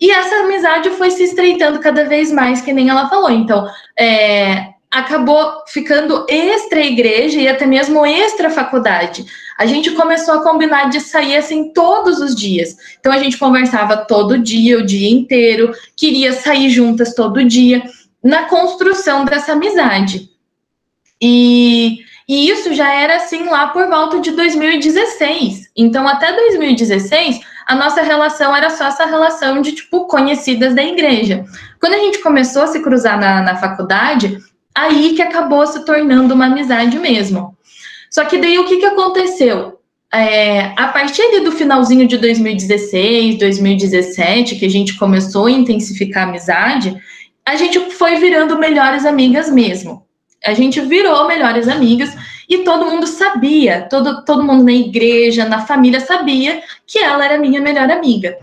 E 0.00 0.10
essa 0.10 0.36
amizade 0.36 0.88
foi 0.92 1.10
se 1.10 1.22
estreitando 1.22 1.78
cada 1.80 2.06
vez 2.06 2.32
mais, 2.32 2.62
que 2.62 2.72
nem 2.72 2.88
ela 2.88 3.10
falou. 3.10 3.28
Então, 3.28 3.68
é, 3.98 4.68
acabou 4.90 5.62
ficando 5.66 6.24
extra 6.26 6.80
igreja 6.80 7.38
e 7.38 7.48
até 7.48 7.66
mesmo 7.66 8.06
extra 8.06 8.48
faculdade 8.48 9.26
a 9.58 9.66
gente 9.66 9.90
começou 9.92 10.34
a 10.34 10.42
combinar 10.42 10.90
de 10.90 11.00
sair 11.00 11.36
assim 11.36 11.72
todos 11.72 12.20
os 12.20 12.34
dias. 12.34 12.76
Então 12.98 13.12
a 13.12 13.18
gente 13.18 13.38
conversava 13.38 13.96
todo 13.96 14.38
dia, 14.38 14.78
o 14.78 14.86
dia 14.86 15.10
inteiro, 15.10 15.72
queria 15.96 16.32
sair 16.32 16.68
juntas 16.68 17.14
todo 17.14 17.44
dia, 17.44 17.82
na 18.22 18.44
construção 18.44 19.24
dessa 19.24 19.52
amizade. 19.52 20.30
E, 21.20 22.00
e 22.28 22.48
isso 22.50 22.74
já 22.74 22.92
era 22.92 23.16
assim 23.16 23.44
lá 23.44 23.68
por 23.68 23.86
volta 23.88 24.20
de 24.20 24.32
2016. 24.32 25.70
Então 25.76 26.06
até 26.06 26.32
2016 26.32 27.40
a 27.66 27.74
nossa 27.74 28.02
relação 28.02 28.54
era 28.54 28.70
só 28.70 28.86
essa 28.86 29.06
relação 29.06 29.60
de 29.60 29.72
tipo 29.72 30.06
conhecidas 30.06 30.74
da 30.74 30.84
igreja. 30.84 31.44
Quando 31.80 31.94
a 31.94 31.98
gente 31.98 32.18
começou 32.20 32.62
a 32.62 32.66
se 32.68 32.80
cruzar 32.80 33.18
na, 33.18 33.42
na 33.42 33.56
faculdade, 33.56 34.38
aí 34.74 35.14
que 35.14 35.22
acabou 35.22 35.66
se 35.66 35.84
tornando 35.84 36.34
uma 36.34 36.46
amizade 36.46 36.98
mesmo. 36.98 37.55
Só 38.16 38.24
que 38.24 38.38
daí 38.38 38.58
o 38.58 38.64
que, 38.64 38.78
que 38.78 38.86
aconteceu? 38.86 39.78
É, 40.10 40.72
a 40.74 40.88
partir 40.88 41.40
do 41.40 41.52
finalzinho 41.52 42.08
de 42.08 42.16
2016, 42.16 43.38
2017, 43.38 44.56
que 44.56 44.64
a 44.64 44.70
gente 44.70 44.96
começou 44.96 45.44
a 45.44 45.50
intensificar 45.50 46.24
a 46.24 46.30
amizade, 46.30 46.96
a 47.44 47.56
gente 47.56 47.78
foi 47.90 48.16
virando 48.16 48.58
melhores 48.58 49.04
amigas 49.04 49.50
mesmo. 49.50 50.06
A 50.42 50.54
gente 50.54 50.80
virou 50.80 51.26
melhores 51.26 51.68
amigas 51.68 52.16
e 52.48 52.64
todo 52.64 52.86
mundo 52.86 53.06
sabia, 53.06 53.86
todo, 53.90 54.24
todo 54.24 54.42
mundo 54.42 54.64
na 54.64 54.72
igreja, 54.72 55.44
na 55.44 55.66
família 55.66 56.00
sabia 56.00 56.62
que 56.86 56.98
ela 56.98 57.22
era 57.22 57.36
minha 57.36 57.60
melhor 57.60 57.90
amiga. 57.90 58.34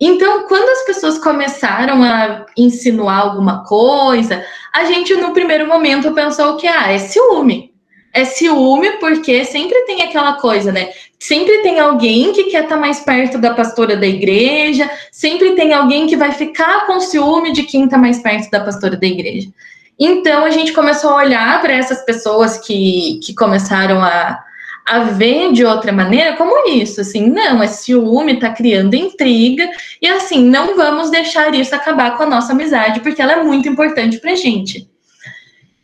Então, 0.00 0.46
quando 0.46 0.68
as 0.68 0.86
pessoas 0.86 1.18
começaram 1.18 2.00
a 2.04 2.46
insinuar 2.56 3.22
alguma 3.22 3.64
coisa, 3.64 4.46
a 4.72 4.84
gente 4.84 5.16
no 5.16 5.32
primeiro 5.32 5.66
momento 5.66 6.12
pensou 6.12 6.56
que 6.56 6.68
ah, 6.68 6.92
é 6.92 6.98
ciúme 6.98 7.74
é 8.16 8.24
ciúme, 8.24 8.92
porque 8.92 9.44
sempre 9.44 9.78
tem 9.82 10.00
aquela 10.00 10.34
coisa, 10.40 10.72
né? 10.72 10.88
Sempre 11.18 11.58
tem 11.58 11.78
alguém 11.78 12.32
que 12.32 12.44
quer 12.44 12.64
estar 12.64 12.76
tá 12.76 12.80
mais 12.80 13.00
perto 13.00 13.36
da 13.36 13.52
pastora 13.52 13.94
da 13.94 14.06
igreja, 14.06 14.90
sempre 15.12 15.54
tem 15.54 15.74
alguém 15.74 16.06
que 16.06 16.16
vai 16.16 16.32
ficar 16.32 16.86
com 16.86 16.98
ciúme 16.98 17.52
de 17.52 17.64
quem 17.64 17.84
está 17.84 17.98
mais 17.98 18.18
perto 18.20 18.50
da 18.50 18.60
pastora 18.60 18.96
da 18.96 19.06
igreja. 19.06 19.50
Então 19.98 20.46
a 20.46 20.50
gente 20.50 20.72
começou 20.72 21.10
a 21.10 21.16
olhar 21.16 21.60
para 21.60 21.74
essas 21.74 22.04
pessoas 22.06 22.58
que, 22.58 23.20
que 23.22 23.34
começaram 23.34 24.02
a, 24.02 24.42
a 24.86 25.00
ver 25.00 25.52
de 25.52 25.62
outra 25.64 25.92
maneira 25.92 26.36
como 26.36 26.70
isso, 26.70 27.02
assim, 27.02 27.28
não, 27.28 27.62
é 27.62 27.66
ciúme, 27.66 28.40
tá 28.40 28.50
criando 28.50 28.94
intriga, 28.94 29.68
e 30.00 30.08
assim, 30.08 30.42
não 30.42 30.74
vamos 30.74 31.10
deixar 31.10 31.54
isso 31.54 31.74
acabar 31.74 32.16
com 32.16 32.22
a 32.22 32.26
nossa 32.26 32.52
amizade, 32.52 33.00
porque 33.00 33.20
ela 33.20 33.32
é 33.32 33.44
muito 33.44 33.68
importante 33.68 34.18
pra 34.18 34.34
gente. 34.34 34.88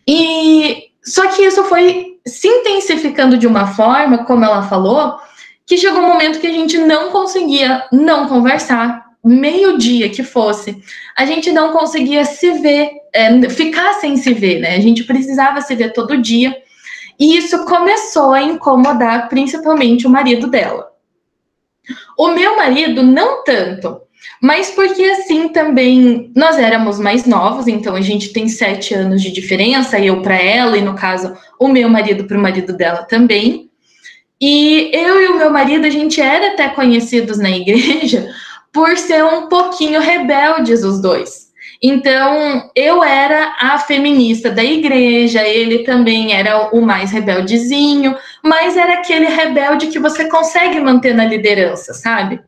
E 0.06 0.91
só 1.04 1.28
que 1.28 1.42
isso 1.42 1.64
foi 1.64 2.18
se 2.26 2.46
intensificando 2.46 3.36
de 3.36 3.46
uma 3.46 3.66
forma, 3.66 4.24
como 4.24 4.44
ela 4.44 4.62
falou, 4.62 5.18
que 5.66 5.76
chegou 5.76 6.00
um 6.00 6.08
momento 6.08 6.40
que 6.40 6.46
a 6.46 6.52
gente 6.52 6.78
não 6.78 7.10
conseguia 7.10 7.86
não 7.90 8.28
conversar, 8.28 9.02
meio-dia 9.24 10.08
que 10.08 10.22
fosse, 10.22 10.82
a 11.16 11.24
gente 11.24 11.52
não 11.52 11.72
conseguia 11.72 12.24
se 12.24 12.50
ver, 12.58 12.90
é, 13.12 13.48
ficar 13.48 13.94
sem 13.94 14.16
se 14.16 14.34
ver, 14.34 14.60
né? 14.60 14.76
A 14.76 14.80
gente 14.80 15.04
precisava 15.04 15.60
se 15.60 15.74
ver 15.74 15.92
todo 15.92 16.20
dia. 16.20 16.56
E 17.18 17.36
isso 17.36 17.64
começou 17.66 18.32
a 18.32 18.42
incomodar 18.42 19.28
principalmente 19.28 20.06
o 20.06 20.10
marido 20.10 20.48
dela. 20.48 20.90
O 22.18 22.28
meu 22.28 22.56
marido, 22.56 23.02
não 23.02 23.44
tanto, 23.44 24.00
Mas 24.40 24.70
porque 24.70 25.02
assim 25.04 25.48
também 25.48 26.32
nós 26.34 26.58
éramos 26.58 26.98
mais 26.98 27.26
novos, 27.26 27.68
então 27.68 27.94
a 27.94 28.00
gente 28.00 28.32
tem 28.32 28.48
sete 28.48 28.92
anos 28.92 29.22
de 29.22 29.30
diferença, 29.30 29.98
eu 29.98 30.20
para 30.20 30.34
ela, 30.34 30.76
e 30.76 30.82
no 30.82 30.94
caso, 30.94 31.36
o 31.58 31.68
meu 31.68 31.88
marido 31.88 32.24
para 32.24 32.36
o 32.36 32.40
marido 32.40 32.72
dela 32.76 33.04
também. 33.04 33.70
E 34.40 34.90
eu 34.92 35.22
e 35.22 35.28
o 35.28 35.38
meu 35.38 35.50
marido, 35.50 35.86
a 35.86 35.90
gente 35.90 36.20
era 36.20 36.54
até 36.54 36.68
conhecidos 36.68 37.38
na 37.38 37.50
igreja 37.56 38.28
por 38.72 38.96
ser 38.96 39.24
um 39.24 39.48
pouquinho 39.48 40.00
rebeldes 40.00 40.82
os 40.82 41.00
dois. 41.00 41.52
Então, 41.80 42.70
eu 42.76 43.02
era 43.02 43.56
a 43.60 43.76
feminista 43.76 44.50
da 44.50 44.62
igreja, 44.62 45.46
ele 45.46 45.80
também 45.80 46.32
era 46.32 46.68
o 46.74 46.80
mais 46.80 47.10
rebeldezinho, 47.10 48.16
mas 48.42 48.76
era 48.76 48.94
aquele 48.94 49.26
rebelde 49.26 49.88
que 49.88 49.98
você 49.98 50.28
consegue 50.28 50.80
manter 50.80 51.12
na 51.12 51.24
liderança, 51.24 51.92
sabe? 51.92 52.40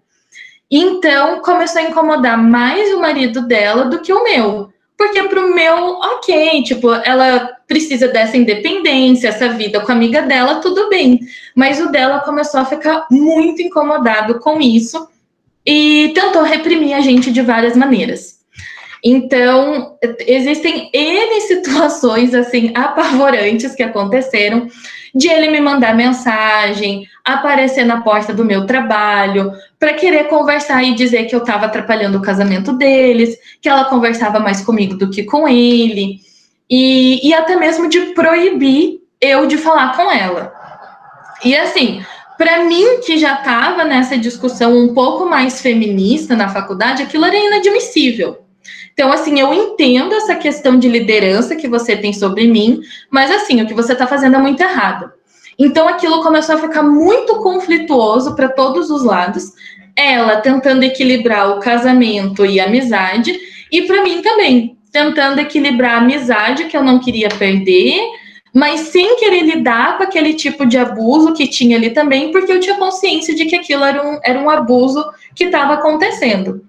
Então, 0.76 1.38
começou 1.38 1.80
a 1.80 1.84
incomodar 1.84 2.36
mais 2.36 2.92
o 2.92 2.98
marido 2.98 3.46
dela 3.46 3.84
do 3.84 4.00
que 4.00 4.12
o 4.12 4.24
meu. 4.24 4.72
Porque 4.98 5.22
pro 5.28 5.54
meu, 5.54 5.76
ok, 5.76 6.64
tipo, 6.64 6.92
ela 6.92 7.48
precisa 7.68 8.08
dessa 8.08 8.36
independência, 8.36 9.28
essa 9.28 9.50
vida 9.50 9.78
com 9.80 9.92
a 9.92 9.94
amiga 9.94 10.22
dela, 10.22 10.56
tudo 10.56 10.88
bem. 10.88 11.20
Mas 11.54 11.80
o 11.80 11.92
dela 11.92 12.18
começou 12.22 12.58
a 12.58 12.64
ficar 12.64 13.06
muito 13.08 13.62
incomodado 13.62 14.40
com 14.40 14.60
isso 14.60 15.08
e 15.64 16.10
tentou 16.12 16.42
reprimir 16.42 16.94
a 16.94 17.00
gente 17.00 17.30
de 17.30 17.40
várias 17.40 17.76
maneiras. 17.76 18.40
Então, 19.00 19.96
existem 20.26 20.90
N 20.92 21.40
situações 21.42 22.34
assim 22.34 22.72
apavorantes 22.74 23.76
que 23.76 23.82
aconteceram 23.84 24.66
de 25.14 25.28
ele 25.28 25.48
me 25.48 25.60
mandar 25.60 25.94
mensagem, 25.94 27.06
aparecer 27.24 27.84
na 27.84 28.00
porta 28.00 28.32
do 28.34 28.44
meu 28.44 28.66
trabalho, 28.66 29.52
para 29.78 29.94
querer 29.94 30.24
conversar 30.24 30.82
e 30.82 30.94
dizer 30.94 31.24
que 31.24 31.34
eu 31.34 31.40
estava 31.40 31.66
atrapalhando 31.66 32.18
o 32.18 32.22
casamento 32.22 32.72
deles, 32.72 33.38
que 33.60 33.68
ela 33.68 33.84
conversava 33.84 34.40
mais 34.40 34.60
comigo 34.60 34.96
do 34.96 35.10
que 35.10 35.22
com 35.22 35.46
ele, 35.46 36.20
e, 36.68 37.26
e 37.26 37.32
até 37.32 37.56
mesmo 37.56 37.88
de 37.88 38.00
proibir 38.14 39.00
eu 39.20 39.46
de 39.46 39.56
falar 39.56 39.96
com 39.96 40.10
ela. 40.10 40.52
E 41.44 41.54
assim, 41.56 42.04
para 42.36 42.64
mim, 42.64 43.00
que 43.04 43.16
já 43.16 43.34
estava 43.34 43.84
nessa 43.84 44.18
discussão 44.18 44.76
um 44.76 44.92
pouco 44.92 45.26
mais 45.26 45.60
feminista 45.60 46.34
na 46.34 46.48
faculdade, 46.48 47.02
aquilo 47.02 47.24
era 47.24 47.36
inadmissível. 47.36 48.43
Então, 48.92 49.12
assim, 49.12 49.40
eu 49.40 49.52
entendo 49.52 50.14
essa 50.14 50.34
questão 50.34 50.78
de 50.78 50.88
liderança 50.88 51.56
que 51.56 51.68
você 51.68 51.96
tem 51.96 52.12
sobre 52.12 52.46
mim, 52.46 52.80
mas 53.10 53.30
assim, 53.30 53.60
o 53.62 53.66
que 53.66 53.74
você 53.74 53.92
está 53.92 54.06
fazendo 54.06 54.36
é 54.36 54.38
muito 54.38 54.62
errado. 54.62 55.10
Então, 55.58 55.88
aquilo 55.88 56.22
começou 56.22 56.56
a 56.56 56.58
ficar 56.58 56.82
muito 56.82 57.36
conflituoso 57.36 58.34
para 58.34 58.48
todos 58.48 58.90
os 58.90 59.04
lados. 59.04 59.52
Ela 59.96 60.36
tentando 60.36 60.82
equilibrar 60.82 61.50
o 61.50 61.60
casamento 61.60 62.44
e 62.44 62.58
a 62.58 62.64
amizade, 62.64 63.38
e 63.70 63.82
para 63.82 64.02
mim 64.02 64.22
também, 64.22 64.76
tentando 64.90 65.40
equilibrar 65.40 65.94
a 65.94 65.98
amizade 65.98 66.64
que 66.64 66.76
eu 66.76 66.82
não 66.82 66.98
queria 66.98 67.28
perder 67.28 68.00
mas 68.54 68.82
sem 68.82 69.16
querer 69.16 69.42
lidar 69.42 69.98
com 69.98 70.04
aquele 70.04 70.32
tipo 70.32 70.64
de 70.64 70.78
abuso 70.78 71.32
que 71.32 71.48
tinha 71.48 71.76
ali 71.76 71.90
também, 71.90 72.30
porque 72.30 72.52
eu 72.52 72.60
tinha 72.60 72.76
consciência 72.76 73.34
de 73.34 73.46
que 73.46 73.56
aquilo 73.56 73.82
era 73.82 74.00
um, 74.00 74.20
era 74.22 74.38
um 74.38 74.48
abuso 74.48 75.04
que 75.34 75.44
estava 75.44 75.74
acontecendo. 75.74 76.64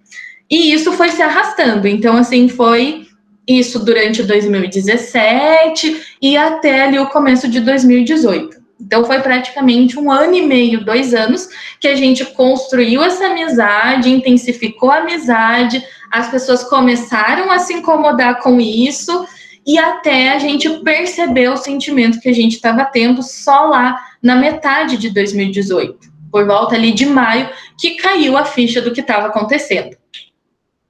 E 0.50 0.74
isso 0.74 0.92
foi 0.94 1.10
se 1.10 1.22
arrastando. 1.22 1.88
Então, 1.88 2.18
assim, 2.18 2.48
foi 2.48 3.08
isso 3.48 3.84
durante 3.84 4.24
2017 4.24 6.18
e 6.22 6.36
até 6.36 6.84
ali 6.84 7.00
o 7.00 7.08
começo 7.08 7.48
de 7.48 7.60
2018. 7.60 8.64
Então, 8.80 9.06
foi 9.06 9.20
praticamente 9.20 9.98
um 9.98 10.12
ano 10.12 10.36
e 10.36 10.42
meio, 10.42 10.84
dois 10.84 11.14
anos, 11.14 11.48
que 11.80 11.88
a 11.88 11.96
gente 11.96 12.26
construiu 12.26 13.02
essa 13.02 13.28
amizade, 13.28 14.12
intensificou 14.12 14.92
a 14.92 14.98
amizade, 14.98 15.82
as 16.12 16.30
pessoas 16.30 16.64
começaram 16.64 17.52
a 17.52 17.60
se 17.60 17.74
incomodar 17.74 18.42
com 18.42 18.60
isso 18.60 19.26
e 19.66 19.80
até 19.80 20.32
a 20.32 20.40
gente 20.40 20.70
perceber 20.84 21.50
o 21.50 21.58
sentimento 21.58 22.20
que 22.20 22.30
a 22.30 22.34
gente 22.34 22.54
estava 22.54 22.86
tendo 22.86 23.24
só 23.24 23.66
lá 23.66 24.00
na 24.22 24.36
metade 24.36 24.98
de 24.98 25.10
2018, 25.10 25.98
por 26.32 26.46
volta 26.46 26.76
ali 26.76 26.92
de 26.92 27.06
maio, 27.06 27.50
que 27.80 27.96
caiu 27.96 28.38
a 28.38 28.46
ficha 28.46 28.82
do 28.82 28.92
que 28.92 29.02
estava 29.02 29.28
acontecendo. 29.28 29.96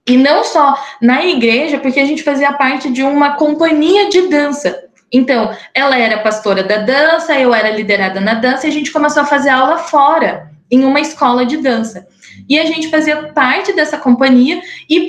E 0.07 0.17
não 0.17 0.43
só 0.43 0.77
na 1.01 1.25
igreja, 1.25 1.79
porque 1.79 1.99
a 1.99 2.05
gente 2.05 2.23
fazia 2.23 2.53
parte 2.53 2.91
de 2.91 3.01
uma 3.01 3.35
companhia 3.35 4.09
de 4.09 4.27
dança. 4.27 4.83
Então, 5.11 5.55
ela 5.73 5.97
era 5.97 6.19
pastora 6.19 6.63
da 6.63 6.77
dança, 6.77 7.39
eu 7.39 7.53
era 7.53 7.71
liderada 7.71 8.19
na 8.19 8.35
dança, 8.35 8.65
e 8.65 8.69
a 8.69 8.73
gente 8.73 8.91
começou 8.91 9.23
a 9.23 9.25
fazer 9.25 9.49
aula 9.49 9.77
fora, 9.77 10.51
em 10.69 10.83
uma 10.83 10.99
escola 10.99 11.45
de 11.45 11.57
dança. 11.57 12.07
E 12.49 12.59
a 12.59 12.65
gente 12.65 12.89
fazia 12.89 13.31
parte 13.33 13.73
dessa 13.73 13.97
companhia 13.97 14.61
e 14.89 15.07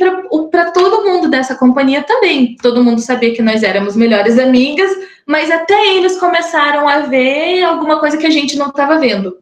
para 0.51 0.71
todo 0.71 1.05
mundo 1.05 1.29
dessa 1.29 1.55
companhia 1.55 2.03
também. 2.03 2.57
Todo 2.63 2.85
mundo 2.85 3.01
sabia 3.01 3.35
que 3.35 3.43
nós 3.43 3.63
éramos 3.63 3.97
melhores 3.97 4.39
amigas, 4.39 4.91
mas 5.27 5.51
até 5.51 5.97
eles 5.97 6.19
começaram 6.19 6.89
a 6.89 7.01
ver 7.01 7.65
alguma 7.65 7.99
coisa 7.99 8.17
que 8.17 8.27
a 8.27 8.31
gente 8.31 8.57
não 8.57 8.69
estava 8.69 8.99
vendo. 8.99 9.37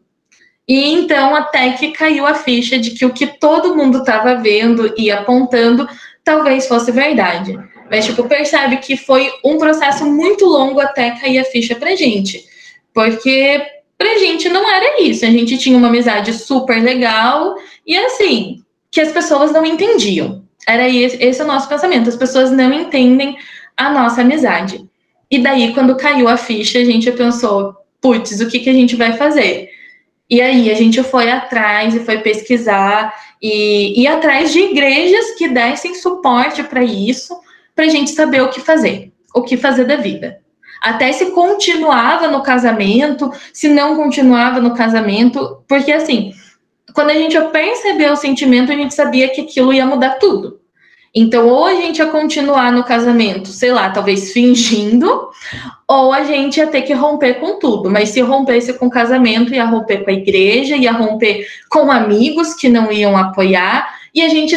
E 0.67 0.91
então 0.93 1.35
até 1.35 1.71
que 1.73 1.91
caiu 1.91 2.25
a 2.25 2.33
ficha 2.33 2.77
de 2.79 2.91
que 2.91 3.05
o 3.05 3.13
que 3.13 3.27
todo 3.27 3.75
mundo 3.75 3.99
estava 3.99 4.35
vendo 4.35 4.93
e 4.97 5.11
apontando 5.11 5.87
talvez 6.23 6.67
fosse 6.67 6.91
verdade. 6.91 7.57
Mas, 7.89 8.05
tipo, 8.05 8.23
percebe 8.23 8.77
que 8.77 8.97
foi 8.97 9.31
um 9.43 9.57
processo 9.57 10.05
muito 10.05 10.45
longo 10.45 10.79
até 10.79 11.11
cair 11.11 11.39
a 11.39 11.45
ficha 11.45 11.75
pra 11.75 11.95
gente. 11.95 12.43
Porque 12.93 13.61
pra 13.97 14.17
gente 14.17 14.49
não 14.49 14.67
era 14.67 15.01
isso. 15.01 15.23
A 15.23 15.29
gente 15.29 15.57
tinha 15.57 15.77
uma 15.77 15.87
amizade 15.87 16.33
super 16.33 16.81
legal 16.81 17.55
e 17.85 17.95
assim, 17.95 18.63
que 18.89 18.99
as 18.99 19.11
pessoas 19.11 19.51
não 19.51 19.65
entendiam. 19.65 20.43
Era 20.67 20.89
esse, 20.89 21.23
esse 21.23 21.41
o 21.43 21.45
nosso 21.45 21.69
pensamento. 21.69 22.09
As 22.09 22.15
pessoas 22.15 22.49
não 22.51 22.73
entendem 22.73 23.37
a 23.77 23.91
nossa 23.91 24.21
amizade. 24.21 24.83
E 25.29 25.39
daí, 25.39 25.73
quando 25.73 25.95
caiu 25.95 26.27
a 26.27 26.37
ficha, 26.37 26.79
a 26.79 26.85
gente 26.85 27.11
pensou, 27.11 27.75
putz, 28.01 28.39
o 28.41 28.47
que, 28.47 28.59
que 28.59 28.69
a 28.69 28.73
gente 28.73 28.95
vai 28.95 29.13
fazer? 29.13 29.69
E 30.29 30.41
aí 30.41 30.71
a 30.71 30.73
gente 30.73 31.03
foi 31.03 31.29
atrás 31.29 31.93
e 31.93 31.99
foi 31.99 32.19
pesquisar 32.19 33.13
e 33.41 34.01
ir 34.01 34.07
atrás 34.07 34.51
de 34.51 34.59
igrejas 34.59 35.31
que 35.37 35.47
dessem 35.47 35.93
suporte 35.93 36.63
para 36.63 36.83
isso, 36.83 37.37
para 37.75 37.85
a 37.85 37.89
gente 37.89 38.11
saber 38.11 38.41
o 38.41 38.49
que 38.49 38.59
fazer, 38.59 39.11
o 39.35 39.43
que 39.43 39.55
fazer 39.55 39.85
da 39.85 39.97
vida. 39.97 40.39
Até 40.81 41.11
se 41.11 41.31
continuava 41.31 42.27
no 42.27 42.41
casamento, 42.41 43.31
se 43.53 43.67
não 43.67 43.95
continuava 43.95 44.59
no 44.59 44.73
casamento, 44.73 45.63
porque 45.67 45.91
assim, 45.91 46.33
quando 46.93 47.11
a 47.11 47.13
gente 47.13 47.39
percebeu 47.51 48.13
o 48.13 48.17
sentimento, 48.17 48.71
a 48.71 48.75
gente 48.75 48.93
sabia 48.93 49.29
que 49.29 49.41
aquilo 49.41 49.73
ia 49.73 49.85
mudar 49.85 50.15
tudo. 50.15 50.59
Então, 51.17 51.47
ou 51.47 51.63
a 51.63 51.75
gente 51.75 51.99
ia 51.99 52.07
continuar 52.07 52.73
no 52.73 52.83
casamento, 52.83 53.47
sei 53.47 53.71
lá, 53.71 53.89
talvez 53.89 54.33
fingindo, 54.33 55.29
ou 55.87 56.11
a 56.11 56.25
gente 56.25 56.57
ia 56.57 56.67
ter 56.67 56.81
que 56.81 56.93
romper 56.93 57.35
com 57.35 57.57
tudo. 57.57 57.89
Mas 57.89 58.09
se 58.09 58.19
rompesse 58.19 58.73
com 58.73 58.87
o 58.87 58.91
casamento, 58.91 59.53
ia 59.53 59.63
romper 59.63 60.03
com 60.03 60.09
a 60.09 60.13
igreja, 60.13 60.75
ia 60.75 60.91
romper 60.91 61.47
com 61.69 61.89
amigos 61.89 62.53
que 62.53 62.67
não 62.67 62.91
iam 62.91 63.15
apoiar, 63.15 63.95
e 64.13 64.21
a 64.21 64.27
gente 64.27 64.55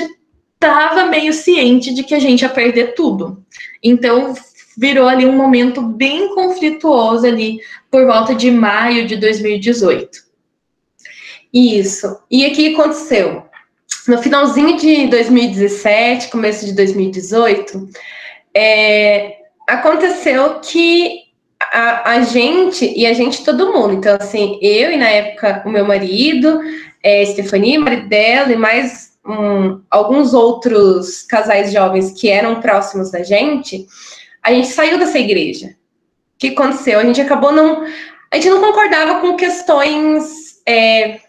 estava 0.55 1.05
meio 1.05 1.33
ciente 1.33 1.95
de 1.95 2.03
que 2.03 2.15
a 2.15 2.19
gente 2.19 2.43
ia 2.43 2.49
perder 2.49 2.95
tudo. 2.95 3.45
Então, 3.81 4.35
virou 4.77 5.07
ali 5.07 5.27
um 5.27 5.37
momento 5.37 5.81
bem 5.81 6.35
conflituoso 6.35 7.25
ali 7.25 7.61
por 7.89 8.05
volta 8.05 8.35
de 8.35 8.51
maio 8.51 9.07
de 9.07 9.17
2018. 9.17 10.27
Isso. 11.53 12.19
E 12.31 12.47
o 12.47 12.53
que 12.53 12.75
aconteceu? 12.75 13.48
No 14.07 14.23
finalzinho 14.23 14.77
de 14.77 15.07
2017, 15.09 16.29
começo 16.29 16.65
de 16.65 16.73
2018, 16.73 17.89
é, 18.55 19.37
aconteceu 19.67 20.61
que 20.61 21.29
a, 21.61 22.13
a, 22.13 22.21
gente, 22.23 22.91
e 22.97 23.07
a 23.07 23.13
gente 23.13 23.45
todo 23.45 23.73
mundo, 23.73 23.95
então 23.95 24.17
assim, 24.19 24.59
eu 24.63 24.91
e 24.93 24.97
na 24.97 25.09
época 25.09 25.63
o 25.67 25.71
meu 25.71 25.85
marido, 25.85 26.61
é, 27.03 27.25
Stefania, 27.27 27.81
marido 27.81 28.09
dela, 28.09 28.53
e 28.53 28.57
mais 28.57 29.19
um, 29.27 29.81
alguns 29.91 30.33
outros 30.33 31.23
casais 31.23 31.73
jovens 31.73 32.13
que 32.19 32.29
eram 32.31 32.61
próximos 32.61 33.11
da 33.11 33.23
gente, 33.23 33.87
a 34.43 34.53
gente 34.53 34.69
saiu 34.69 34.99
dessa 34.99 35.19
igreja. 35.19 35.69
O 35.69 36.39
que 36.39 36.49
aconteceu? 36.49 36.99
A 36.99 37.05
gente 37.05 37.21
acabou 37.21 37.53
não. 37.53 37.85
A 38.31 38.37
gente 38.37 38.49
não 38.49 38.61
concordava 38.61 39.21
com 39.21 39.37
questões. 39.37 40.63
É, 40.67 41.21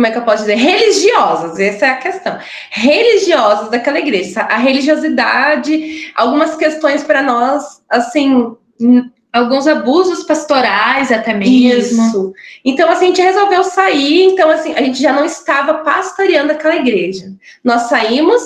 como 0.00 0.06
é 0.06 0.12
que 0.12 0.16
eu 0.16 0.22
posso 0.22 0.44
dizer? 0.44 0.54
Religiosas, 0.54 1.58
essa 1.58 1.84
é 1.84 1.90
a 1.90 1.96
questão. 1.96 2.38
Religiosas 2.70 3.68
daquela 3.68 3.98
igreja. 3.98 4.40
A 4.40 4.56
religiosidade, 4.56 6.10
algumas 6.16 6.56
questões 6.56 7.04
para 7.04 7.22
nós, 7.22 7.82
assim. 7.86 8.56
Alguns 9.30 9.66
abusos 9.66 10.24
pastorais 10.24 11.12
até 11.12 11.34
mesmo. 11.34 12.02
Isso. 12.02 12.32
Então, 12.64 12.88
assim, 12.88 13.04
a 13.04 13.08
gente 13.08 13.20
resolveu 13.20 13.62
sair. 13.62 14.24
Então, 14.24 14.48
assim, 14.48 14.72
a 14.72 14.80
gente 14.80 15.02
já 15.02 15.12
não 15.12 15.26
estava 15.26 15.74
pastoreando 15.84 16.52
aquela 16.52 16.76
igreja. 16.76 17.34
Nós 17.62 17.82
saímos 17.82 18.42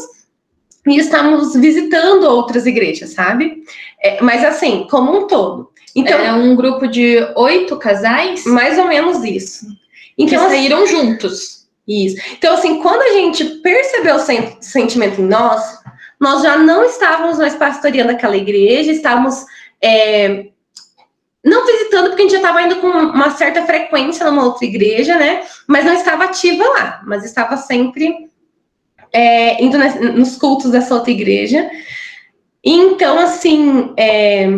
e 0.88 0.98
estamos 0.98 1.54
visitando 1.54 2.24
outras 2.24 2.66
igrejas, 2.66 3.10
sabe? 3.10 3.62
É, 4.02 4.20
mas, 4.20 4.44
assim, 4.44 4.88
como 4.90 5.16
um 5.16 5.28
todo. 5.28 5.70
Então, 5.94 6.18
é 6.18 6.32
um 6.32 6.56
grupo 6.56 6.88
de 6.88 7.16
oito 7.36 7.76
casais? 7.76 8.44
Mais 8.44 8.76
ou 8.76 8.88
menos 8.88 9.22
isso. 9.22 9.83
Então, 10.16 10.44
que 10.44 10.50
saíram 10.50 10.86
juntos. 10.86 11.66
Isso. 11.86 12.16
Então, 12.32 12.54
assim, 12.54 12.80
quando 12.80 13.02
a 13.02 13.12
gente 13.12 13.44
percebeu 13.60 14.16
o 14.16 14.20
sen 14.20 14.56
sentimento 14.60 15.20
em 15.20 15.26
nós, 15.26 15.62
nós 16.18 16.42
já 16.42 16.56
não 16.56 16.84
estávamos 16.84 17.38
mais 17.38 17.54
pastoreando 17.54 18.12
aquela 18.12 18.36
igreja, 18.36 18.90
estávamos 18.90 19.44
é, 19.82 20.46
não 21.44 21.66
visitando, 21.66 22.08
porque 22.08 22.22
a 22.22 22.24
gente 22.24 22.32
já 22.32 22.38
estava 22.38 22.62
indo 22.62 22.76
com 22.76 22.88
uma 22.88 23.30
certa 23.30 23.66
frequência 23.66 24.24
numa 24.24 24.44
outra 24.44 24.64
igreja, 24.64 25.16
né? 25.18 25.42
Mas 25.66 25.84
não 25.84 25.92
estava 25.92 26.24
ativa 26.24 26.64
lá, 26.64 27.02
mas 27.06 27.24
estava 27.24 27.56
sempre 27.58 28.30
é, 29.12 29.62
indo 29.62 29.76
nos 30.14 30.36
cultos 30.36 30.70
dessa 30.70 30.94
outra 30.94 31.10
igreja. 31.10 31.70
Então, 32.64 33.18
assim, 33.18 33.92
é, 33.98 34.48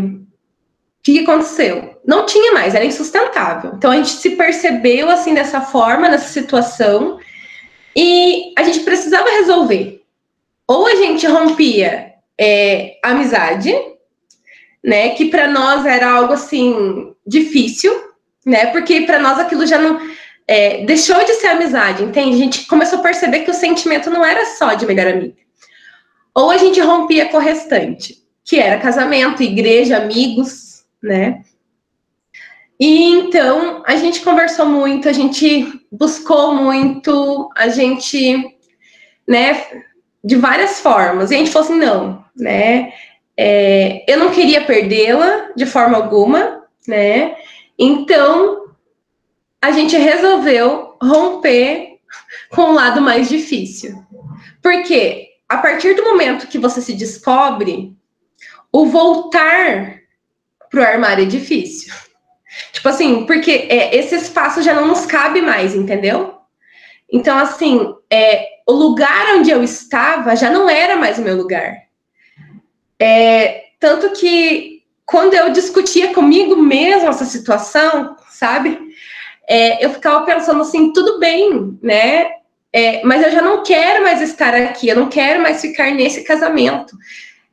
o 1.13 1.15
que 1.15 1.21
aconteceu? 1.21 2.01
Não 2.05 2.27
tinha 2.27 2.53
mais, 2.53 2.75
era 2.75 2.85
insustentável. 2.85 3.73
Então, 3.75 3.91
a 3.91 3.97
gente 3.97 4.11
se 4.11 4.31
percebeu, 4.31 5.09
assim, 5.11 5.35
dessa 5.35 5.61
forma, 5.61 6.09
nessa 6.09 6.29
situação, 6.29 7.19
e 7.95 8.53
a 8.57 8.63
gente 8.63 8.81
precisava 8.81 9.29
resolver. 9.31 10.03
Ou 10.69 10.87
a 10.87 10.97
gente 10.97 11.27
rompia 11.27 12.13
é, 12.39 12.99
amizade, 13.03 13.75
né? 14.85 15.11
Que 15.11 15.27
para 15.27 15.49
nós 15.49 15.87
era 15.87 16.11
algo 16.11 16.33
assim 16.33 17.15
difícil, 17.27 17.93
né? 18.45 18.67
Porque 18.67 19.03
para 19.03 19.19
nós 19.19 19.39
aquilo 19.39 19.67
já 19.67 19.79
não 19.79 19.99
é, 20.47 20.85
deixou 20.85 21.25
de 21.25 21.35
ser 21.35 21.49
amizade, 21.49 22.03
entende? 22.03 22.37
A 22.37 22.39
gente 22.39 22.67
começou 22.67 22.99
a 22.99 23.03
perceber 23.03 23.41
que 23.41 23.51
o 23.51 23.55
sentimento 23.55 24.11
não 24.11 24.25
era 24.25 24.45
só 24.45 24.75
de 24.75 24.87
melhor 24.87 25.07
amiga. 25.07 25.35
Ou 26.35 26.51
a 26.51 26.57
gente 26.57 26.81
rompia 26.81 27.27
com 27.27 27.39
o 27.39 27.41
restante, 27.41 28.23
que 28.45 28.59
era 28.59 28.81
casamento, 28.81 29.43
igreja, 29.43 29.97
amigos, 29.97 30.66
né? 31.03 31.43
E 32.79 33.05
então 33.05 33.83
a 33.87 33.97
gente 33.97 34.21
conversou 34.21 34.67
muito, 34.67 35.09
a 35.09 35.13
gente 35.13 35.87
buscou 35.91 36.55
muito, 36.55 37.49
a 37.57 37.69
gente, 37.69 38.45
né, 39.27 39.65
de 40.23 40.37
várias 40.37 40.81
formas. 40.81 41.31
E 41.31 41.35
a 41.35 41.39
gente 41.39 41.51
falou 41.51 41.69
assim: 41.69 41.79
não, 41.79 42.25
né? 42.37 42.93
É, 43.37 44.05
eu 44.09 44.19
não 44.19 44.31
queria 44.31 44.65
perdê-la 44.65 45.51
de 45.55 45.67
forma 45.67 45.97
alguma, 45.97 46.65
né? 46.87 47.37
Então 47.79 48.67
a 49.61 49.71
gente 49.71 49.97
resolveu 49.97 50.97
romper 51.03 51.99
com 52.51 52.63
o 52.63 52.73
lado 52.73 53.01
mais 53.01 53.29
difícil. 53.29 54.03
Porque 54.63 55.29
a 55.49 55.59
partir 55.59 55.95
do 55.95 56.05
momento 56.05 56.49
que 56.49 56.59
você 56.59 56.81
se 56.81 56.95
descobre, 56.95 57.97
o 58.73 58.87
voltar 58.87 60.01
pro 60.77 60.85
armário 60.85 61.25
é 61.25 61.27
difícil. 61.27 61.95
Tipo 62.71 62.91
assim, 62.91 63.25
porque 63.25 63.67
é, 63.71 63.97
esse 63.97 64.15
espaço 64.15 64.61
já 64.61 64.75
não 64.75 64.87
nos 64.87 65.07
cabe 65.07 65.41
mais, 65.41 65.75
entendeu? 65.75 66.35
Então, 67.11 67.39
assim, 67.39 67.95
é, 68.13 68.47
o 68.67 68.73
lugar 68.73 69.37
onde 69.37 69.51
eu 69.51 69.65
estava 69.65 70.37
já 70.37 70.51
não 70.51 70.69
era 70.69 70.97
mais 70.97 71.19
o 71.19 71.23
meu 71.23 71.35
lugar. 71.35 71.75
É, 73.01 73.69
tanto 73.81 74.13
que 74.13 74.83
quando 75.07 75.33
eu 75.33 75.51
discutia 75.51 76.13
comigo 76.13 76.57
mesmo 76.57 77.09
essa 77.09 77.25
situação, 77.25 78.15
sabe? 78.29 78.79
É, 79.49 79.83
eu 79.83 79.91
ficava 79.91 80.27
pensando 80.27 80.61
assim, 80.61 80.93
tudo 80.93 81.19
bem, 81.19 81.79
né? 81.83 82.29
É, 82.71 83.03
mas 83.03 83.23
eu 83.23 83.33
já 83.33 83.41
não 83.41 83.63
quero 83.63 84.03
mais 84.03 84.21
estar 84.21 84.55
aqui, 84.55 84.89
eu 84.89 84.97
não 84.97 85.09
quero 85.09 85.41
mais 85.41 85.63
ficar 85.63 85.91
nesse 85.93 86.23
casamento. 86.23 86.95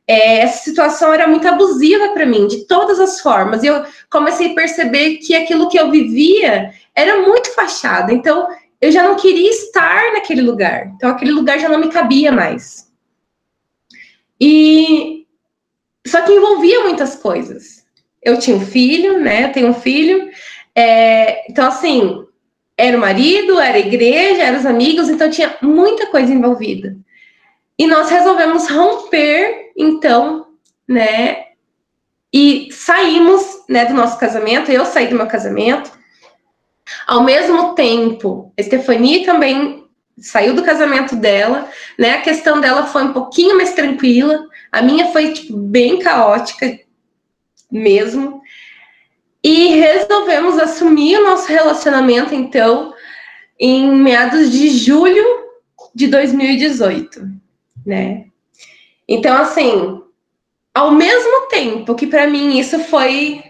É, 0.06 0.40
essa 0.40 0.62
situação 0.64 1.12
era 1.12 1.26
muito 1.26 1.48
abusiva 1.48 2.10
para 2.10 2.26
mim, 2.26 2.46
de 2.46 2.66
todas 2.66 3.00
as 3.00 3.20
formas. 3.20 3.62
E 3.62 3.66
eu 3.66 3.84
comecei 4.10 4.52
a 4.52 4.54
perceber 4.54 5.16
que 5.16 5.34
aquilo 5.34 5.68
que 5.68 5.78
eu 5.78 5.90
vivia 5.90 6.72
era 6.94 7.22
muito 7.22 7.54
fachada. 7.54 8.12
Então, 8.12 8.46
eu 8.80 8.92
já 8.92 9.02
não 9.02 9.16
queria 9.16 9.50
estar 9.50 10.12
naquele 10.12 10.42
lugar. 10.42 10.88
Então, 10.94 11.10
aquele 11.10 11.32
lugar 11.32 11.58
já 11.58 11.68
não 11.68 11.80
me 11.80 11.88
cabia 11.88 12.30
mais. 12.30 12.92
E 14.38 15.26
só 16.06 16.20
que 16.20 16.32
envolvia 16.32 16.82
muitas 16.82 17.16
coisas. 17.16 17.84
Eu 18.22 18.38
tinha 18.38 18.56
um 18.56 18.66
filho, 18.66 19.18
né? 19.20 19.44
Eu 19.44 19.52
tenho 19.52 19.68
um 19.68 19.74
filho. 19.74 20.30
É, 20.74 21.50
então, 21.50 21.66
assim, 21.66 22.24
era 22.76 22.96
o 22.96 23.00
marido, 23.00 23.58
era 23.58 23.76
a 23.76 23.80
igreja, 23.80 24.42
eram 24.42 24.58
os 24.58 24.66
amigos, 24.66 25.08
então 25.08 25.30
tinha 25.30 25.56
muita 25.62 26.06
coisa 26.06 26.32
envolvida. 26.32 26.96
E 27.78 27.86
nós 27.86 28.10
resolvemos 28.10 28.68
romper, 28.68 29.72
então, 29.76 30.46
né? 30.88 31.44
E 32.32 32.68
saímos 32.72 33.64
né, 33.68 33.84
do 33.86 33.94
nosso 33.94 34.18
casamento, 34.18 34.70
eu 34.70 34.84
saí 34.84 35.08
do 35.08 35.16
meu 35.16 35.26
casamento. 35.26 35.90
Ao 37.06 37.22
mesmo 37.22 37.74
tempo, 37.74 38.52
a 38.58 38.62
Stefania 38.62 39.24
também 39.24 39.84
saiu 40.18 40.54
do 40.54 40.62
casamento 40.62 41.16
dela, 41.16 41.68
né? 41.98 42.14
A 42.14 42.22
questão 42.22 42.60
dela 42.60 42.86
foi 42.86 43.02
um 43.04 43.12
pouquinho 43.12 43.56
mais 43.56 43.72
tranquila, 43.72 44.46
a 44.70 44.82
minha 44.82 45.12
foi 45.12 45.32
tipo, 45.32 45.56
bem 45.56 45.98
caótica 45.98 46.78
mesmo. 47.70 48.40
E 49.42 49.74
resolvemos 49.74 50.58
assumir 50.58 51.18
o 51.18 51.24
nosso 51.24 51.48
relacionamento, 51.48 52.34
então, 52.34 52.94
em 53.58 53.90
meados 53.90 54.50
de 54.50 54.70
julho 54.70 55.24
de 55.94 56.06
2018, 56.06 57.43
né? 57.84 58.26
Então, 59.08 59.36
assim, 59.36 60.00
ao 60.72 60.90
mesmo 60.90 61.48
tempo 61.48 61.94
que 61.94 62.06
para 62.06 62.26
mim 62.26 62.58
isso 62.58 62.78
foi 62.80 63.42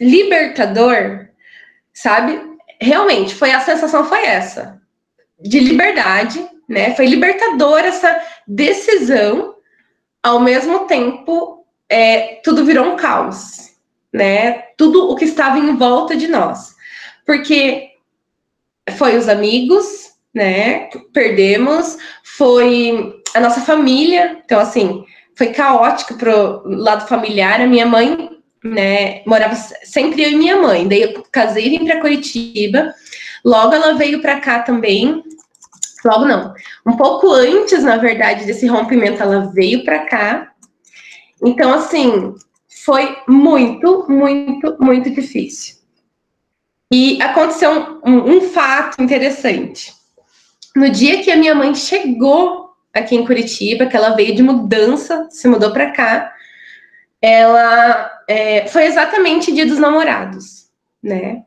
libertador, 0.00 1.28
sabe? 1.92 2.40
Realmente, 2.80 3.34
foi 3.34 3.52
a 3.52 3.60
sensação 3.60 4.04
foi 4.04 4.24
essa 4.24 4.80
de 5.40 5.60
liberdade, 5.60 6.44
né? 6.68 6.94
Foi 6.94 7.06
libertador 7.06 7.80
essa 7.80 8.20
decisão. 8.46 9.56
Ao 10.22 10.40
mesmo 10.40 10.86
tempo, 10.86 11.66
é, 11.88 12.40
tudo 12.44 12.64
virou 12.64 12.86
um 12.86 12.96
caos, 12.96 13.72
né? 14.12 14.52
Tudo 14.76 15.10
o 15.10 15.16
que 15.16 15.24
estava 15.24 15.58
em 15.58 15.76
volta 15.76 16.16
de 16.16 16.28
nós, 16.28 16.74
porque 17.26 17.90
foi 18.96 19.16
os 19.16 19.28
amigos, 19.28 20.12
né? 20.32 20.88
Perdemos, 21.12 21.98
foi 22.24 23.21
a 23.34 23.40
nossa 23.40 23.60
família. 23.60 24.40
Então, 24.44 24.60
assim, 24.60 25.04
foi 25.34 25.48
caótico 25.48 26.16
pro 26.16 26.62
lado 26.64 27.06
familiar. 27.08 27.60
A 27.60 27.66
minha 27.66 27.86
mãe, 27.86 28.30
né? 28.62 29.22
Morava 29.26 29.54
sempre 29.54 30.22
eu 30.22 30.30
e 30.30 30.36
minha 30.36 30.56
mãe. 30.56 30.86
Daí 30.86 31.02
eu 31.02 31.24
casei 31.30 31.66
e 31.66 31.78
vim 31.78 31.84
para 31.86 32.00
Curitiba. 32.00 32.94
Logo 33.44 33.74
ela 33.74 33.94
veio 33.94 34.20
para 34.20 34.40
cá 34.40 34.60
também. 34.60 35.22
Logo 36.04 36.24
não. 36.24 36.54
Um 36.86 36.96
pouco 36.96 37.30
antes, 37.30 37.82
na 37.82 37.96
verdade, 37.96 38.44
desse 38.44 38.66
rompimento, 38.66 39.22
ela 39.22 39.50
veio 39.52 39.84
para 39.84 40.00
cá. 40.00 40.52
Então, 41.44 41.72
assim, 41.72 42.34
foi 42.84 43.16
muito, 43.28 44.06
muito, 44.08 44.76
muito 44.80 45.10
difícil. 45.10 45.76
E 46.92 47.20
aconteceu 47.22 48.00
um, 48.04 48.36
um 48.36 48.40
fato 48.42 49.02
interessante. 49.02 49.94
No 50.76 50.90
dia 50.90 51.22
que 51.22 51.30
a 51.30 51.36
minha 51.36 51.54
mãe 51.54 51.74
chegou 51.74 52.61
aqui 52.92 53.16
em 53.16 53.24
Curitiba, 53.24 53.86
que 53.86 53.96
ela 53.96 54.14
veio 54.14 54.34
de 54.34 54.42
mudança, 54.42 55.28
se 55.30 55.48
mudou 55.48 55.72
para 55.72 55.90
cá, 55.92 56.34
ela 57.20 58.10
é, 58.28 58.66
foi 58.66 58.84
exatamente 58.84 59.52
dia 59.52 59.64
dos 59.64 59.78
namorados, 59.78 60.68
né? 61.02 61.44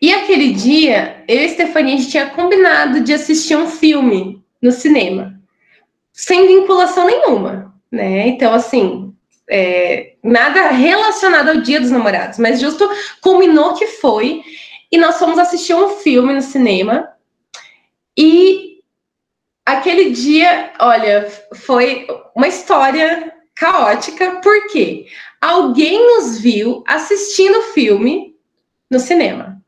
E 0.00 0.12
aquele 0.12 0.52
dia, 0.52 1.24
eu 1.26 1.36
e 1.42 1.44
a 1.44 1.48
Stefania, 1.48 1.94
a 1.94 1.96
gente 1.96 2.10
tinha 2.10 2.30
combinado 2.30 3.00
de 3.00 3.12
assistir 3.12 3.56
um 3.56 3.68
filme 3.68 4.42
no 4.62 4.70
cinema, 4.70 5.38
sem 6.12 6.46
vinculação 6.46 7.06
nenhuma, 7.06 7.74
né? 7.90 8.28
Então, 8.28 8.54
assim, 8.54 9.12
é, 9.50 10.14
nada 10.22 10.68
relacionado 10.68 11.48
ao 11.48 11.60
Dia 11.60 11.80
dos 11.80 11.90
Namorados, 11.90 12.38
mas 12.38 12.60
justo 12.60 12.88
combinou 13.20 13.74
que 13.74 13.86
foi, 13.86 14.42
e 14.90 14.96
nós 14.96 15.18
fomos 15.18 15.38
assistir 15.38 15.74
um 15.74 15.90
filme 15.90 16.32
no 16.32 16.42
cinema, 16.42 17.08
e 18.16 18.67
aquele 19.68 20.10
dia, 20.10 20.72
olha, 20.80 21.30
foi 21.54 22.06
uma 22.34 22.48
história 22.48 23.32
caótica, 23.54 24.40
porque 24.42 25.06
alguém 25.40 25.98
nos 25.98 26.40
viu 26.40 26.82
assistindo 26.86 27.58
o 27.58 27.72
filme 27.74 28.34
no 28.90 28.98
cinema. 28.98 29.60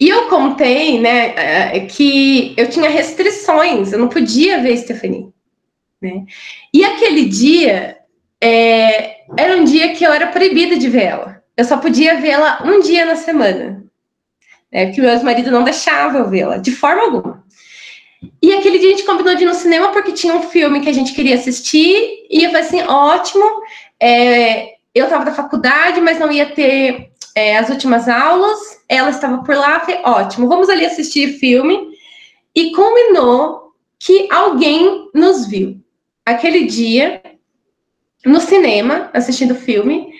E 0.00 0.08
eu 0.08 0.28
contei, 0.28 0.98
né, 0.98 1.34
é, 1.36 1.80
que 1.80 2.54
eu 2.56 2.68
tinha 2.68 2.88
restrições, 2.88 3.92
eu 3.92 3.98
não 3.98 4.08
podia 4.08 4.60
ver 4.60 4.76
Stephanie. 4.78 5.32
Né? 6.00 6.24
E 6.72 6.84
aquele 6.84 7.26
dia 7.26 7.98
é, 8.40 9.24
era 9.36 9.56
um 9.56 9.64
dia 9.64 9.94
que 9.94 10.04
eu 10.04 10.12
era 10.12 10.28
proibida 10.28 10.76
de 10.76 10.88
ver 10.88 11.04
ela. 11.04 11.44
Eu 11.56 11.64
só 11.64 11.76
podia 11.76 12.20
vê-la 12.20 12.62
um 12.64 12.80
dia 12.80 13.04
na 13.04 13.14
semana. 13.14 13.84
Né, 14.72 14.86
porque 14.86 15.00
meu 15.00 15.22
marido 15.22 15.50
não 15.50 15.62
deixava 15.62 16.18
eu 16.18 16.28
vê-la, 16.28 16.56
de 16.56 16.72
forma 16.72 17.02
alguma. 17.02 17.43
E 18.42 18.52
aquele 18.52 18.78
dia 18.78 18.88
a 18.88 18.92
gente 18.92 19.06
combinou 19.06 19.34
de 19.34 19.44
ir 19.44 19.46
no 19.46 19.54
cinema 19.54 19.88
porque 19.88 20.12
tinha 20.12 20.34
um 20.34 20.42
filme 20.42 20.80
que 20.80 20.88
a 20.88 20.92
gente 20.92 21.12
queria 21.12 21.34
assistir. 21.34 22.26
E 22.30 22.44
eu 22.44 22.50
falei 22.50 22.66
assim: 22.66 22.82
ótimo. 22.82 23.44
É, 24.00 24.74
eu 24.94 25.04
estava 25.04 25.24
da 25.24 25.34
faculdade, 25.34 26.00
mas 26.00 26.18
não 26.18 26.30
ia 26.30 26.46
ter 26.46 27.10
é, 27.34 27.58
as 27.58 27.68
últimas 27.68 28.08
aulas, 28.08 28.80
ela 28.88 29.10
estava 29.10 29.42
por 29.42 29.56
lá, 29.56 29.80
falei, 29.80 30.00
ótimo, 30.04 30.48
vamos 30.48 30.68
ali 30.68 30.86
assistir 30.86 31.38
filme. 31.38 31.92
e 32.54 32.70
combinou 32.70 33.72
que 33.98 34.28
alguém 34.30 35.10
nos 35.12 35.48
viu 35.48 35.80
aquele 36.24 36.66
dia 36.66 37.20
no 38.24 38.40
cinema, 38.40 39.10
assistindo 39.12 39.56
filme, 39.56 40.12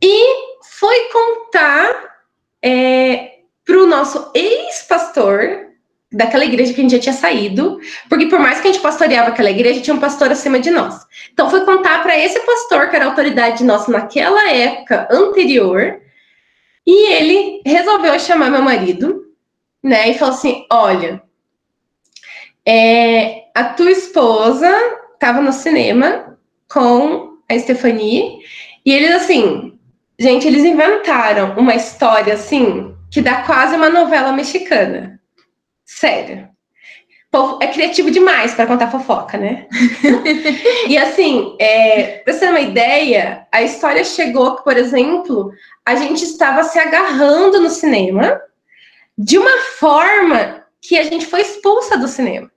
e 0.00 0.58
foi 0.62 1.08
contar 1.08 2.14
é, 2.62 3.40
para 3.64 3.76
o 3.76 3.86
nosso 3.86 4.30
ex-pastor 4.34 5.69
daquela 6.12 6.44
igreja 6.44 6.72
que 6.72 6.80
a 6.80 6.82
gente 6.82 6.96
já 6.96 6.98
tinha 6.98 7.14
saído, 7.14 7.78
porque 8.08 8.26
por 8.26 8.40
mais 8.40 8.60
que 8.60 8.68
a 8.68 8.72
gente 8.72 8.82
pastoreava 8.82 9.28
aquela 9.28 9.50
igreja, 9.50 9.80
tinha 9.80 9.94
um 9.94 10.00
pastor 10.00 10.30
acima 10.32 10.58
de 10.58 10.70
nós. 10.70 11.06
Então 11.32 11.48
foi 11.48 11.64
contar 11.64 12.02
para 12.02 12.18
esse 12.18 12.40
pastor, 12.40 12.90
que 12.90 12.96
era 12.96 13.06
autoridade 13.06 13.64
nossa 13.64 13.92
naquela 13.92 14.50
época 14.50 15.08
anterior, 15.10 16.00
e 16.86 17.12
ele 17.12 17.62
resolveu 17.64 18.18
chamar 18.18 18.50
meu 18.50 18.62
marido, 18.62 19.26
né, 19.82 20.10
e 20.10 20.18
falou 20.18 20.34
assim: 20.34 20.66
olha, 20.70 21.22
é, 22.66 23.44
a 23.54 23.64
tua 23.64 23.90
esposa 23.90 24.68
estava 25.14 25.40
no 25.40 25.52
cinema 25.52 26.36
com 26.68 27.38
a 27.48 27.58
Stephanie, 27.58 28.40
e 28.84 28.92
eles 28.92 29.12
assim, 29.12 29.78
gente, 30.18 30.46
eles 30.46 30.64
inventaram 30.64 31.54
uma 31.56 31.74
história 31.74 32.34
assim 32.34 32.96
que 33.10 33.20
dá 33.20 33.42
quase 33.42 33.76
uma 33.76 33.90
novela 33.90 34.32
mexicana. 34.32 35.19
Sério. 35.90 36.48
É 37.60 37.66
criativo 37.66 38.10
demais 38.10 38.54
para 38.54 38.66
contar 38.66 38.90
fofoca, 38.90 39.36
né? 39.36 39.66
e 40.88 40.96
assim, 40.96 41.56
é, 41.60 42.22
para 42.24 42.32
você 42.32 42.40
ter 42.40 42.48
uma 42.48 42.60
ideia, 42.60 43.46
a 43.52 43.62
história 43.62 44.02
chegou 44.04 44.56
que, 44.56 44.64
por 44.64 44.76
exemplo, 44.76 45.52
a 45.84 45.96
gente 45.96 46.24
estava 46.24 46.62
se 46.64 46.78
agarrando 46.78 47.60
no 47.60 47.70
cinema 47.70 48.40
de 49.18 49.36
uma 49.36 49.58
forma 49.78 50.64
que 50.80 50.96
a 50.96 51.02
gente 51.04 51.26
foi 51.26 51.42
expulsa 51.42 51.98
do 51.98 52.08
cinema. 52.08 52.50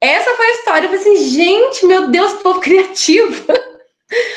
Essa 0.00 0.34
foi 0.34 0.46
a 0.46 0.52
história. 0.52 0.86
Eu 0.86 0.90
falei 0.90 1.00
assim, 1.00 1.30
gente, 1.30 1.86
meu 1.86 2.08
Deus, 2.08 2.34
povo 2.34 2.60
criativo. 2.60 3.44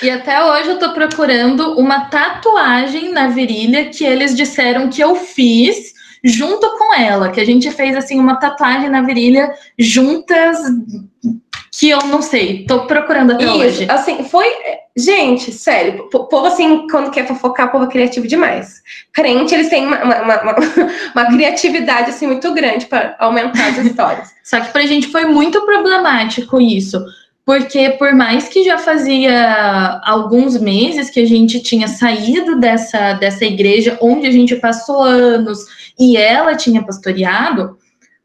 E 0.01 0.09
até 0.09 0.43
hoje 0.43 0.69
eu 0.69 0.79
tô 0.79 0.93
procurando 0.93 1.77
uma 1.77 2.09
tatuagem 2.09 3.11
na 3.11 3.27
virilha 3.27 3.89
que 3.89 4.03
eles 4.03 4.35
disseram 4.35 4.89
que 4.89 5.01
eu 5.01 5.15
fiz 5.15 5.93
junto 6.23 6.69
com 6.77 6.93
ela, 6.95 7.29
que 7.29 7.39
a 7.39 7.45
gente 7.45 7.69
fez 7.71 7.95
assim 7.95 8.19
uma 8.19 8.35
tatuagem 8.35 8.89
na 8.89 9.01
virilha 9.01 9.53
juntas 9.77 10.57
que 11.71 11.89
eu 11.89 11.99
não 12.07 12.21
sei, 12.21 12.65
tô 12.65 12.85
procurando 12.85 13.33
até 13.33 13.45
Isso, 13.45 13.57
hoje. 13.57 13.87
Assim, 13.89 14.23
foi. 14.23 14.47
Gente, 14.97 15.51
sério, 15.51 16.09
o 16.13 16.25
povo 16.25 16.47
assim, 16.47 16.87
quando 16.89 17.11
quer 17.11 17.25
fofocar, 17.25 17.67
o 17.67 17.71
povo 17.71 17.85
é 17.85 17.87
criativo 17.87 18.27
demais. 18.27 18.81
Crente, 19.13 19.53
eles 19.53 19.69
têm 19.69 19.85
uma, 19.85 20.03
uma, 20.03 20.41
uma, 20.41 20.55
uma 21.15 21.25
criatividade 21.31 22.09
assim 22.09 22.27
muito 22.27 22.53
grande 22.53 22.85
para 22.85 23.15
aumentar 23.19 23.69
as 23.69 23.77
histórias. 23.77 24.33
Só 24.43 24.59
que 24.59 24.73
pra 24.73 24.85
gente 24.85 25.07
foi 25.07 25.25
muito 25.25 25.63
problemático 25.65 26.59
isso. 26.59 27.01
Porque 27.49 27.89
por 27.97 28.13
mais 28.13 28.47
que 28.47 28.63
já 28.63 28.77
fazia 28.77 29.99
alguns 30.05 30.61
meses 30.61 31.09
que 31.09 31.19
a 31.19 31.25
gente 31.25 31.59
tinha 31.61 31.87
saído 31.87 32.59
dessa, 32.59 33.13
dessa 33.13 33.43
igreja 33.43 33.97
onde 33.99 34.27
a 34.27 34.31
gente 34.31 34.55
passou 34.57 35.01
anos 35.01 35.57
e 35.97 36.15
ela 36.15 36.55
tinha 36.55 36.83
pastoreado, 36.83 37.75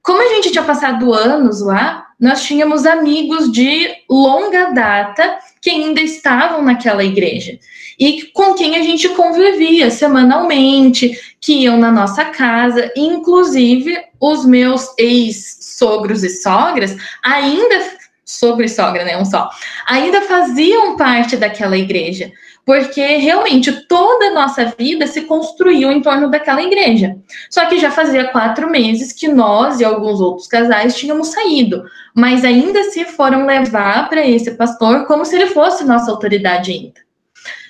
como 0.03 0.20
a 0.20 0.35
gente 0.35 0.51
tinha 0.51 0.62
passado 0.62 1.14
anos 1.14 1.62
lá, 1.62 2.05
nós 2.20 2.43
tínhamos 2.43 2.85
amigos 2.85 3.51
de 3.51 3.89
longa 4.11 4.72
data 4.75 5.39
que 5.62 5.70
ainda 5.70 6.03
estavam 6.03 6.62
naquela 6.62 7.03
igreja 7.03 7.59
e 7.99 8.25
com 8.35 8.53
quem 8.53 8.77
a 8.77 8.83
gente 8.83 9.09
convivia 9.09 9.91
semanalmente, 9.91 11.18
que 11.41 11.62
iam 11.62 11.79
na 11.79 11.91
nossa 11.91 12.27
casa, 12.27 12.93
inclusive 12.95 13.97
os 14.20 14.45
meus 14.45 14.93
ex-sogros 14.99 16.22
e 16.22 16.29
sogras 16.29 16.95
ainda 17.22 18.04
sobre 18.39 18.68
sogra, 18.68 19.05
né? 19.05 19.16
Um 19.16 19.24
só. 19.24 19.49
Ainda 19.87 20.22
faziam 20.22 20.97
parte 20.97 21.37
daquela 21.37 21.76
igreja, 21.76 22.32
porque 22.64 23.01
realmente 23.16 23.72
toda 23.87 24.26
a 24.26 24.35
nossa 24.35 24.74
vida 24.78 25.07
se 25.07 25.22
construiu 25.22 25.93
em 25.93 26.01
torno 26.01 26.30
daquela 26.30 26.62
igreja. 26.62 27.16
Só 27.51 27.66
que 27.66 27.78
já 27.78 27.91
fazia 27.91 28.28
quatro 28.28 28.70
meses 28.70 29.12
que 29.12 29.28
nós 29.28 29.80
e 29.80 29.85
alguns 29.85 30.20
outros 30.20 30.47
casais 30.47 30.97
tínhamos 30.97 31.28
saído, 31.28 31.85
mas 32.14 32.45
ainda 32.45 32.85
se 32.85 33.05
foram 33.05 33.47
levar 33.47 34.09
para 34.09 34.26
esse 34.26 34.53
pastor 34.53 35.07
como 35.07 35.24
se 35.24 35.37
ele 35.37 35.47
fosse 35.47 35.85
nossa 35.85 36.11
autoridade 36.11 36.72
ainda. 36.72 37.05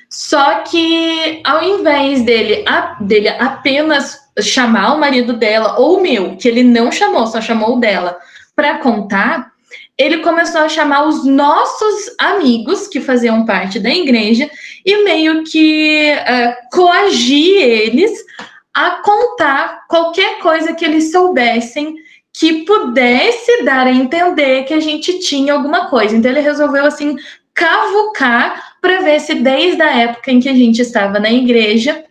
Só 0.08 0.60
que 0.60 1.40
ao 1.44 1.64
invés 1.64 2.22
dele, 2.22 2.64
a, 2.68 2.96
dele 3.00 3.28
apenas 3.28 4.24
chamar 4.40 4.94
o 4.94 5.00
marido 5.00 5.32
dela 5.32 5.76
ou 5.78 5.98
o 5.98 6.02
meu, 6.02 6.36
que 6.36 6.46
ele 6.46 6.62
não 6.62 6.92
chamou, 6.92 7.26
só 7.26 7.40
chamou 7.40 7.76
o 7.76 7.80
dela, 7.80 8.16
para 8.54 8.78
contar, 8.78 9.52
ele 9.96 10.18
começou 10.18 10.60
a 10.60 10.68
chamar 10.68 11.06
os 11.06 11.24
nossos 11.24 12.14
amigos 12.18 12.88
que 12.88 13.00
faziam 13.00 13.44
parte 13.44 13.78
da 13.78 13.90
igreja 13.90 14.50
e 14.84 15.04
meio 15.04 15.44
que 15.44 16.12
uh, 16.12 16.76
coagir 16.76 17.62
eles 17.62 18.12
a 18.72 19.02
contar 19.02 19.86
qualquer 19.88 20.40
coisa 20.40 20.74
que 20.74 20.84
eles 20.84 21.12
soubessem 21.12 21.94
que 22.32 22.64
pudesse 22.64 23.62
dar 23.62 23.86
a 23.86 23.92
entender 23.92 24.64
que 24.64 24.74
a 24.74 24.80
gente 24.80 25.20
tinha 25.20 25.52
alguma 25.52 25.88
coisa. 25.88 26.16
Então 26.16 26.32
ele 26.32 26.40
resolveu 26.40 26.84
assim 26.84 27.16
cavucar 27.54 28.74
para 28.80 29.00
ver 29.00 29.20
se 29.20 29.36
desde 29.36 29.80
a 29.80 29.96
época 29.96 30.32
em 30.32 30.40
que 30.40 30.48
a 30.48 30.54
gente 30.54 30.82
estava 30.82 31.20
na 31.20 31.30
igreja 31.30 32.04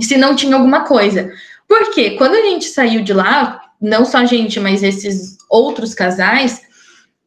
se 0.00 0.16
não 0.16 0.34
tinha 0.34 0.56
alguma 0.56 0.80
coisa. 0.80 1.32
Porque 1.68 2.10
quando 2.12 2.34
a 2.34 2.42
gente 2.42 2.64
saiu 2.64 3.04
de 3.04 3.12
lá, 3.12 3.60
não 3.80 4.04
só 4.04 4.18
a 4.18 4.24
gente, 4.24 4.58
mas 4.58 4.82
esses 4.82 5.38
outros 5.48 5.94
casais, 5.94 6.62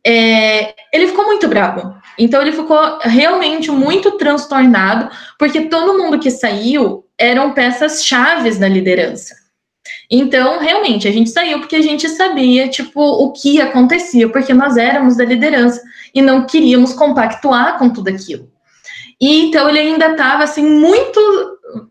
é, 0.09 0.73
ele 0.93 1.07
ficou 1.07 1.25
muito 1.25 1.49
bravo. 1.49 1.93
Então 2.17 2.41
ele 2.41 2.53
ficou 2.53 2.79
realmente 3.01 3.69
muito 3.69 4.13
transtornado, 4.13 5.09
porque 5.37 5.65
todo 5.65 5.97
mundo 5.97 6.17
que 6.17 6.31
saiu 6.31 7.05
eram 7.17 7.51
peças 7.51 8.05
chaves 8.05 8.57
da 8.57 8.69
liderança. 8.69 9.35
Então, 10.09 10.59
realmente, 10.59 11.05
a 11.07 11.11
gente 11.11 11.29
saiu 11.29 11.59
porque 11.59 11.75
a 11.75 11.81
gente 11.81 12.07
sabia, 12.07 12.69
tipo, 12.69 13.01
o 13.01 13.33
que 13.33 13.59
acontecia, 13.59 14.29
porque 14.29 14.53
nós 14.53 14.77
éramos 14.77 15.17
da 15.17 15.25
liderança 15.25 15.81
e 16.15 16.21
não 16.21 16.45
queríamos 16.45 16.93
compactuar 16.93 17.77
com 17.77 17.89
tudo 17.89 18.07
aquilo. 18.07 18.49
E 19.19 19.41
então 19.41 19.67
ele 19.67 19.79
ainda 19.79 20.11
estava 20.11 20.43
assim 20.43 20.63
muito 20.63 21.19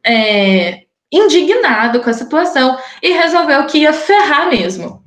é, 0.07 0.85
indignado 1.13 2.01
com 2.01 2.09
a 2.09 2.15
situação 2.15 2.79
e 3.03 3.13
resolveu 3.13 3.67
que 3.67 3.79
ia 3.79 3.93
ferrar 3.93 4.49
mesmo 4.49 5.06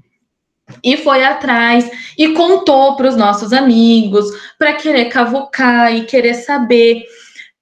e 0.83 0.97
foi 0.97 1.23
atrás 1.23 1.89
e 2.17 2.33
contou 2.33 2.95
para 2.95 3.09
os 3.09 3.15
nossos 3.15 3.53
amigos 3.53 4.25
para 4.57 4.73
querer 4.73 5.05
cavucar 5.05 5.95
e 5.95 6.05
querer 6.05 6.35
saber. 6.35 7.03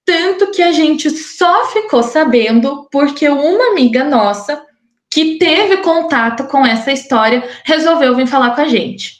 Tanto 0.04 0.50
que 0.50 0.62
a 0.62 0.72
gente 0.72 1.10
só 1.10 1.66
ficou 1.66 2.02
sabendo 2.02 2.88
porque 2.90 3.28
uma 3.28 3.72
amiga 3.72 4.04
nossa 4.04 4.62
que 5.10 5.38
teve 5.38 5.78
contato 5.78 6.44
com 6.44 6.64
essa 6.64 6.92
história 6.92 7.46
resolveu 7.64 8.14
vir 8.14 8.26
falar 8.26 8.54
com 8.54 8.60
a 8.60 8.68
gente. 8.68 9.18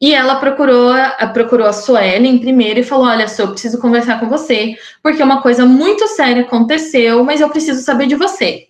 E 0.00 0.14
ela 0.14 0.36
procurou, 0.36 0.94
procurou 1.32 1.66
a 1.66 1.72
Suelen 1.72 2.38
primeiro 2.38 2.78
e 2.80 2.84
falou: 2.84 3.06
Olha, 3.06 3.26
só, 3.26 3.42
eu 3.42 3.50
preciso 3.50 3.80
conversar 3.80 4.20
com 4.20 4.28
você, 4.28 4.76
porque 5.02 5.22
uma 5.22 5.42
coisa 5.42 5.66
muito 5.66 6.06
séria 6.08 6.42
aconteceu, 6.42 7.24
mas 7.24 7.40
eu 7.40 7.50
preciso 7.50 7.82
saber 7.82 8.06
de 8.06 8.14
você. 8.14 8.67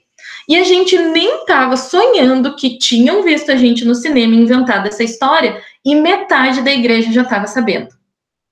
E 0.48 0.56
a 0.56 0.64
gente 0.64 0.96
nem 0.96 1.40
estava 1.40 1.76
sonhando 1.76 2.56
que 2.56 2.78
tinham 2.78 3.22
visto 3.22 3.52
a 3.52 3.56
gente 3.56 3.84
no 3.84 3.94
cinema 3.94 4.34
inventado 4.34 4.88
essa 4.88 5.04
história 5.04 5.60
e 5.84 5.94
metade 5.94 6.62
da 6.62 6.72
igreja 6.72 7.12
já 7.12 7.22
estava 7.22 7.46
sabendo. 7.46 7.88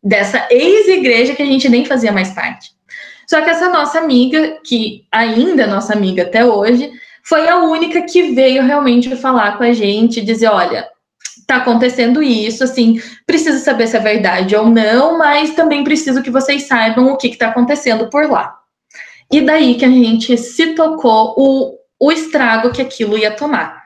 Dessa 0.02 0.46
ex-igreja 0.50 1.34
que 1.34 1.42
a 1.42 1.46
gente 1.46 1.68
nem 1.70 1.86
fazia 1.86 2.12
mais 2.12 2.32
parte. 2.32 2.70
Só 3.26 3.40
que 3.40 3.48
essa 3.48 3.70
nossa 3.70 3.98
amiga, 3.98 4.58
que 4.62 5.06
ainda 5.10 5.62
é 5.62 5.66
nossa 5.66 5.94
amiga 5.94 6.22
até 6.22 6.44
hoje, 6.44 6.92
foi 7.24 7.48
a 7.48 7.56
única 7.56 8.02
que 8.02 8.34
veio 8.34 8.62
realmente 8.62 9.16
falar 9.16 9.56
com 9.56 9.64
a 9.64 9.72
gente, 9.72 10.20
dizer, 10.20 10.48
olha, 10.48 10.86
tá 11.46 11.56
acontecendo 11.56 12.22
isso, 12.22 12.62
assim, 12.62 13.00
preciso 13.26 13.64
saber 13.64 13.86
se 13.86 13.96
é 13.96 14.00
verdade 14.00 14.54
ou 14.54 14.66
não, 14.66 15.18
mas 15.18 15.54
também 15.54 15.82
preciso 15.82 16.22
que 16.22 16.30
vocês 16.30 16.64
saibam 16.64 17.08
o 17.08 17.16
que 17.16 17.28
está 17.28 17.48
acontecendo 17.48 18.08
por 18.10 18.30
lá. 18.30 18.54
E 19.32 19.40
daí 19.40 19.74
que 19.74 19.84
a 19.84 19.88
gente 19.88 20.36
se 20.36 20.74
tocou 20.74 21.34
o 21.36 21.85
o 21.98 22.12
estrago 22.12 22.72
que 22.72 22.82
aquilo 22.82 23.18
ia 23.18 23.30
tomar. 23.30 23.84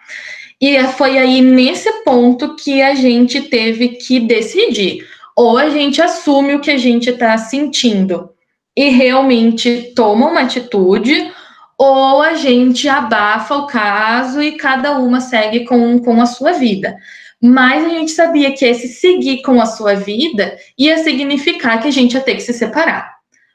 E 0.61 0.79
foi 0.89 1.17
aí 1.17 1.41
nesse 1.41 1.91
ponto 2.05 2.55
que 2.57 2.83
a 2.83 2.95
gente 2.95 3.43
teve 3.43 3.91
que 3.91 4.21
decidir. 4.21 5.07
Ou 5.37 5.57
a 5.57 5.71
gente 5.71 6.03
assume 6.03 6.55
o 6.55 6.61
que 6.61 6.71
a 6.71 6.77
gente 6.77 7.09
está 7.09 7.39
sentindo 7.39 8.31
e 8.77 8.89
realmente 8.91 9.93
toma 9.97 10.27
uma 10.27 10.43
atitude, 10.43 11.33
ou 11.79 12.21
a 12.21 12.35
gente 12.35 12.89
abafa 12.89 13.57
o 13.57 13.67
caso 13.67 14.43
e 14.43 14.53
cada 14.53 14.99
uma 14.99 15.21
segue 15.21 15.65
com, 15.65 15.99
com 15.99 16.21
a 16.21 16.27
sua 16.27 16.53
vida. 16.53 16.95
Mas 17.43 17.85
a 17.85 17.89
gente 17.89 18.11
sabia 18.11 18.53
que 18.53 18.67
esse 18.67 18.87
seguir 18.89 19.41
com 19.43 19.61
a 19.61 19.67
sua 19.67 19.95
vida 19.95 20.59
ia 20.79 20.99
significar 20.99 21.81
que 21.81 21.89
a 21.89 21.91
gente 21.91 22.13
ia 22.13 22.21
ter 22.21 22.35
que 22.35 22.43
se 22.43 22.53
separar. 22.53 23.15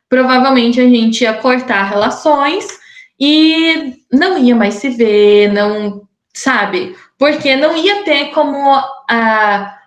Provavelmente 0.09 0.81
a 0.81 0.89
gente 0.89 1.21
ia 1.21 1.33
cortar 1.33 1.83
relações 1.83 2.67
e 3.19 3.93
não 4.11 4.37
ia 4.37 4.55
mais 4.55 4.75
se 4.75 4.89
ver, 4.89 5.51
não 5.51 6.07
sabe? 6.33 6.95
Porque 7.17 7.55
não 7.55 7.75
ia 7.77 8.03
ter 8.03 8.31
como 8.31 8.69
a 9.09 9.79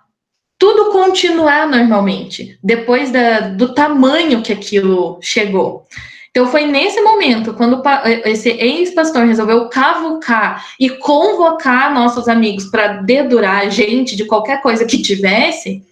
tudo 0.59 0.91
continuar 0.91 1.69
normalmente, 1.69 2.59
depois 2.63 3.13
da, 3.13 3.41
do 3.41 3.75
tamanho 3.75 4.43
que 4.43 4.53
aquilo 4.53 5.19
chegou. 5.23 5.87
Então 6.31 6.49
foi 6.49 6.67
nesse 6.67 7.01
momento, 7.01 7.55
quando 7.55 7.83
esse 8.25 8.51
ex-pastor 8.51 9.25
resolveu 9.25 9.69
cavucar 9.69 10.67
e 10.79 10.91
convocar 10.91 11.95
nossos 11.95 12.29
amigos 12.29 12.65
para 12.67 12.99
dedurar 13.03 13.63
a 13.63 13.69
gente 13.69 14.17
de 14.17 14.25
qualquer 14.25 14.61
coisa 14.61 14.85
que 14.85 15.01
tivesse, 15.01 15.83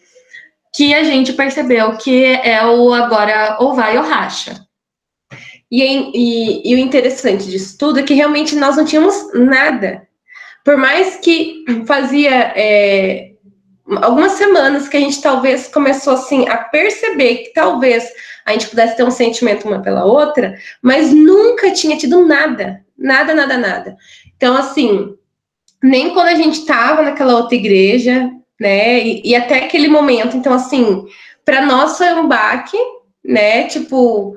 que 0.74 0.92
a 0.92 1.04
gente 1.04 1.32
percebeu 1.32 1.96
que 1.96 2.24
é 2.24 2.64
o 2.66 2.92
agora 2.92 3.56
ou 3.60 3.74
vai 3.74 3.96
ou 3.96 4.04
racha. 4.04 4.65
E, 5.70 5.82
e, 5.82 6.72
e 6.72 6.74
o 6.74 6.78
interessante 6.78 7.46
disso 7.46 7.76
tudo 7.78 7.98
é 7.98 8.02
que 8.02 8.14
realmente 8.14 8.54
nós 8.54 8.76
não 8.76 8.84
tínhamos 8.84 9.32
nada. 9.34 10.06
Por 10.64 10.76
mais 10.76 11.16
que 11.16 11.64
fazia 11.86 12.52
é, 12.56 13.32
algumas 14.02 14.32
semanas 14.32 14.88
que 14.88 14.96
a 14.96 15.00
gente 15.00 15.20
talvez 15.20 15.68
começou 15.68 16.14
assim 16.14 16.48
a 16.48 16.56
perceber 16.56 17.36
que 17.36 17.52
talvez 17.52 18.04
a 18.44 18.52
gente 18.52 18.68
pudesse 18.68 18.96
ter 18.96 19.04
um 19.04 19.10
sentimento 19.10 19.66
uma 19.66 19.82
pela 19.82 20.04
outra, 20.04 20.56
mas 20.82 21.12
nunca 21.12 21.72
tinha 21.72 21.96
tido 21.96 22.24
nada, 22.24 22.80
nada, 22.96 23.34
nada, 23.34 23.56
nada. 23.56 23.96
Então, 24.36 24.56
assim, 24.56 25.14
nem 25.82 26.12
quando 26.12 26.28
a 26.28 26.34
gente 26.34 26.60
estava 26.60 27.02
naquela 27.02 27.36
outra 27.36 27.56
igreja, 27.56 28.30
né, 28.60 29.00
e, 29.00 29.22
e 29.24 29.34
até 29.34 29.58
aquele 29.58 29.88
momento, 29.88 30.36
então, 30.36 30.52
assim, 30.52 31.04
para 31.44 31.64
nós 31.64 31.96
foi 31.96 32.12
um 32.14 32.28
baque, 32.28 32.78
né, 33.24 33.64
tipo, 33.64 34.36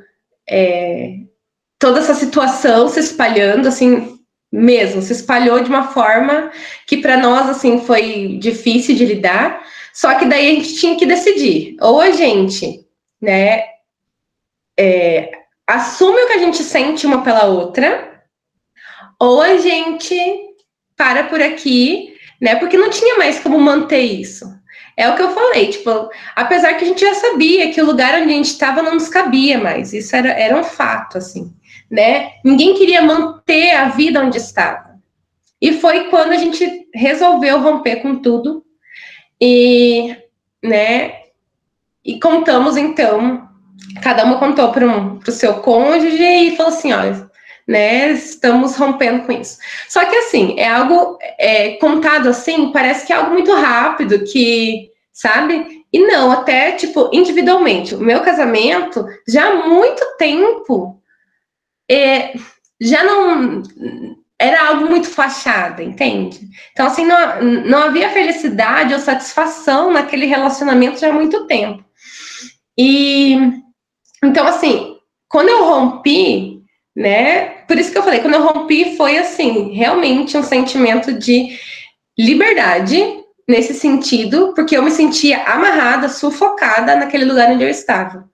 é, 0.50 1.16
toda 1.78 2.00
essa 2.00 2.14
situação 2.14 2.88
se 2.88 3.00
espalhando, 3.00 3.68
assim, 3.68 4.20
mesmo, 4.52 5.02
se 5.02 5.14
espalhou 5.14 5.62
de 5.62 5.70
uma 5.70 5.89
forma 5.89 6.52
que 6.88 6.97
para 6.97 7.18
nós, 7.18 7.50
assim, 7.50 7.82
foi 7.82 8.38
difícil 8.39 8.95
de 8.95 9.06
lidar, 9.06 9.64
só 9.93 10.16
que 10.16 10.26
daí 10.26 10.50
a 10.50 10.56
gente 10.56 10.76
tinha 10.76 10.95
que 10.95 11.06
decidir, 11.06 11.78
ou 11.80 12.02
a 12.02 12.12
gente, 12.12 12.86
né, 13.22 13.64
é, 14.78 15.32
assume 15.68 16.24
o 16.24 16.28
que 16.28 16.34
a 16.34 16.39
gente 16.39 16.64
sente 16.64 17.06
uma 17.06 17.24
pela 17.24 17.45
outra, 17.45 18.24
ou 19.20 19.41
a 19.41 19.58
gente 19.58 20.16
para 20.95 21.26
por 21.26 21.41
aqui, 21.41 22.16
né? 22.41 22.56
Porque 22.56 22.78
não 22.78 22.89
tinha 22.89 23.18
mais 23.18 23.39
como 23.39 23.60
manter 23.60 24.02
isso. 24.02 24.45
É 25.00 25.10
o 25.10 25.16
que 25.16 25.22
eu 25.22 25.32
falei, 25.32 25.68
tipo, 25.68 26.10
apesar 26.36 26.74
que 26.74 26.84
a 26.84 26.88
gente 26.89 27.00
já 27.00 27.14
sabia 27.14 27.72
que 27.72 27.82
o 27.82 27.86
lugar 27.86 28.22
onde 28.22 28.34
a 28.34 28.36
gente 28.36 28.47
estava 28.47 28.82
não 28.82 28.95
nos 28.95 29.08
cabia 29.08 29.58
mais, 29.58 29.93
isso 29.93 30.14
era, 30.14 30.28
era 30.32 30.60
um 30.60 30.64
fato, 30.64 31.18
assim, 31.18 31.54
né? 31.89 32.32
Ninguém 32.43 32.74
queria 32.74 33.02
manter 33.02 33.72
a 33.72 33.88
vida 33.88 34.22
onde 34.22 34.38
estava. 34.38 35.00
E 35.62 35.72
foi 35.80 36.10
quando 36.10 36.34
a 36.34 36.36
gente 36.36 36.86
resolveu 36.93 37.62
romper 37.62 38.02
com 38.02 38.18
tudo 38.18 38.62
e, 39.39 40.14
né? 40.62 41.14
E 42.04 42.20
contamos 42.20 42.76
então 42.76 43.47
cada 44.04 44.26
uma 44.26 44.38
contou 44.38 44.70
para 44.74 44.86
um, 44.86 45.18
o 45.26 45.32
seu 45.32 45.62
cônjuge 45.62 46.22
e 46.22 46.58
falou 46.58 46.74
assim: 46.74 46.91
olha, 46.91 47.28
né, 47.70 48.13
estamos 48.13 48.76
rompendo 48.76 49.28
com 49.28 49.32
isso. 49.32 49.59
Só 49.88 50.03
que 50.03 50.15
assim, 50.15 50.59
é 50.59 50.67
algo 50.67 51.20
é, 51.38 51.76
contado 51.76 52.28
assim, 52.28 52.72
parece 52.72 53.05
que 53.05 53.13
é 53.13 53.15
algo 53.15 53.32
muito 53.32 53.53
rápido, 53.53 54.24
que, 54.24 54.89
sabe? 55.13 55.86
E 55.93 55.99
não, 55.99 56.32
até 56.32 56.72
tipo, 56.72 57.11
individualmente. 57.13 57.93
O 57.93 57.99
meu 57.99 58.22
casamento, 58.22 59.05
já 59.28 59.49
há 59.49 59.67
muito 59.67 60.03
tempo, 60.17 60.99
é, 61.88 62.34
já 62.82 63.03
não 63.03 63.61
era 64.39 64.70
algo 64.70 64.89
muito 64.89 65.07
fachada, 65.07 65.84
entende? 65.84 66.39
Então, 66.72 66.88
assim, 66.88 67.05
não, 67.05 67.39
não 67.65 67.84
havia 67.84 68.09
felicidade 68.09 68.95
ou 68.95 68.99
satisfação 68.99 69.91
naquele 69.91 70.26
relacionamento 70.26 70.99
já 70.99 71.09
há 71.09 71.13
muito 71.13 71.45
tempo. 71.45 71.86
E 72.76 73.38
então, 74.24 74.47
assim, 74.47 74.97
quando 75.28 75.49
eu 75.49 75.65
rompi, 75.65 76.63
né? 76.95 77.59
Por 77.70 77.78
isso 77.78 77.91
que 77.91 77.99
eu 77.99 78.03
falei, 78.03 78.20
quando 78.20 78.34
eu 78.34 78.41
rompi, 78.41 78.97
foi 78.97 79.15
assim, 79.15 79.74
realmente 79.74 80.36
um 80.36 80.41
sentimento 80.41 81.13
de 81.13 81.55
liberdade 82.17 82.99
nesse 83.47 83.76
sentido, 83.76 84.53
porque 84.55 84.76
eu 84.76 84.82
me 84.82 84.89
sentia 84.89 85.43
amarrada, 85.43 86.09
sufocada 86.09 86.95
naquele 86.95 87.26
lugar 87.26 87.51
onde 87.51 87.63
eu 87.63 87.70
estava. 87.70 88.28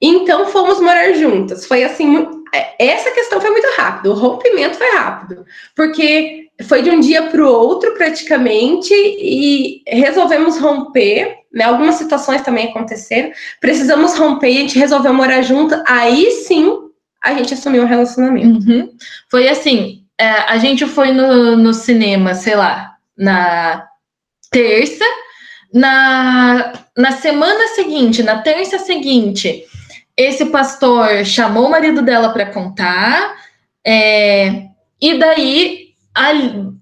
Então 0.00 0.46
fomos 0.46 0.78
morar 0.78 1.12
juntas. 1.14 1.66
Foi 1.66 1.82
assim, 1.82 2.24
é, 2.54 2.86
essa 2.86 3.10
questão 3.10 3.40
foi 3.40 3.50
muito 3.50 3.68
rápida, 3.76 4.10
o 4.10 4.14
rompimento 4.14 4.78
foi 4.78 4.90
rápido, 4.92 5.44
porque 5.74 6.50
foi 6.68 6.82
de 6.82 6.90
um 6.90 7.00
dia 7.00 7.24
para 7.24 7.42
o 7.42 7.52
outro 7.52 7.94
praticamente 7.94 8.94
e 8.94 9.82
resolvemos 9.88 10.56
romper 10.56 11.36
né? 11.50 11.64
Algumas 11.64 11.94
situações 11.94 12.42
também 12.42 12.68
aconteceram. 12.68 13.32
Precisamos 13.58 14.14
romper 14.18 14.50
e 14.50 14.58
a 14.58 14.60
gente 14.60 14.78
resolveu 14.78 15.14
morar 15.14 15.40
junto. 15.40 15.74
Aí 15.86 16.30
sim 16.30 16.87
a 17.22 17.34
gente 17.34 17.54
assumiu 17.54 17.82
um 17.82 17.86
relacionamento. 17.86 18.68
Uhum. 18.68 18.90
Foi 19.30 19.48
assim: 19.48 20.04
é, 20.18 20.28
a 20.28 20.58
gente 20.58 20.86
foi 20.86 21.12
no, 21.12 21.56
no 21.56 21.74
cinema, 21.74 22.34
sei 22.34 22.56
lá, 22.56 22.94
na 23.16 23.86
terça. 24.50 25.04
Na, 25.72 26.72
na 26.96 27.12
semana 27.12 27.68
seguinte, 27.74 28.22
na 28.22 28.38
terça 28.38 28.78
seguinte, 28.78 29.66
esse 30.16 30.46
pastor 30.46 31.26
chamou 31.26 31.66
o 31.66 31.70
marido 31.70 32.00
dela 32.00 32.30
para 32.30 32.46
contar. 32.46 33.36
É, 33.86 34.68
e 35.00 35.18
daí 35.18 35.87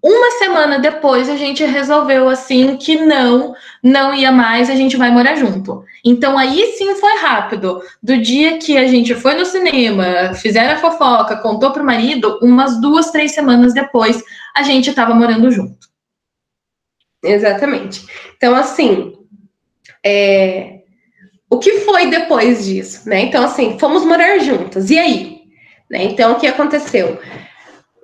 uma 0.03 0.30
semana 0.39 0.78
depois 0.78 1.28
a 1.28 1.37
gente 1.37 1.62
resolveu 1.62 2.28
assim 2.28 2.76
que 2.76 2.97
não, 2.97 3.55
não 3.82 4.14
ia 4.14 4.32
mais, 4.32 4.70
a 4.70 4.74
gente 4.74 4.97
vai 4.97 5.11
morar 5.11 5.37
junto. 5.37 5.84
Então 6.03 6.39
aí 6.39 6.74
sim 6.78 6.95
foi 6.95 7.18
rápido. 7.18 7.82
Do 8.03 8.16
dia 8.16 8.59
que 8.59 8.78
a 8.78 8.87
gente 8.87 9.14
foi 9.14 9.34
no 9.34 9.45
cinema, 9.45 10.32
fizeram 10.34 10.74
a 10.74 10.78
fofoca, 10.78 11.37
contou 11.37 11.70
pro 11.70 11.84
marido, 11.84 12.39
umas 12.41 12.80
duas, 12.80 13.11
três 13.11 13.32
semanas 13.32 13.74
depois 13.74 14.22
a 14.55 14.62
gente 14.62 14.89
estava 14.89 15.14
morando 15.14 15.51
junto. 15.51 15.87
Exatamente. 17.22 18.07
Então 18.37 18.55
assim, 18.55 19.12
é... 20.05 20.80
o 21.51 21.59
que 21.59 21.80
foi 21.80 22.07
depois 22.07 22.64
disso, 22.64 23.07
né? 23.07 23.20
Então 23.20 23.45
assim, 23.45 23.78
fomos 23.78 24.03
morar 24.03 24.39
juntas. 24.39 24.89
E 24.89 24.99
aí? 24.99 25.43
Né? 25.91 26.05
Então 26.05 26.32
o 26.32 26.37
que 26.37 26.47
aconteceu? 26.47 27.20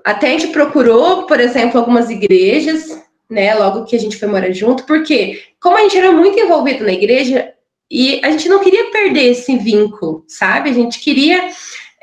Até 0.04 0.28
a 0.28 0.30
gente 0.30 0.48
procurou, 0.48 1.26
por 1.26 1.40
exemplo, 1.40 1.78
algumas 1.78 2.10
igrejas, 2.10 3.00
né, 3.30 3.54
logo 3.54 3.84
que 3.84 3.96
a 3.96 3.98
gente 3.98 4.16
foi 4.16 4.28
morar 4.28 4.50
junto, 4.52 4.84
porque 4.84 5.42
como 5.60 5.76
a 5.76 5.82
gente 5.82 5.96
era 5.96 6.12
muito 6.12 6.38
envolvido 6.38 6.84
na 6.84 6.92
igreja 6.92 7.52
e 7.90 8.20
a 8.24 8.30
gente 8.30 8.48
não 8.48 8.58
queria 8.58 8.90
perder 8.90 9.30
esse 9.30 9.56
vínculo, 9.56 10.24
sabe? 10.26 10.70
A 10.70 10.72
gente 10.72 10.98
queria 10.98 11.50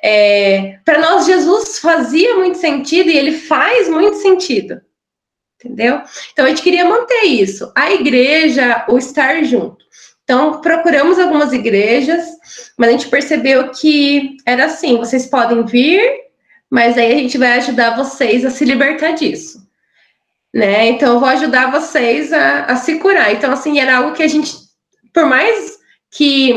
é, 0.03 0.79
para 0.85 0.99
nós 0.99 1.25
Jesus 1.25 1.79
fazia 1.79 2.35
muito 2.35 2.57
sentido 2.57 3.09
e 3.09 3.17
ele 3.17 3.33
faz 3.33 3.89
muito 3.89 4.17
sentido. 4.17 4.81
Entendeu? 5.61 6.01
Então 6.31 6.45
a 6.45 6.49
gente 6.49 6.61
queria 6.61 6.85
manter 6.85 7.25
isso, 7.25 7.69
a 7.75 7.91
igreja, 7.91 8.85
o 8.87 8.97
estar 8.97 9.43
junto. 9.43 9.83
Então 10.23 10.61
procuramos 10.61 11.19
algumas 11.19 11.51
igrejas, 11.51 12.25
mas 12.77 12.89
a 12.89 12.91
gente 12.93 13.09
percebeu 13.09 13.69
que 13.71 14.37
era 14.45 14.65
assim, 14.65 14.97
vocês 14.97 15.25
podem 15.25 15.65
vir, 15.65 16.28
mas 16.69 16.97
aí 16.97 17.13
a 17.13 17.17
gente 17.17 17.37
vai 17.37 17.53
ajudar 17.57 17.95
vocês 17.95 18.45
a 18.45 18.51
se 18.51 18.63
libertar 18.63 19.11
disso. 19.11 19.67
Né? 20.53 20.89
Então, 20.89 21.13
eu 21.13 21.19
vou 21.19 21.29
ajudar 21.29 21.71
vocês 21.71 22.31
a, 22.33 22.65
a 22.65 22.75
se 22.75 22.99
curar. 22.99 23.33
Então, 23.33 23.51
assim, 23.51 23.79
era 23.79 23.97
algo 23.97 24.13
que 24.13 24.23
a 24.23 24.27
gente, 24.27 24.53
por 25.13 25.25
mais 25.25 25.77
que 26.11 26.53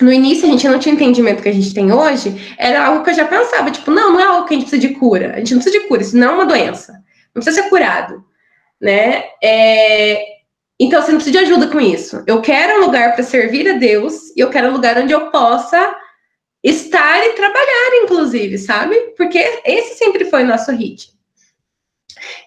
no 0.00 0.12
início 0.12 0.46
a 0.46 0.50
gente 0.50 0.68
não 0.68 0.78
tinha 0.78 0.94
entendimento 0.94 1.42
que 1.42 1.48
a 1.48 1.52
gente 1.52 1.74
tem 1.74 1.92
hoje, 1.92 2.54
era 2.58 2.86
algo 2.86 3.04
que 3.04 3.10
eu 3.10 3.14
já 3.14 3.26
pensava, 3.26 3.70
tipo, 3.70 3.90
não, 3.90 4.12
não 4.12 4.20
é 4.20 4.24
algo 4.24 4.46
que 4.46 4.54
a 4.54 4.58
gente 4.58 4.68
precisa 4.68 4.88
de 4.88 4.94
cura. 4.98 5.34
A 5.34 5.38
gente 5.38 5.54
não 5.54 5.62
precisa 5.62 5.82
de 5.82 5.88
cura, 5.88 6.02
isso 6.02 6.16
não 6.16 6.28
é 6.28 6.34
uma 6.34 6.46
doença. 6.46 6.92
Não 7.34 7.42
precisa 7.42 7.62
ser 7.62 7.68
curado, 7.68 8.24
né? 8.80 9.24
É... 9.42 10.22
Então, 10.78 11.00
você 11.00 11.12
não 11.12 11.18
precisa 11.18 11.38
de 11.38 11.44
ajuda 11.44 11.68
com 11.68 11.80
isso. 11.80 12.22
Eu 12.26 12.40
quero 12.40 12.78
um 12.78 12.86
lugar 12.86 13.14
para 13.14 13.22
servir 13.22 13.68
a 13.68 13.74
Deus 13.74 14.34
e 14.36 14.40
eu 14.40 14.50
quero 14.50 14.68
um 14.68 14.72
lugar 14.72 14.98
onde 14.98 15.12
eu 15.12 15.30
possa 15.30 15.94
estar 16.64 17.22
e 17.26 17.34
trabalhar, 17.34 18.02
inclusive, 18.02 18.56
sabe? 18.56 18.96
Porque 19.16 19.38
esse 19.64 19.98
sempre 19.98 20.24
foi 20.24 20.42
nosso 20.42 20.72
ritmo. 20.72 21.12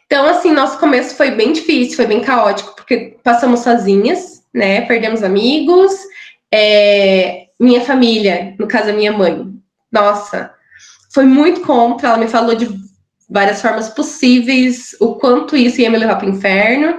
Então, 0.08 0.26
assim, 0.26 0.52
nosso 0.52 0.80
começo 0.80 1.16
foi 1.16 1.32
bem 1.32 1.54
difícil, 1.54 1.96
foi 1.96 2.08
bem 2.08 2.22
caótico, 2.22 2.76
porque 2.76 3.18
passamos 3.24 3.60
sozinhas, 3.60 4.44
né? 4.54 4.82
Perdemos 4.82 5.22
amigos, 5.22 5.94
é, 6.52 7.48
minha 7.60 7.82
família, 7.82 8.56
no 8.58 8.68
caso 8.68 8.90
a 8.90 8.94
minha 8.94 9.12
mãe, 9.12 9.54
nossa, 9.92 10.52
foi 11.14 11.26
muito 11.26 11.62
contra, 11.62 12.10
ela 12.10 12.18
me 12.18 12.28
falou 12.28 12.56
de 12.56 12.68
várias 13.30 13.62
formas 13.62 13.90
possíveis, 13.90 14.96
o 15.02 15.16
quanto 15.16 15.58
isso 15.58 15.82
ia 15.82 15.90
me 15.90 15.98
levar 15.98 16.16
para 16.16 16.28
o 16.28 16.32
inferno. 16.32 16.96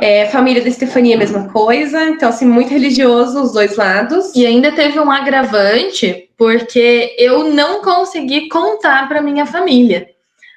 É, 0.00 0.26
família 0.26 0.62
da 0.62 0.68
Estefania, 0.68 1.16
a 1.16 1.18
mesma 1.18 1.48
coisa. 1.50 2.04
Então, 2.08 2.30
assim, 2.30 2.46
muito 2.46 2.70
religioso 2.70 3.42
os 3.42 3.52
dois 3.52 3.76
lados. 3.76 4.34
E 4.34 4.46
ainda 4.46 4.72
teve 4.72 4.98
um 4.98 5.10
agravante, 5.10 6.30
porque 6.38 7.14
eu 7.18 7.52
não 7.52 7.82
consegui 7.82 8.48
contar 8.48 9.08
para 9.08 9.20
minha 9.20 9.44
família. 9.44 10.08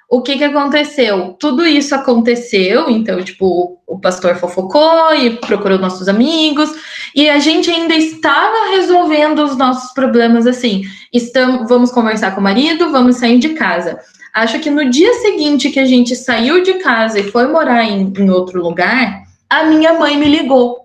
o 0.10 0.22
que 0.22 0.38
que 0.38 0.44
aconteceu? 0.44 1.38
Tudo 1.40 1.66
isso 1.66 1.96
aconteceu, 1.96 2.90
então, 2.90 3.24
tipo, 3.24 3.80
o 3.88 3.98
pastor 3.98 4.36
fofocou 4.36 5.16
e 5.16 5.38
procurou 5.38 5.80
nossos 5.80 6.10
amigos, 6.10 6.70
e 7.16 7.30
a 7.30 7.40
gente 7.40 7.72
ainda 7.72 7.96
estava 7.96 8.72
resolvendo 8.72 9.40
os 9.40 9.56
nossos 9.58 9.94
problemas 9.94 10.46
assim. 10.46 10.84
Estamos, 11.14 11.70
vamos 11.70 11.92
conversar 11.92 12.32
com 12.36 12.42
o 12.42 12.44
marido, 12.44 12.92
vamos 12.92 13.18
sair 13.18 13.40
de 13.40 13.50
casa. 13.50 14.00
Acho 14.34 14.60
que 14.60 14.70
no 14.70 14.90
dia 14.90 15.14
seguinte 15.16 15.70
que 15.70 15.80
a 15.80 15.86
gente 15.86 16.16
saiu 16.16 16.64
de 16.64 16.76
casa 16.76 17.20
e 17.20 17.32
foi 17.32 17.48
morar 17.48 17.84
em, 17.84 18.14
em 18.18 18.30
outro 18.30 18.62
lugar, 18.62 19.24
a 19.50 19.66
minha 19.66 19.94
mãe 19.94 20.18
me 20.18 20.28
ligou. 20.28 20.80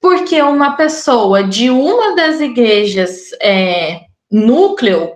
Porque 0.00 0.40
uma 0.40 0.76
pessoa 0.76 1.42
de 1.42 1.68
uma 1.68 2.14
das 2.14 2.40
igrejas 2.40 3.32
é, 3.42 4.02
núcleo 4.30 5.12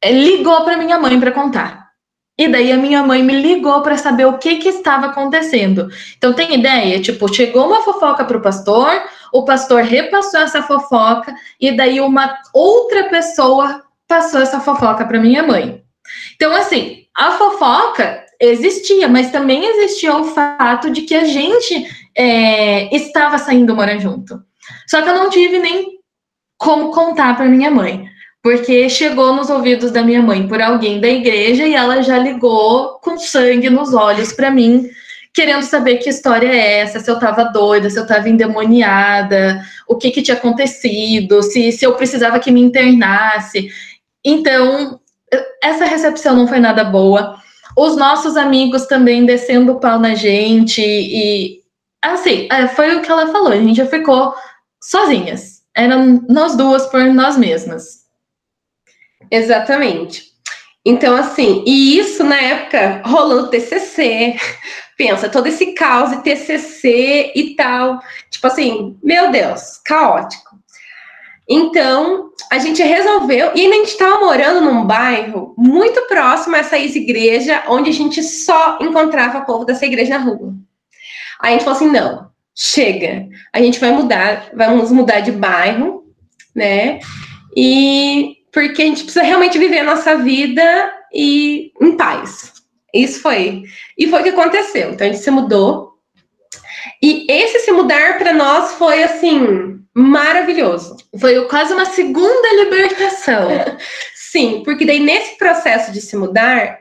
é, 0.00 0.12
ligou 0.12 0.64
para 0.64 0.76
minha 0.76 0.98
mãe 0.98 1.18
para 1.18 1.32
contar. 1.32 1.88
E 2.38 2.46
daí 2.46 2.70
a 2.70 2.76
minha 2.76 3.02
mãe 3.02 3.20
me 3.20 3.34
ligou 3.34 3.82
para 3.82 3.98
saber 3.98 4.26
o 4.26 4.38
que, 4.38 4.58
que 4.58 4.68
estava 4.68 5.06
acontecendo. 5.06 5.88
Então 6.16 6.32
tem 6.32 6.54
ideia? 6.54 7.02
Tipo, 7.02 7.32
chegou 7.34 7.66
uma 7.66 7.82
fofoca 7.82 8.24
para 8.24 8.38
o 8.38 8.40
pastor, 8.40 9.02
o 9.32 9.44
pastor 9.44 9.82
repassou 9.82 10.40
essa 10.40 10.62
fofoca, 10.62 11.34
e 11.60 11.76
daí 11.76 12.00
uma 12.00 12.38
outra 12.54 13.08
pessoa 13.08 13.82
passou 14.06 14.40
essa 14.40 14.60
fofoca 14.60 15.04
para 15.04 15.18
minha 15.18 15.42
mãe. 15.42 15.82
Então, 16.34 16.54
assim, 16.54 17.04
a 17.16 17.32
fofoca 17.32 18.24
existia, 18.40 19.08
mas 19.08 19.30
também 19.30 19.64
existia 19.64 20.16
o 20.16 20.24
fato 20.24 20.90
de 20.90 21.02
que 21.02 21.14
a 21.14 21.24
gente 21.24 21.86
é, 22.16 22.94
estava 22.94 23.38
saindo 23.38 23.74
morar 23.74 23.98
junto. 23.98 24.40
Só 24.86 25.02
que 25.02 25.08
eu 25.08 25.14
não 25.14 25.30
tive 25.30 25.58
nem 25.58 25.98
como 26.56 26.90
contar 26.90 27.36
para 27.36 27.46
minha 27.46 27.70
mãe 27.70 28.08
porque 28.42 28.88
chegou 28.88 29.34
nos 29.34 29.50
ouvidos 29.50 29.90
da 29.90 30.02
minha 30.02 30.22
mãe 30.22 30.46
por 30.46 30.60
alguém 30.60 31.00
da 31.00 31.08
igreja 31.08 31.66
e 31.66 31.74
ela 31.74 32.02
já 32.02 32.18
ligou 32.18 32.98
com 33.00 33.18
sangue 33.18 33.68
nos 33.68 33.92
olhos 33.92 34.32
para 34.32 34.50
mim, 34.50 34.88
querendo 35.34 35.62
saber 35.62 35.98
que 35.98 36.08
história 36.08 36.48
é 36.48 36.78
essa, 36.78 37.00
se 37.00 37.10
eu 37.10 37.16
estava 37.16 37.44
doida, 37.44 37.90
se 37.90 37.98
eu 37.98 38.04
estava 38.04 38.28
endemoniada, 38.28 39.62
o 39.86 39.96
que, 39.96 40.10
que 40.10 40.22
tinha 40.22 40.36
acontecido, 40.36 41.42
se, 41.42 41.72
se 41.72 41.84
eu 41.84 41.94
precisava 41.94 42.38
que 42.38 42.50
me 42.50 42.60
internasse. 42.60 43.70
Então, 44.24 45.00
essa 45.62 45.84
recepção 45.84 46.34
não 46.34 46.48
foi 46.48 46.60
nada 46.60 46.84
boa. 46.84 47.36
Os 47.76 47.96
nossos 47.96 48.36
amigos 48.36 48.86
também 48.86 49.24
descendo 49.24 49.72
o 49.72 49.80
pau 49.80 49.98
na 49.98 50.14
gente 50.14 50.82
e 50.82 51.62
assim, 52.02 52.48
é, 52.50 52.66
foi 52.68 52.96
o 52.96 53.02
que 53.02 53.10
ela 53.10 53.32
falou, 53.32 53.52
a 53.52 53.56
gente 53.56 53.76
já 53.76 53.86
ficou 53.86 54.34
sozinhas. 54.82 55.62
Eram 55.76 56.24
nós 56.28 56.56
duas 56.56 56.86
por 56.86 57.04
nós 57.04 57.36
mesmas. 57.36 58.06
Exatamente. 59.30 60.28
Então, 60.84 61.14
assim, 61.16 61.62
e 61.66 61.98
isso 61.98 62.24
na 62.24 62.40
época 62.40 63.02
rolando 63.04 63.50
TCC, 63.50 64.36
pensa, 64.96 65.28
todo 65.28 65.46
esse 65.46 65.72
caos 65.72 66.10
de 66.10 66.22
TCC 66.22 67.32
e 67.34 67.54
tal, 67.54 68.00
tipo 68.30 68.46
assim, 68.46 68.98
meu 69.02 69.30
Deus, 69.30 69.78
caótico. 69.84 70.47
Então, 71.48 72.30
a 72.50 72.58
gente 72.58 72.82
resolveu, 72.82 73.52
e 73.54 73.66
a 73.66 73.72
gente 73.72 73.88
estava 73.88 74.20
morando 74.20 74.60
num 74.60 74.84
bairro 74.84 75.54
muito 75.56 76.02
próximo 76.02 76.54
a 76.56 76.58
essa 76.58 76.76
igreja, 76.76 77.64
onde 77.68 77.88
a 77.88 77.92
gente 77.92 78.22
só 78.22 78.78
encontrava 78.80 79.44
povo 79.46 79.64
dessa 79.64 79.86
igreja 79.86 80.18
na 80.18 80.24
rua. 80.24 80.54
Aí 81.40 81.50
a 81.50 81.52
gente 81.52 81.64
falou 81.64 81.76
assim: 81.76 81.90
não, 81.90 82.28
chega, 82.54 83.28
a 83.52 83.60
gente 83.60 83.80
vai 83.80 83.92
mudar, 83.92 84.50
vamos 84.54 84.90
mudar 84.90 85.20
de 85.20 85.32
bairro, 85.32 86.04
né? 86.54 87.00
E 87.56 88.36
porque 88.52 88.82
a 88.82 88.84
gente 88.84 89.04
precisa 89.04 89.24
realmente 89.24 89.58
viver 89.58 89.78
a 89.78 89.84
nossa 89.84 90.16
vida 90.16 90.92
e 91.14 91.72
em 91.80 91.96
paz. 91.96 92.52
Isso 92.92 93.20
foi. 93.20 93.62
E 93.96 94.08
foi 94.08 94.20
o 94.20 94.22
que 94.22 94.30
aconteceu. 94.30 94.90
Então 94.90 95.06
a 95.06 95.10
gente 95.10 95.22
se 95.22 95.30
mudou. 95.30 95.87
E 97.02 97.26
esse 97.30 97.60
se 97.60 97.72
mudar 97.72 98.18
para 98.18 98.32
nós 98.32 98.74
foi 98.74 99.02
assim 99.02 99.78
maravilhoso. 99.94 100.96
Foi 101.18 101.44
quase 101.46 101.74
uma 101.74 101.86
segunda 101.86 102.54
libertação. 102.54 103.48
Sim, 104.14 104.62
porque 104.64 104.84
daí 104.84 105.00
nesse 105.00 105.36
processo 105.38 105.90
de 105.90 106.00
se 106.00 106.16
mudar, 106.16 106.78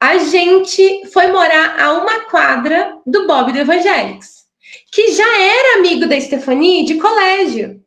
a 0.00 0.18
gente 0.18 1.06
foi 1.12 1.26
morar 1.28 1.80
a 1.80 1.92
uma 1.94 2.20
quadra 2.26 2.96
do 3.06 3.26
Bob 3.26 3.52
do 3.52 3.58
Evangelics, 3.58 4.44
que 4.92 5.12
já 5.12 5.40
era 5.40 5.78
amigo 5.78 6.06
da 6.06 6.20
Stephanie 6.20 6.84
de 6.84 6.94
colégio. 6.94 7.80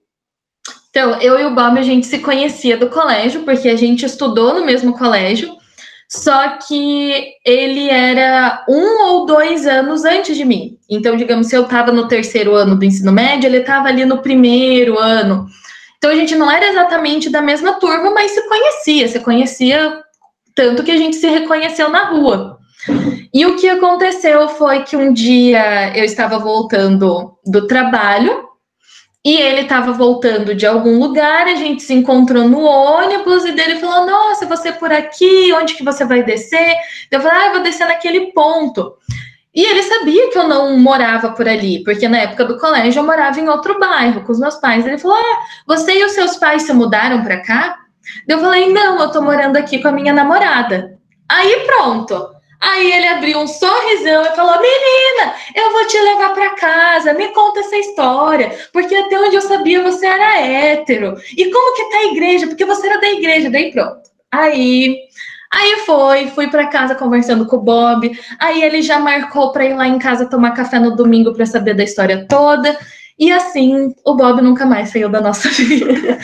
Então, 0.90 1.22
eu 1.22 1.40
e 1.40 1.46
o 1.46 1.54
Bob, 1.54 1.78
a 1.78 1.84
gente 1.84 2.08
se 2.08 2.18
conhecia 2.20 2.76
do 2.76 2.90
colégio, 2.90 3.44
porque 3.44 3.70
a 3.70 3.76
gente 3.76 4.06
estudou 4.06 4.56
no 4.56 4.66
mesmo 4.66 4.98
colégio, 4.98 5.56
só 6.10 6.58
que 6.58 7.36
ele 7.46 7.88
era 7.88 8.66
um 8.68 9.04
ou 9.06 9.26
dois 9.28 9.68
anos 9.68 10.04
antes 10.04 10.36
de 10.36 10.44
mim. 10.44 10.80
Então, 10.90 11.16
digamos, 11.16 11.48
se 11.48 11.56
eu 11.56 11.64
estava 11.64 11.92
no 11.92 12.08
terceiro 12.08 12.56
ano 12.56 12.76
do 12.76 12.84
ensino 12.84 13.12
médio, 13.12 13.48
ele 13.48 13.58
estava 13.58 13.90
ali 13.90 14.04
no 14.06 14.18
primeiro 14.18 14.98
ano. 14.98 15.46
Então, 15.98 16.10
a 16.10 16.16
gente 16.16 16.36
não 16.36 16.50
era 16.50 16.68
exatamente 16.68 17.30
da 17.30 17.44
mesma 17.44 17.74
turma, 17.74 18.10
mas 18.10 18.32
se 18.32 18.42
conhecia, 18.48 19.08
se 19.08 19.20
conhecia 19.20 20.02
tanto 20.56 20.84
que 20.84 20.92
a 20.92 20.98
gente 20.98 21.16
se 21.16 21.30
reconheceu 21.30 21.90
na 21.90 22.06
rua. 22.06 22.58
E 23.32 23.46
o 23.46 23.56
que 23.56 23.70
aconteceu 23.70 24.50
foi 24.50 24.82
que 24.84 24.98
um 24.98 25.14
dia 25.14 25.96
eu 25.96 26.04
estava 26.04 26.40
voltando 26.40 27.38
do 27.46 27.68
trabalho 27.68 28.49
e 29.24 29.36
ele 29.36 29.62
estava 29.62 29.92
voltando 29.92 30.56
de 30.56 30.66
algum 30.66 30.98
lugar, 30.98 31.46
a 31.46 31.56
gente 31.56 31.84
se 31.84 31.94
encontrou 31.94 32.48
no 32.48 32.64
ônibus 32.64 33.44
e 33.44 33.52
dele 33.52 33.76
falou: 33.76 34.06
Nossa, 34.06 34.46
você 34.46 34.70
é 34.70 34.72
por 34.72 34.92
aqui, 34.92 35.52
onde 35.54 35.74
que 35.74 35.84
você 35.84 36.06
vai 36.06 36.24
descer? 36.24 36.76
Eu 37.12 37.20
falei: 37.20 37.38
Ah, 37.38 37.46
eu 37.48 37.54
vou 37.54 37.64
descer 37.64 37.86
naquele 37.86 38.32
ponto. 38.32 38.96
E 39.54 39.62
ele 39.62 39.84
sabia 39.84 40.30
que 40.30 40.38
eu 40.38 40.48
não 40.48 40.78
morava 40.78 41.32
por 41.32 41.48
ali, 41.48 41.84
porque 41.84 42.08
na 42.08 42.20
época 42.20 42.46
do 42.46 42.58
colégio 42.58 43.00
eu 43.00 43.06
morava 43.06 43.40
em 43.40 43.50
outro 43.50 43.78
bairro 43.80 44.22
com 44.22 44.32
os 44.32 44.40
meus 44.40 44.56
pais. 44.56 44.86
Ele 44.86 44.98
falou: 44.98 45.18
Ah, 45.18 45.40
você 45.68 46.00
e 46.00 46.06
os 46.06 46.14
seus 46.14 46.38
pais 46.38 46.64
se 46.64 46.74
mudaram 46.74 47.22
para 47.22 47.42
cá? 47.42 47.78
Eu 48.26 48.40
falei: 48.40 48.72
Não, 48.72 49.02
eu 49.02 49.12
tô 49.12 49.22
morando 49.22 49.58
aqui 49.58 49.82
com 49.82 49.90
a 49.90 49.92
minha 49.92 50.14
namorada. 50.14 50.98
Aí 51.28 51.66
pronto. 51.66 52.39
Aí 52.62 52.92
ele 52.92 53.08
abriu 53.08 53.40
um 53.40 53.48
sorrisão 53.48 54.22
e 54.24 54.36
falou: 54.36 54.56
Menina, 54.56 55.34
eu 55.56 55.72
vou 55.72 55.88
te 55.88 56.00
levar 56.00 56.34
para 56.34 56.56
casa, 56.56 57.14
me 57.14 57.30
conta 57.30 57.62
essa 57.62 57.78
história, 57.78 58.54
porque 58.74 58.94
até 58.94 59.18
onde 59.18 59.36
eu 59.36 59.42
sabia 59.42 59.82
você 59.82 60.06
era 60.06 60.42
hétero. 60.42 61.16
E 61.38 61.50
como 61.50 61.76
que 61.76 61.90
tá 61.90 61.98
a 61.98 62.12
igreja? 62.12 62.48
Porque 62.48 62.66
você 62.66 62.88
era 62.88 63.00
da 63.00 63.10
igreja, 63.10 63.50
daí 63.50 63.72
pronto. 63.72 64.10
Aí, 64.30 64.98
aí 65.52 65.78
foi, 65.86 66.28
fui 66.28 66.50
para 66.50 66.68
casa 66.68 66.96
conversando 66.96 67.46
com 67.46 67.56
o 67.56 67.62
Bob. 67.62 68.12
Aí 68.40 68.62
ele 68.62 68.82
já 68.82 69.00
marcou 69.00 69.52
para 69.54 69.66
ir 69.66 69.74
lá 69.74 69.88
em 69.88 69.98
casa 69.98 70.30
tomar 70.30 70.52
café 70.52 70.80
no 70.80 70.96
domingo 70.96 71.34
para 71.34 71.46
saber 71.46 71.76
da 71.76 71.84
história 71.84 72.26
toda. 72.28 72.78
E 73.18 73.32
assim, 73.32 73.94
o 74.06 74.16
Bob 74.16 74.42
nunca 74.42 74.66
mais 74.66 74.90
saiu 74.90 75.10
da 75.10 75.22
nossa 75.22 75.48
vida. 75.64 76.20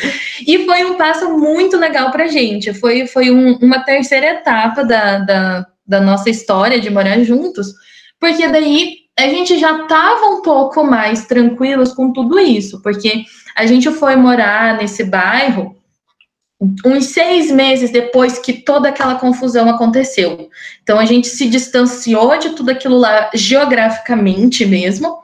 e 0.46 0.66
foi 0.66 0.84
um 0.86 0.96
passo 0.96 1.30
muito 1.38 1.78
legal 1.78 2.12
pra 2.12 2.28
gente. 2.28 2.74
Foi, 2.74 3.08
foi 3.08 3.32
um, 3.32 3.58
uma 3.62 3.80
terceira 3.80 4.28
etapa 4.28 4.84
da, 4.84 5.20
da 5.20 5.68
da 5.86 6.02
nossa 6.02 6.30
história 6.30 6.80
de 6.80 6.90
morar 6.90 7.24
juntos, 7.24 7.74
porque 8.20 8.48
daí 8.48 9.06
a 9.18 9.28
gente 9.30 9.58
já 9.58 9.84
estava 9.84 10.26
um 10.28 10.42
pouco 10.42 10.84
mais 10.84 11.26
tranquilos 11.26 11.94
com 11.94 12.12
tudo 12.12 12.40
isso, 12.40 12.82
porque 12.82 13.24
a 13.56 13.66
gente 13.66 13.90
foi 13.92 14.16
morar 14.16 14.78
nesse 14.78 15.04
bairro 15.04 15.76
uns 16.86 17.06
seis 17.06 17.52
meses 17.52 17.92
depois 17.92 18.40
que 18.40 18.54
toda 18.54 18.90
aquela 18.90 19.16
confusão 19.16 19.70
aconteceu. 19.70 20.50
Então 20.84 21.00
a 21.00 21.06
gente 21.06 21.28
se 21.28 21.48
distanciou 21.48 22.38
de 22.38 22.52
tudo 22.52 22.72
aquilo 22.72 22.98
lá 22.98 23.30
geograficamente 23.34 24.66
mesmo. 24.66 25.20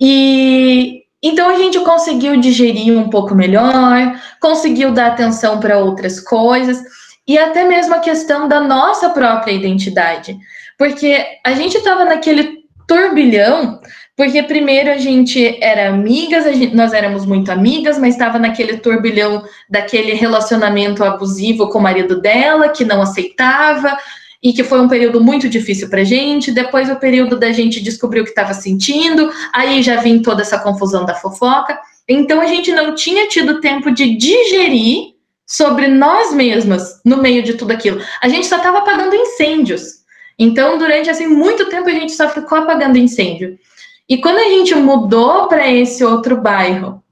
E 0.00 1.02
então 1.22 1.48
a 1.48 1.56
gente 1.56 1.78
conseguiu 1.80 2.40
digerir 2.40 2.96
um 2.96 3.08
pouco 3.08 3.34
melhor, 3.34 4.20
conseguiu 4.40 4.92
dar 4.92 5.08
atenção 5.08 5.60
para 5.60 5.78
outras 5.78 6.18
coisas 6.18 6.82
e 7.26 7.38
até 7.38 7.64
mesmo 7.64 7.94
a 7.94 8.00
questão 8.00 8.48
da 8.48 8.60
nossa 8.60 9.10
própria 9.10 9.52
identidade. 9.52 10.36
Porque 10.78 11.24
a 11.44 11.52
gente 11.54 11.76
estava 11.76 12.04
naquele 12.04 12.62
turbilhão, 12.86 13.80
porque 14.16 14.42
primeiro 14.42 14.90
a 14.90 14.98
gente 14.98 15.58
era 15.62 15.88
amigas, 15.88 16.44
gente, 16.44 16.74
nós 16.74 16.92
éramos 16.92 17.24
muito 17.24 17.50
amigas, 17.50 17.98
mas 17.98 18.14
estava 18.14 18.38
naquele 18.38 18.78
turbilhão 18.78 19.42
daquele 19.70 20.12
relacionamento 20.14 21.02
abusivo 21.04 21.70
com 21.70 21.78
o 21.78 21.82
marido 21.82 22.20
dela, 22.20 22.68
que 22.68 22.84
não 22.84 23.00
aceitava, 23.00 23.96
e 24.42 24.52
que 24.52 24.64
foi 24.64 24.80
um 24.80 24.88
período 24.88 25.20
muito 25.20 25.48
difícil 25.48 25.88
para 25.88 26.02
gente. 26.02 26.50
Depois 26.50 26.90
o 26.90 26.96
período 26.96 27.38
da 27.38 27.52
gente 27.52 27.80
descobrir 27.80 28.20
o 28.20 28.24
que 28.24 28.30
estava 28.30 28.52
sentindo, 28.52 29.30
aí 29.54 29.82
já 29.82 29.96
vim 29.96 30.20
toda 30.20 30.42
essa 30.42 30.58
confusão 30.58 31.04
da 31.04 31.14
fofoca. 31.14 31.78
Então 32.08 32.40
a 32.40 32.46
gente 32.46 32.72
não 32.72 32.94
tinha 32.94 33.28
tido 33.28 33.60
tempo 33.60 33.92
de 33.92 34.16
digerir 34.16 35.12
sobre 35.52 35.86
nós 35.86 36.32
mesmas 36.32 36.98
no 37.04 37.18
meio 37.18 37.42
de 37.42 37.52
tudo 37.52 37.72
aquilo. 37.72 38.00
A 38.22 38.28
gente 38.28 38.46
só 38.46 38.56
estava 38.56 38.78
apagando 38.78 39.14
incêndios. 39.14 40.02
Então, 40.38 40.78
durante 40.78 41.10
assim 41.10 41.26
muito 41.26 41.68
tempo 41.68 41.90
a 41.90 41.92
gente 41.92 42.12
só 42.12 42.26
ficou 42.30 42.56
apagando 42.56 42.96
incêndio. 42.96 43.58
E 44.08 44.16
quando 44.16 44.38
a 44.38 44.48
gente 44.48 44.74
mudou 44.74 45.48
para 45.48 45.70
esse 45.70 46.02
outro 46.02 46.40
bairro 46.40 47.02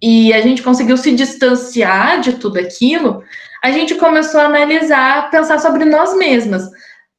e 0.00 0.32
a 0.32 0.40
gente 0.40 0.62
conseguiu 0.62 0.96
se 0.96 1.12
distanciar 1.12 2.18
de 2.22 2.32
tudo 2.32 2.58
aquilo, 2.58 3.22
a 3.62 3.70
gente 3.70 3.94
começou 3.96 4.40
a 4.40 4.46
analisar, 4.46 5.30
pensar 5.30 5.58
sobre 5.58 5.84
nós 5.84 6.16
mesmas. 6.16 6.62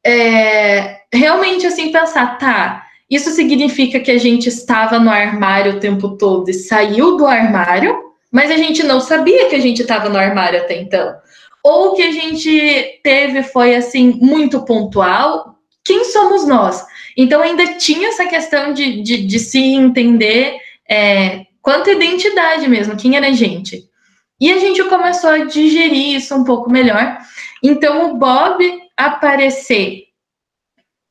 é, 0.03 1.01
realmente 1.13 1.67
assim 1.67 1.91
pensar, 1.91 2.39
tá, 2.39 2.83
isso 3.07 3.29
significa 3.29 3.99
que 3.99 4.09
a 4.09 4.17
gente 4.17 4.49
estava 4.49 4.99
no 4.99 5.11
armário 5.11 5.73
o 5.75 5.79
tempo 5.79 6.17
todo 6.17 6.49
e 6.49 6.53
saiu 6.53 7.15
do 7.15 7.27
armário, 7.27 8.12
mas 8.33 8.49
a 8.49 8.57
gente 8.57 8.81
não 8.81 8.99
sabia 8.99 9.47
que 9.47 9.55
a 9.55 9.59
gente 9.59 9.83
estava 9.83 10.09
no 10.09 10.17
armário 10.17 10.59
até 10.59 10.75
então. 10.81 11.15
Ou 11.63 11.93
que 11.93 12.01
a 12.01 12.11
gente 12.11 12.99
teve 13.03 13.43
foi 13.43 13.75
assim 13.75 14.17
muito 14.19 14.65
pontual. 14.65 15.55
Quem 15.85 16.03
somos 16.05 16.47
nós? 16.47 16.83
Então 17.15 17.43
ainda 17.43 17.75
tinha 17.75 18.09
essa 18.09 18.25
questão 18.25 18.73
de, 18.73 19.03
de, 19.03 19.27
de 19.27 19.39
se 19.39 19.59
entender 19.59 20.57
é, 20.89 21.45
quanto 21.61 21.91
identidade 21.91 22.67
mesmo, 22.67 22.97
quem 22.97 23.15
era 23.15 23.27
a 23.27 23.33
gente. 23.33 23.83
E 24.41 24.51
a 24.51 24.57
gente 24.57 24.83
começou 24.85 25.29
a 25.29 25.45
digerir 25.45 26.15
isso 26.17 26.33
um 26.35 26.43
pouco 26.43 26.71
melhor. 26.71 27.19
Então 27.61 28.11
o 28.11 28.17
Bob 28.17 28.65
aparecer 28.97 30.05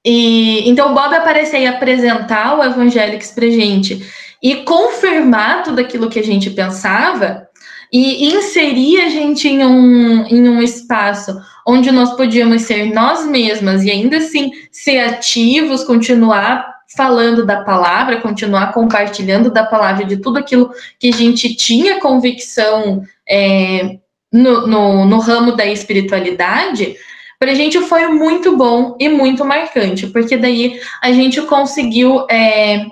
e 0.05 0.69
então 0.69 0.91
o 0.91 0.95
Bob 0.95 1.15
aparecer 1.15 1.61
e 1.61 1.67
apresentar 1.67 2.59
o 2.59 2.65
Evangelics 2.65 3.31
pra 3.31 3.47
gente 3.47 4.05
e 4.43 4.57
confirmar 4.65 5.63
tudo 5.63 5.81
aquilo 5.81 6.11
que 6.11 6.19
a 6.19 6.25
gente 6.25 6.51
pensava 6.51 7.49
e 7.93 8.35
inserir 8.35 9.01
a 9.03 9.09
gente 9.09 9.47
em 9.47 9.65
um, 9.65 10.27
em 10.27 10.49
um 10.49 10.63
espaço 10.63 11.39
onde 11.67 11.93
nós 11.93 12.17
podíamos 12.17 12.63
ser 12.63 12.93
nós 12.93 13.27
mesmas 13.27 13.85
e 13.85 13.91
ainda 13.91 14.17
assim 14.17 14.51
ser 14.71 14.99
ativos, 14.99 15.85
continuar 15.85 16.73
falando 16.97 17.47
da 17.47 17.63
palavra, 17.63 18.21
continuar 18.21 18.73
compartilhando 18.73 19.51
da 19.51 19.65
palavra 19.65 20.05
de 20.05 20.17
tudo 20.17 20.39
aquilo 20.39 20.71
que 20.99 21.09
a 21.09 21.13
gente 21.13 21.55
tinha 21.55 22.01
convicção 22.01 23.03
é, 23.29 23.99
no, 24.33 24.67
no, 24.67 25.05
no 25.05 25.19
ramo 25.19 25.53
da 25.53 25.67
espiritualidade, 25.67 26.97
para 27.39 27.53
a 27.53 27.55
gente 27.55 27.81
foi 27.81 28.07
muito 28.09 28.57
bom 28.57 28.97
e 29.01 29.09
muito 29.09 29.45
marcante, 29.45 30.07
porque 30.07 30.37
daí 30.37 30.81
a 31.03 31.13
gente 31.13 31.41
conseguiu 31.43 32.27
é, 32.31 32.87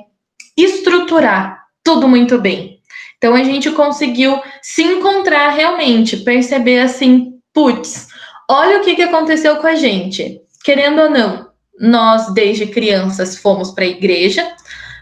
estruturar 0.57 1.65
tudo 1.85 2.09
muito 2.09 2.39
bem. 2.39 2.81
Então 3.17 3.35
a 3.35 3.45
gente 3.45 3.71
conseguiu 3.73 4.41
se 4.63 4.83
encontrar 4.83 5.51
realmente, 5.51 6.19
perceber 6.19 6.81
assim, 6.81 7.35
putz, 7.53 8.09
olha 8.49 8.79
o 8.79 8.81
que, 8.81 8.95
que 8.95 9.03
aconteceu 9.03 9.57
com 9.57 9.67
a 9.67 9.75
gente. 9.75 10.41
Querendo 10.65 11.03
ou 11.03 11.11
não, 11.11 11.51
nós 11.79 12.33
desde 12.33 12.67
crianças 12.67 13.39
fomos 13.39 13.71
para 13.71 13.85
a 13.85 13.89
igreja, 13.89 14.55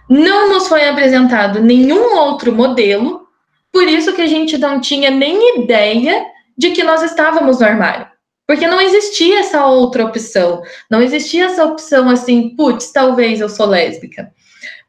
não 0.08 0.52
nos 0.52 0.68
foi 0.68 0.88
apresentado 0.88 1.60
nenhum 1.60 2.16
outro 2.16 2.52
modelo, 2.52 3.28
por 3.72 3.84
isso 3.84 4.12
que 4.12 4.22
a 4.22 4.26
gente 4.26 4.56
não 4.56 4.80
tinha 4.80 5.10
nem 5.10 5.60
ideia 5.60 6.24
de 6.56 6.70
que 6.70 6.82
nós 6.82 7.02
estávamos 7.02 7.60
no 7.60 7.66
armário. 7.66 8.08
Porque 8.46 8.66
não 8.66 8.80
existia 8.80 9.40
essa 9.40 9.66
outra 9.66 10.06
opção. 10.06 10.62
Não 10.90 11.02
existia 11.02 11.44
essa 11.44 11.66
opção 11.66 12.08
assim, 12.08 12.56
putz, 12.56 12.90
talvez 12.90 13.40
eu 13.40 13.48
sou 13.48 13.66
lésbica. 13.66 14.32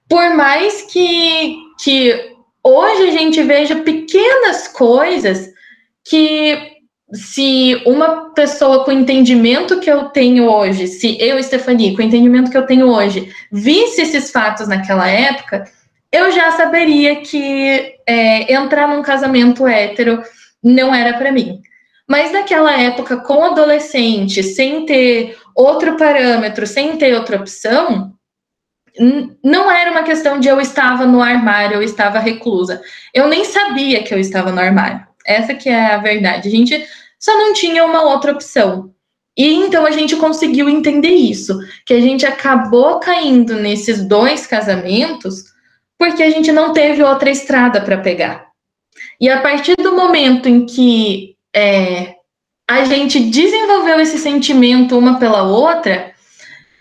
Por 0.10 0.36
mais 0.36 0.82
que, 0.82 1.55
que 1.82 2.34
hoje 2.64 3.03
a 3.03 3.12
gente 3.12 3.43
veja 3.43 3.76
pequenas 3.78 4.68
coisas 4.68 5.49
que 6.03 6.80
se 7.14 7.82
uma 7.86 8.34
pessoa 8.34 8.84
com 8.84 8.91
o 8.91 8.93
entendimento 8.93 9.80
que 9.80 9.89
eu 9.89 10.05
tenho 10.05 10.49
hoje, 10.49 10.88
se 10.88 11.18
eu, 11.20 11.41
Stephanie, 11.41 11.95
com 11.95 12.01
o 12.01 12.05
entendimento 12.05 12.51
que 12.51 12.57
eu 12.57 12.66
tenho 12.66 12.88
hoje, 12.88 13.32
visse 13.51 14.01
esses 14.01 14.32
fatos 14.32 14.68
naquela 14.68 15.07
época, 15.07 15.64
eu 16.12 16.32
já 16.32 16.51
saberia 16.51 17.18
que 17.18 17.93
é, 18.07 18.51
entrar 18.51 18.88
num 18.88 19.03
casamento 19.03 19.68
hétero 19.68 20.24
não 20.64 20.93
era 20.93 21.18
para 21.18 21.32
mim. 21.32 21.62
Mas 22.07 22.32
naquela 22.32 22.76
época, 22.80 23.18
com 23.18 23.43
adolescente, 23.43 24.41
sem 24.41 24.86
ter 24.86 25.38
outro 25.55 25.95
parâmetro, 25.97 26.66
sem 26.66 26.97
ter 26.97 27.14
outra 27.14 27.38
opção, 27.38 28.14
não 29.43 29.71
era 29.71 29.91
uma 29.91 30.03
questão 30.03 30.39
de 30.39 30.47
eu 30.47 30.59
estava 30.59 31.05
no 31.05 31.21
armário, 31.21 31.75
eu 31.75 31.83
estava 31.83 32.19
reclusa. 32.19 32.81
Eu 33.13 33.27
nem 33.27 33.45
sabia 33.45 34.03
que 34.03 34.13
eu 34.13 34.19
estava 34.19 34.51
no 34.51 34.59
armário. 34.59 35.05
Essa 35.25 35.53
que 35.53 35.69
é 35.69 35.93
a 35.93 35.97
verdade. 35.97 36.47
A 36.47 36.51
gente 36.51 36.85
só 37.19 37.37
não 37.37 37.53
tinha 37.53 37.85
uma 37.85 38.03
outra 38.03 38.31
opção. 38.31 38.93
E 39.37 39.53
então 39.53 39.85
a 39.85 39.91
gente 39.91 40.15
conseguiu 40.17 40.67
entender 40.67 41.13
isso, 41.13 41.57
que 41.85 41.93
a 41.93 42.01
gente 42.01 42.25
acabou 42.25 42.99
caindo 42.99 43.55
nesses 43.55 44.03
dois 44.05 44.45
casamentos 44.45 45.45
porque 45.97 46.23
a 46.23 46.29
gente 46.29 46.51
não 46.51 46.71
teve 46.71 47.03
outra 47.03 47.29
estrada 47.29 47.81
para 47.81 47.97
pegar. 47.97 48.47
E 49.19 49.29
a 49.29 49.41
partir 49.41 49.75
do 49.75 49.95
momento 49.95 50.47
em 50.47 50.65
que 50.65 51.35
é, 51.53 52.15
a 52.69 52.85
gente 52.85 53.19
desenvolveu 53.19 53.99
esse 53.99 54.17
sentimento 54.17 54.97
uma 54.97 55.19
pela 55.19 55.43
outra, 55.43 56.09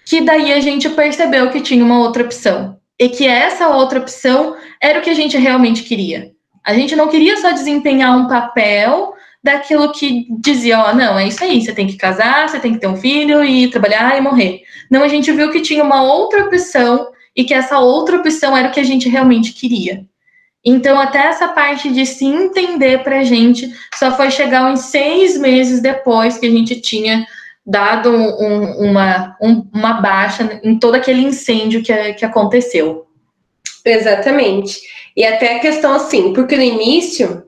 que 0.09 0.23
daí 0.23 0.55
a 0.55 0.61
gente 0.61 0.89
percebeu 0.89 1.51
que 1.51 1.61
tinha 1.61 1.85
uma 1.85 1.99
outra 1.99 2.23
opção. 2.23 2.79
E 2.99 3.11
que 3.11 3.27
essa 3.27 3.69
outra 3.69 4.01
opção 4.01 4.57
era 4.81 4.99
o 4.99 5.03
que 5.03 5.11
a 5.11 5.15
gente 5.15 5.37
realmente 5.37 5.83
queria. 5.83 6.33
A 6.65 6.73
gente 6.73 6.97
não 6.97 7.09
queria 7.09 7.37
só 7.37 7.53
desempenhar 7.53 8.17
um 8.17 8.27
papel 8.27 9.13
daquilo 9.45 9.93
que 9.93 10.27
dizia, 10.41 10.81
ó, 10.81 10.91
oh, 10.91 10.95
não, 10.95 11.19
é 11.19 11.29
isso 11.29 11.45
aí, 11.45 11.61
você 11.61 11.75
tem 11.75 11.87
que 11.87 11.99
casar, 11.99 12.49
você 12.49 12.59
tem 12.59 12.73
que 12.73 12.81
ter 12.81 12.87
um 12.87 12.97
filho 12.97 13.45
e 13.45 13.71
trabalhar 13.71 14.17
e 14.17 14.23
morrer. 14.23 14.63
Não, 14.91 15.03
a 15.03 15.09
gente 15.09 15.31
viu 15.31 15.51
que 15.51 15.61
tinha 15.61 15.85
uma 15.85 16.03
outra 16.03 16.47
opção 16.47 17.09
e 17.37 17.45
que 17.45 17.53
essa 17.53 17.79
outra 17.79 18.17
opção 18.17 18.57
era 18.57 18.69
o 18.69 18.73
que 18.73 18.81
a 18.81 18.85
gente 18.85 19.11
realmente 19.11 19.53
queria. 19.53 20.07
Então, 20.65 20.99
até 20.99 21.19
essa 21.19 21.49
parte 21.49 21.91
de 21.93 22.07
se 22.07 22.25
entender 22.25 23.03
para 23.05 23.21
a 23.21 23.25
gente 23.25 23.71
só 23.95 24.17
foi 24.17 24.31
chegar 24.31 24.73
uns 24.73 24.81
seis 24.81 25.39
meses 25.39 25.81
depois 25.81 26.39
que 26.39 26.47
a 26.47 26.51
gente 26.51 26.81
tinha 26.81 27.27
dado 27.69 28.11
um, 28.11 28.91
uma, 28.91 29.37
um, 29.41 29.69
uma 29.75 30.01
baixa 30.01 30.59
em 30.65 30.79
todo 30.79 30.95
aquele 30.95 31.21
incêndio 31.21 31.83
que, 31.83 32.15
que 32.15 32.25
aconteceu. 32.25 33.07
Exatamente. 33.85 34.81
E 35.15 35.25
até 35.25 35.57
a 35.57 35.61
questão 35.61 35.93
assim, 35.93 36.33
porque 36.33 36.57
no 36.57 36.63
início, 36.63 37.45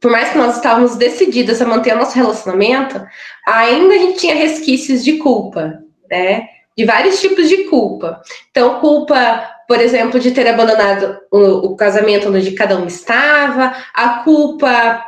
por 0.00 0.10
mais 0.10 0.30
que 0.30 0.38
nós 0.38 0.56
estávamos 0.56 0.96
decididas 0.96 1.62
a 1.62 1.66
manter 1.66 1.94
o 1.94 1.98
nosso 1.98 2.14
relacionamento, 2.14 3.02
ainda 3.46 3.94
a 3.94 3.98
gente 3.98 4.18
tinha 4.18 4.34
resquícios 4.34 5.02
de 5.02 5.14
culpa, 5.14 5.78
né? 6.10 6.46
De 6.76 6.84
vários 6.84 7.20
tipos 7.20 7.48
de 7.48 7.64
culpa. 7.64 8.20
Então, 8.50 8.78
culpa 8.78 9.48
por 9.68 9.82
exemplo, 9.82 10.18
de 10.18 10.30
ter 10.30 10.48
abandonado 10.48 11.20
o, 11.30 11.66
o 11.66 11.76
casamento 11.76 12.30
onde 12.30 12.52
cada 12.52 12.78
um 12.78 12.86
estava, 12.86 13.76
a 13.92 14.08
culpa 14.24 15.04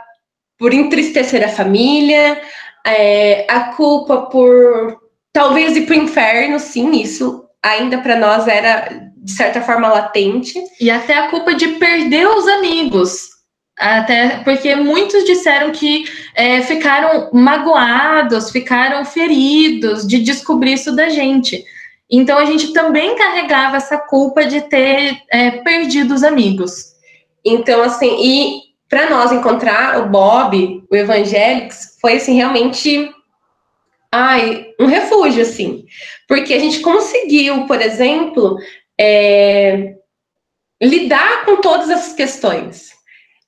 por 0.58 0.74
entristecer 0.74 1.42
a 1.42 1.48
família, 1.48 2.38
é, 2.86 3.46
a 3.48 3.72
culpa 3.74 4.22
por 4.22 5.00
talvez 5.32 5.76
ir 5.76 5.86
para 5.86 5.96
o 5.96 6.02
inferno, 6.02 6.58
sim, 6.58 6.90
isso 6.92 7.44
ainda 7.62 7.98
para 7.98 8.16
nós 8.16 8.48
era 8.48 9.10
de 9.16 9.32
certa 9.32 9.60
forma 9.60 9.88
latente. 9.88 10.58
E 10.80 10.90
até 10.90 11.16
a 11.16 11.28
culpa 11.28 11.54
de 11.54 11.68
perder 11.68 12.26
os 12.26 12.46
amigos. 12.48 13.28
Até 13.78 14.38
porque 14.44 14.74
muitos 14.76 15.24
disseram 15.24 15.70
que 15.72 16.04
é, 16.34 16.60
ficaram 16.62 17.30
magoados, 17.32 18.50
ficaram 18.50 19.04
feridos 19.04 20.06
de 20.06 20.18
descobrir 20.18 20.74
isso 20.74 20.94
da 20.94 21.08
gente. 21.08 21.64
Então 22.10 22.38
a 22.38 22.44
gente 22.44 22.72
também 22.72 23.16
carregava 23.16 23.76
essa 23.76 23.96
culpa 23.96 24.44
de 24.44 24.62
ter 24.62 25.22
é, 25.30 25.50
perdido 25.50 26.12
os 26.12 26.22
amigos. 26.22 26.90
Então, 27.44 27.82
assim, 27.82 28.16
e 28.20 28.69
para 28.90 29.08
nós 29.08 29.30
encontrar 29.30 30.00
o 30.00 30.08
Bob, 30.08 30.84
o 30.90 30.96
Evangelics, 30.96 31.96
foi 32.00 32.14
assim, 32.14 32.34
realmente 32.34 33.08
ai, 34.12 34.66
um 34.80 34.86
refúgio, 34.86 35.42
assim. 35.42 35.86
Porque 36.26 36.52
a 36.52 36.58
gente 36.58 36.80
conseguiu, 36.80 37.66
por 37.66 37.80
exemplo, 37.80 38.58
é, 39.00 39.94
lidar 40.82 41.44
com 41.44 41.60
todas 41.60 41.88
essas 41.88 42.12
questões. 42.14 42.90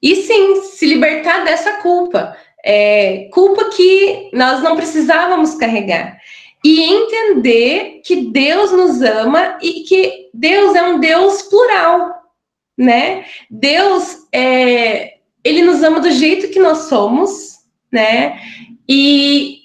E 0.00 0.16
sim, 0.16 0.62
se 0.62 0.86
libertar 0.86 1.44
dessa 1.44 1.74
culpa. 1.82 2.36
É, 2.64 3.28
culpa 3.32 3.70
que 3.70 4.30
nós 4.32 4.62
não 4.62 4.76
precisávamos 4.76 5.56
carregar 5.56 6.16
e 6.64 6.80
entender 6.80 8.00
que 8.04 8.26
Deus 8.30 8.70
nos 8.70 9.02
ama 9.02 9.58
e 9.60 9.82
que 9.82 10.28
Deus 10.32 10.76
é 10.76 10.82
um 10.84 11.00
Deus 11.00 11.42
plural, 11.42 12.22
né? 12.78 13.24
Deus 13.50 14.28
é, 14.32 15.14
ele 15.44 15.62
nos 15.62 15.82
ama 15.82 16.00
do 16.00 16.10
jeito 16.10 16.48
que 16.48 16.58
nós 16.58 16.88
somos, 16.88 17.58
né? 17.90 18.40
E 18.88 19.60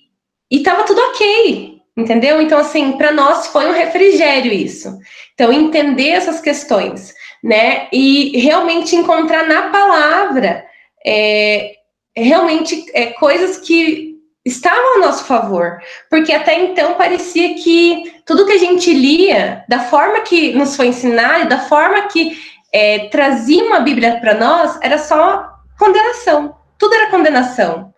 e 0.50 0.62
tava 0.62 0.84
tudo 0.84 1.02
ok, 1.02 1.82
entendeu? 1.96 2.42
Então 2.42 2.60
assim, 2.60 2.94
para 2.94 3.12
nós 3.12 3.48
foi 3.48 3.68
um 3.68 3.74
refrigério 3.74 4.52
isso. 4.52 4.98
Então 5.34 5.52
entender 5.52 6.10
essas 6.10 6.40
questões, 6.40 7.14
né? 7.44 7.88
E 7.92 8.38
realmente 8.40 8.96
encontrar 8.96 9.48
na 9.48 9.70
palavra 9.70 10.66
é, 11.06 11.76
realmente 12.16 12.86
é, 12.94 13.08
coisas 13.08 13.58
que 13.58 14.16
estavam 14.46 14.96
a 14.96 15.00
nosso 15.06 15.26
favor, 15.26 15.80
porque 16.10 16.32
até 16.32 16.58
então 16.60 16.96
parecia 16.96 17.56
que 17.56 18.14
tudo 18.26 18.46
que 18.46 18.54
a 18.54 18.58
gente 18.58 18.94
lia, 18.94 19.66
da 19.68 19.82
forma 19.82 20.22
que 20.22 20.54
nos 20.54 20.76
foi 20.76 20.88
ensinado, 20.88 21.50
da 21.50 21.60
forma 21.60 22.04
que 22.08 22.38
é, 22.74 23.10
trazia 23.10 23.64
uma 23.66 23.82
Bíblia 23.82 24.20
para 24.22 24.36
nós, 24.36 24.80
era 24.82 24.98
só 24.98 25.57
condenação. 25.78 26.56
Tudo 26.78 26.94
era 26.94 27.12
condenação. 27.12 27.94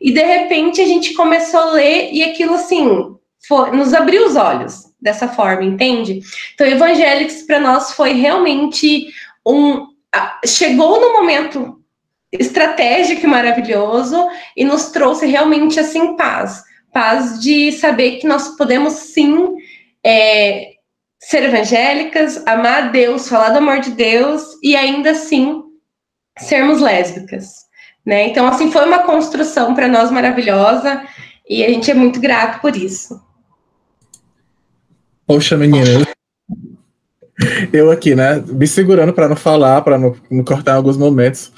E 0.00 0.12
de 0.12 0.22
repente 0.22 0.80
a 0.80 0.86
gente 0.86 1.14
começou 1.14 1.60
a 1.60 1.72
ler 1.72 2.10
e 2.12 2.22
aquilo 2.22 2.54
assim 2.54 3.14
foi, 3.46 3.70
nos 3.72 3.92
abriu 3.94 4.26
os 4.26 4.36
olhos 4.36 4.84
dessa 5.00 5.28
forma, 5.28 5.64
entende? 5.64 6.20
Então, 6.54 6.66
Evangélicos 6.66 7.42
para 7.42 7.58
nós 7.58 7.92
foi 7.92 8.12
realmente 8.12 9.08
um. 9.46 9.86
Chegou 10.44 11.00
no 11.00 11.12
momento 11.12 11.80
estratégico 12.32 13.24
e 13.24 13.28
maravilhoso 13.28 14.28
e 14.56 14.64
nos 14.64 14.86
trouxe 14.90 15.26
realmente 15.26 15.78
assim 15.80 16.16
paz. 16.16 16.62
Paz 16.92 17.40
de 17.40 17.72
saber 17.72 18.18
que 18.18 18.26
nós 18.26 18.56
podemos 18.56 18.92
sim 18.94 19.54
é, 20.04 20.70
ser 21.20 21.44
evangélicas, 21.44 22.44
amar 22.46 22.84
a 22.84 22.86
Deus, 22.88 23.28
falar 23.28 23.50
do 23.50 23.58
amor 23.58 23.80
de 23.80 23.90
Deus 23.90 24.42
e 24.62 24.74
ainda 24.74 25.10
assim 25.10 25.62
sermos 26.38 26.80
lésbicas. 26.80 27.66
Né? 28.04 28.28
Então, 28.28 28.46
assim, 28.46 28.70
foi 28.70 28.86
uma 28.86 29.00
construção 29.00 29.74
para 29.74 29.88
nós 29.88 30.10
maravilhosa 30.10 31.02
e 31.48 31.64
a 31.64 31.68
gente 31.68 31.90
é 31.90 31.94
muito 31.94 32.20
grato 32.20 32.60
por 32.60 32.74
isso. 32.76 33.20
Poxa, 35.26 35.56
menina. 35.56 36.06
Eu 37.72 37.90
aqui, 37.90 38.14
né, 38.14 38.42
me 38.46 38.66
segurando 38.66 39.12
para 39.12 39.28
não 39.28 39.36
falar, 39.36 39.80
para 39.82 39.96
não, 39.96 40.14
não, 40.30 40.44
cortar 40.44 40.74
alguns 40.74 40.96
momentos. 40.96 41.52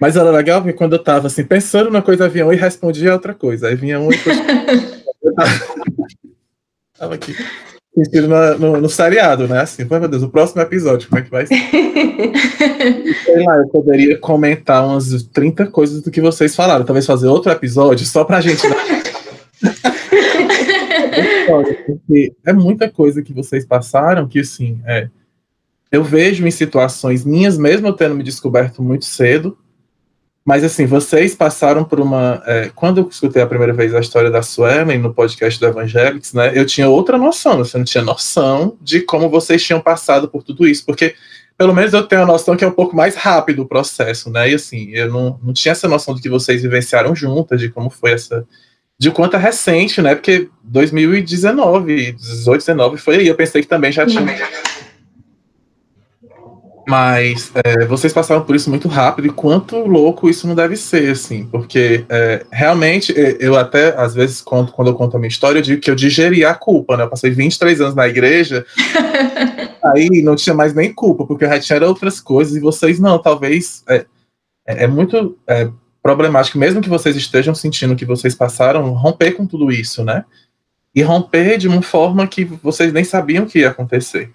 Mas 0.00 0.16
era 0.16 0.30
legal 0.30 0.62
porque 0.62 0.76
quando 0.76 0.94
eu 0.94 1.02
tava 1.02 1.26
assim, 1.26 1.44
pensando 1.44 1.90
na 1.90 2.02
coisa, 2.02 2.28
vinha 2.28 2.46
um 2.46 2.52
e 2.52 2.56
respondia 2.56 3.12
outra 3.12 3.34
coisa. 3.34 3.68
Aí 3.68 3.74
vinha 3.74 4.00
um 4.00 4.10
e 4.12 4.16
eu 5.22 5.34
tava 6.98 7.14
aqui. 7.14 7.34
Sentindo 8.04 8.28
no, 8.28 8.58
no, 8.58 8.80
no, 8.82 8.88
seriado, 8.88 9.48
né? 9.48 9.62
Assim, 9.62 9.84
meu 9.84 10.08
Deus, 10.08 10.22
o 10.22 10.28
próximo 10.28 10.62
episódio, 10.62 11.08
como 11.08 11.20
é 11.20 11.24
que 11.24 11.30
vai 11.30 11.46
ser? 11.46 11.54
Sei 13.24 13.44
lá, 13.44 13.56
eu 13.56 13.68
poderia 13.68 14.16
comentar 14.18 14.86
umas 14.86 15.22
30 15.24 15.66
coisas 15.66 16.00
do 16.02 16.10
que 16.10 16.20
vocês 16.20 16.54
falaram. 16.54 16.84
Talvez 16.84 17.04
fazer 17.06 17.26
outro 17.26 17.50
episódio 17.50 18.06
só 18.06 18.24
pra 18.24 18.40
gente. 18.40 18.66
Né? 18.68 18.76
porque 21.86 22.32
é 22.46 22.52
muita 22.52 22.88
coisa 22.88 23.22
que 23.22 23.32
vocês 23.32 23.64
passaram 23.64 24.28
que, 24.28 24.40
assim, 24.40 24.80
é, 24.86 25.08
eu 25.90 26.04
vejo 26.04 26.46
em 26.46 26.50
situações 26.50 27.24
minhas, 27.24 27.58
mesmo 27.58 27.88
eu 27.88 27.92
tendo 27.92 28.14
me 28.14 28.22
descoberto 28.22 28.82
muito 28.82 29.06
cedo, 29.06 29.58
mas, 30.48 30.64
assim, 30.64 30.86
vocês 30.86 31.34
passaram 31.34 31.84
por 31.84 32.00
uma. 32.00 32.42
É, 32.46 32.70
quando 32.74 33.02
eu 33.02 33.08
escutei 33.10 33.42
a 33.42 33.46
primeira 33.46 33.74
vez 33.74 33.94
a 33.94 34.00
história 34.00 34.30
da 34.30 34.40
Suelen 34.40 34.98
no 34.98 35.12
podcast 35.12 35.60
do 35.60 35.66
Evangelics, 35.66 36.32
né, 36.32 36.52
eu 36.54 36.64
tinha 36.64 36.88
outra 36.88 37.18
noção, 37.18 37.58
você 37.58 37.76
não 37.76 37.84
tinha 37.84 38.02
noção 38.02 38.74
de 38.80 39.02
como 39.02 39.28
vocês 39.28 39.62
tinham 39.62 39.78
passado 39.78 40.26
por 40.26 40.42
tudo 40.42 40.66
isso, 40.66 40.86
porque 40.86 41.14
pelo 41.54 41.74
menos 41.74 41.92
eu 41.92 42.02
tenho 42.02 42.22
a 42.22 42.26
noção 42.26 42.56
que 42.56 42.64
é 42.64 42.66
um 42.66 42.72
pouco 42.72 42.96
mais 42.96 43.14
rápido 43.14 43.60
o 43.60 43.68
processo, 43.68 44.30
né? 44.30 44.50
E 44.50 44.54
assim, 44.54 44.88
eu 44.92 45.12
não, 45.12 45.38
não 45.42 45.52
tinha 45.52 45.72
essa 45.72 45.86
noção 45.86 46.14
de 46.14 46.22
que 46.22 46.30
vocês 46.30 46.62
vivenciaram 46.62 47.14
juntas, 47.14 47.60
de 47.60 47.68
como 47.68 47.90
foi 47.90 48.12
essa 48.12 48.46
de 48.98 49.10
quanto 49.10 49.36
é 49.36 49.38
recente, 49.38 50.00
né? 50.00 50.14
Porque 50.14 50.48
2019, 50.64 52.12
18, 52.12 52.60
19 52.60 52.96
foi 52.96 53.16
aí. 53.18 53.28
Eu 53.28 53.34
pensei 53.34 53.60
que 53.60 53.68
também 53.68 53.92
já 53.92 54.06
tinha. 54.06 54.24
Mas 56.88 57.52
é, 57.54 57.84
vocês 57.84 58.14
passaram 58.14 58.42
por 58.42 58.56
isso 58.56 58.70
muito 58.70 58.88
rápido 58.88 59.26
e 59.26 59.30
quanto 59.30 59.76
louco 59.76 60.28
isso 60.28 60.48
não 60.48 60.54
deve 60.54 60.74
ser, 60.74 61.10
assim, 61.10 61.46
porque 61.46 62.06
é, 62.08 62.46
realmente 62.50 63.14
eu 63.38 63.56
até, 63.56 63.94
às 63.94 64.14
vezes, 64.14 64.40
quando, 64.40 64.72
quando 64.72 64.88
eu 64.88 64.94
conto 64.94 65.14
a 65.14 65.20
minha 65.20 65.28
história, 65.28 65.58
eu 65.58 65.62
digo 65.62 65.82
que 65.82 65.90
eu 65.90 65.94
digeri 65.94 66.46
a 66.46 66.54
culpa, 66.54 66.96
né? 66.96 67.04
Eu 67.04 67.10
passei 67.10 67.30
23 67.30 67.82
anos 67.82 67.94
na 67.94 68.08
igreja, 68.08 68.64
aí 69.84 70.22
não 70.22 70.34
tinha 70.34 70.54
mais 70.54 70.72
nem 70.72 70.90
culpa, 70.90 71.26
porque 71.26 71.44
eu 71.44 71.48
já 71.50 71.60
tinha 71.60 71.86
outras 71.86 72.20
coisas 72.20 72.56
e 72.56 72.60
vocês 72.60 72.98
não, 72.98 73.18
talvez. 73.18 73.82
É, 73.86 74.06
é, 74.66 74.84
é 74.84 74.86
muito 74.86 75.36
é, 75.46 75.70
problemático, 76.02 76.58
mesmo 76.58 76.80
que 76.80 76.88
vocês 76.88 77.14
estejam 77.16 77.54
sentindo 77.54 77.96
que 77.96 78.06
vocês 78.06 78.34
passaram, 78.34 78.94
romper 78.94 79.32
com 79.32 79.46
tudo 79.46 79.70
isso, 79.70 80.02
né? 80.02 80.24
E 80.94 81.02
romper 81.02 81.58
de 81.58 81.68
uma 81.68 81.82
forma 81.82 82.26
que 82.26 82.44
vocês 82.44 82.94
nem 82.94 83.04
sabiam 83.04 83.44
que 83.44 83.58
ia 83.58 83.68
acontecer. 83.68 84.32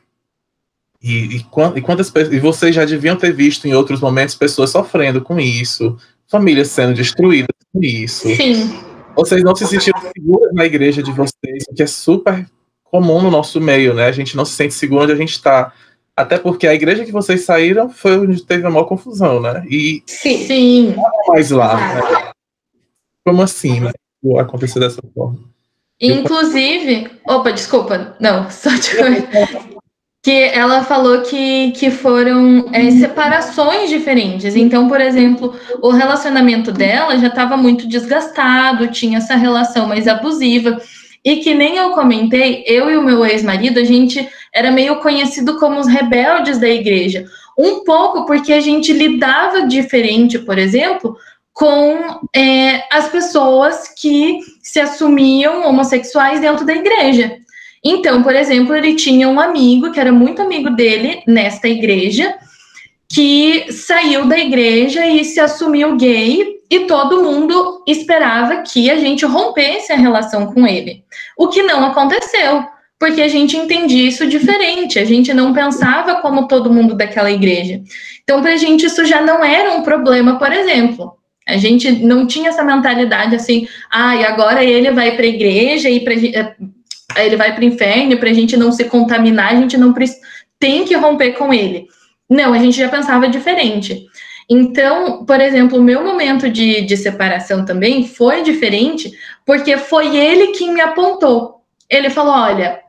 E, 1.04 1.36
e, 1.36 1.45
e 1.76 1.82
quantas 1.82 2.12
e 2.32 2.39
vocês 2.39 2.74
já 2.74 2.86
deviam 2.86 3.18
ter 3.18 3.34
visto 3.34 3.68
em 3.68 3.74
outros 3.74 3.99
momentos 3.99 4.36
pessoas 4.36 4.70
sofrendo 4.70 5.22
com 5.22 5.38
isso, 5.38 5.97
famílias 6.28 6.70
sendo 6.70 6.93
destruídas 6.93 7.56
com 7.74 7.84
isso. 7.84 8.34
Sim. 8.34 8.80
Vocês 9.14 9.43
não 9.43 9.54
se 9.54 9.68
sentiram 9.68 10.01
seguras 10.01 10.54
na 10.54 10.66
igreja 10.66 11.04
de 11.04 11.12
vocês, 11.12 11.66
o 11.70 11.74
que 11.76 11.84
é 11.84 11.88
super 11.88 12.45
comum 12.86 13.22
no 13.22 13.30
nosso 13.30 13.60
meio, 13.60 13.93
né? 13.93 14.06
A 14.06 14.12
gente 14.12 14.38
não 14.38 14.45
se 14.45 14.54
sente 14.54 14.74
seguro 14.74 15.04
onde 15.04 15.12
a 15.12 15.18
gente 15.18 15.34
está. 15.34 15.74
Até 16.16 16.38
porque 16.38 16.68
a 16.68 16.74
igreja 16.74 17.04
que 17.04 17.12
vocês 17.12 17.43
saíram 17.43 17.89
foi 17.89 18.20
onde 18.20 18.45
teve 18.45 18.66
a 18.66 18.70
maior 18.70 18.86
confusão, 18.86 19.41
né? 19.41 19.66
E 19.68 20.04
sim, 20.06 20.45
sim. 20.45 20.95
mais 21.28 21.51
lá. 21.51 21.76
Né? 21.76 22.32
Como 23.26 23.41
assim, 23.41 23.80
né? 23.80 23.91
Acontecer 24.39 24.80
dessa 24.80 25.01
forma. 25.14 25.39
Inclusive, 25.99 27.10
opa, 27.28 27.51
desculpa, 27.51 28.16
não, 28.20 28.49
só 28.51 28.70
de 28.70 29.73
que 30.24 30.32
ela 30.32 30.86
falou 30.86 31.22
que, 31.22 31.72
que 31.72 31.92
foram 31.92 32.70
é, 32.72 32.90
separações 32.92 33.90
diferentes. 33.90 34.56
Então, 34.56 34.88
por 34.88 35.02
exemplo, 35.02 35.54
o 35.82 35.92
relacionamento 35.92 36.72
dela 36.72 37.18
já 37.18 37.28
estava 37.28 37.58
muito 37.58 37.86
desgastado, 37.86 38.88
tinha 38.88 39.18
essa 39.18 39.36
relação 39.36 39.86
mais 39.86 40.08
abusiva. 40.08 40.82
E 41.26 41.38
que 41.38 41.54
nem 41.54 41.76
eu 41.76 41.92
comentei, 41.92 42.64
eu 42.66 42.90
e 42.90 42.96
o 42.96 43.04
meu 43.04 43.26
ex-marido, 43.26 43.80
a 43.80 43.84
gente 43.84 44.26
era 44.54 44.72
meio 44.72 45.02
conhecido 45.02 45.58
como 45.60 45.78
os 45.78 45.88
rebeldes 45.88 46.58
da 46.58 46.70
igreja. 46.70 47.26
Um 47.60 47.84
pouco 47.84 48.26
porque 48.26 48.54
a 48.54 48.62
gente 48.62 48.94
lidava 48.94 49.68
diferente, 49.68 50.40
por 50.40 50.58
exemplo, 50.58 51.18
com 51.52 52.22
é, 52.34 52.84
as 52.90 53.10
pessoas 53.10 53.90
que 53.90 54.40
se 54.62 54.80
assumiam 54.80 55.68
homossexuais 55.68 56.40
dentro 56.40 56.66
da 56.66 56.74
igreja. 56.74 57.43
Então, 57.84 58.24
por 58.24 58.36
exemplo, 58.36 58.76
ele 58.76 58.96
tinha 58.96 59.28
um 59.28 59.40
amigo 59.40 59.92
que 59.92 60.00
era 60.00 60.12
muito 60.12 60.42
amigo 60.42 60.70
dele 60.70 61.22
nesta 61.28 61.68
igreja, 61.68 62.34
que 63.10 63.72
saiu 63.72 64.26
da 64.26 64.38
igreja 64.38 65.06
e 65.06 65.24
se 65.26 65.40
assumiu 65.40 65.98
gay 65.98 66.62
e 66.70 66.82
todo 66.82 67.24
mundo 67.24 67.84
esperava 67.86 68.62
que 68.62 68.90
a 68.90 68.98
gente 68.98 69.26
rompesse 69.26 69.92
a 69.92 69.98
relação 69.98 70.48
com 70.48 70.66
ele. 70.66 71.04
O 71.38 71.50
que 71.50 71.62
não 71.62 71.86
aconteceu, 71.86 72.66
porque 72.98 73.22
a 73.22 73.28
gente 73.28 73.58
entendia 73.58 74.08
isso 74.08 74.26
diferente, 74.26 74.98
a 74.98 75.06
gente 75.06 75.34
não 75.34 75.54
pensava 75.54 76.16
como 76.16 76.48
todo 76.48 76.74
mundo 76.74 76.96
daquela 76.96 77.30
igreja. 77.30 77.82
Então, 78.24 78.42
para 78.42 78.54
a 78.54 78.58
gente, 78.58 78.86
isso 78.86 79.04
já 79.06 79.22
não 79.22 79.44
era 79.44 79.74
um 79.74 79.84
problema, 79.84 80.40
por 80.40 80.52
exemplo. 80.52 81.14
A 81.48 81.58
gente 81.58 81.92
não 81.92 82.26
tinha 82.26 82.50
essa 82.50 82.64
mentalidade 82.64 83.36
assim, 83.36 83.68
ah, 83.92 84.16
e 84.16 84.24
agora 84.24 84.64
ele 84.64 84.90
vai 84.92 85.12
para 85.12 85.26
a 85.26 85.30
igreja 85.30 85.90
e 85.90 86.04
eh, 86.34 86.56
ele 87.18 87.36
vai 87.36 87.53
para 87.53 87.61
o 87.61 87.66
inferno, 87.66 88.18
para 88.18 88.30
a 88.30 88.34
gente 88.34 88.57
não 88.57 88.72
se 88.72 88.86
contaminar, 88.86 89.53
a 89.53 89.55
gente 89.55 89.78
não 89.78 89.93
tem 90.59 90.86
que 90.86 90.95
romper 90.95 91.34
com 91.34 91.53
ele. 91.53 91.88
Não, 92.30 92.53
a 92.53 92.57
gente 92.57 92.78
já 92.78 92.89
pensava 92.89 93.28
diferente. 93.28 94.07
Então, 94.49 95.26
por 95.26 95.39
exemplo, 95.39 95.80
o 95.80 95.84
meu 95.84 96.03
momento 96.03 96.49
de, 96.49 96.82
de 96.82 96.97
separação 96.97 97.66
também 97.66 98.07
foi 98.07 98.43
diferente, 98.43 99.11
porque 99.45 99.78
foi 99.78 100.16
ele 100.16 100.47
quem 100.47 100.74
me 100.74 100.82
apontou. 100.82 101.61
Ele 101.89 102.09
falou: 102.09 102.34
olha, 102.34 102.80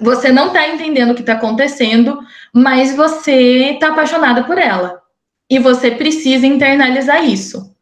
você 0.00 0.32
não 0.32 0.48
está 0.48 0.68
entendendo 0.68 1.10
o 1.10 1.14
que 1.14 1.20
está 1.20 1.34
acontecendo, 1.34 2.18
mas 2.52 2.94
você 2.94 3.72
está 3.72 3.88
apaixonada 3.88 4.44
por 4.44 4.58
ela. 4.58 5.00
E 5.48 5.58
você 5.58 5.90
precisa 5.90 6.46
internalizar 6.46 7.24
isso. 7.24 7.74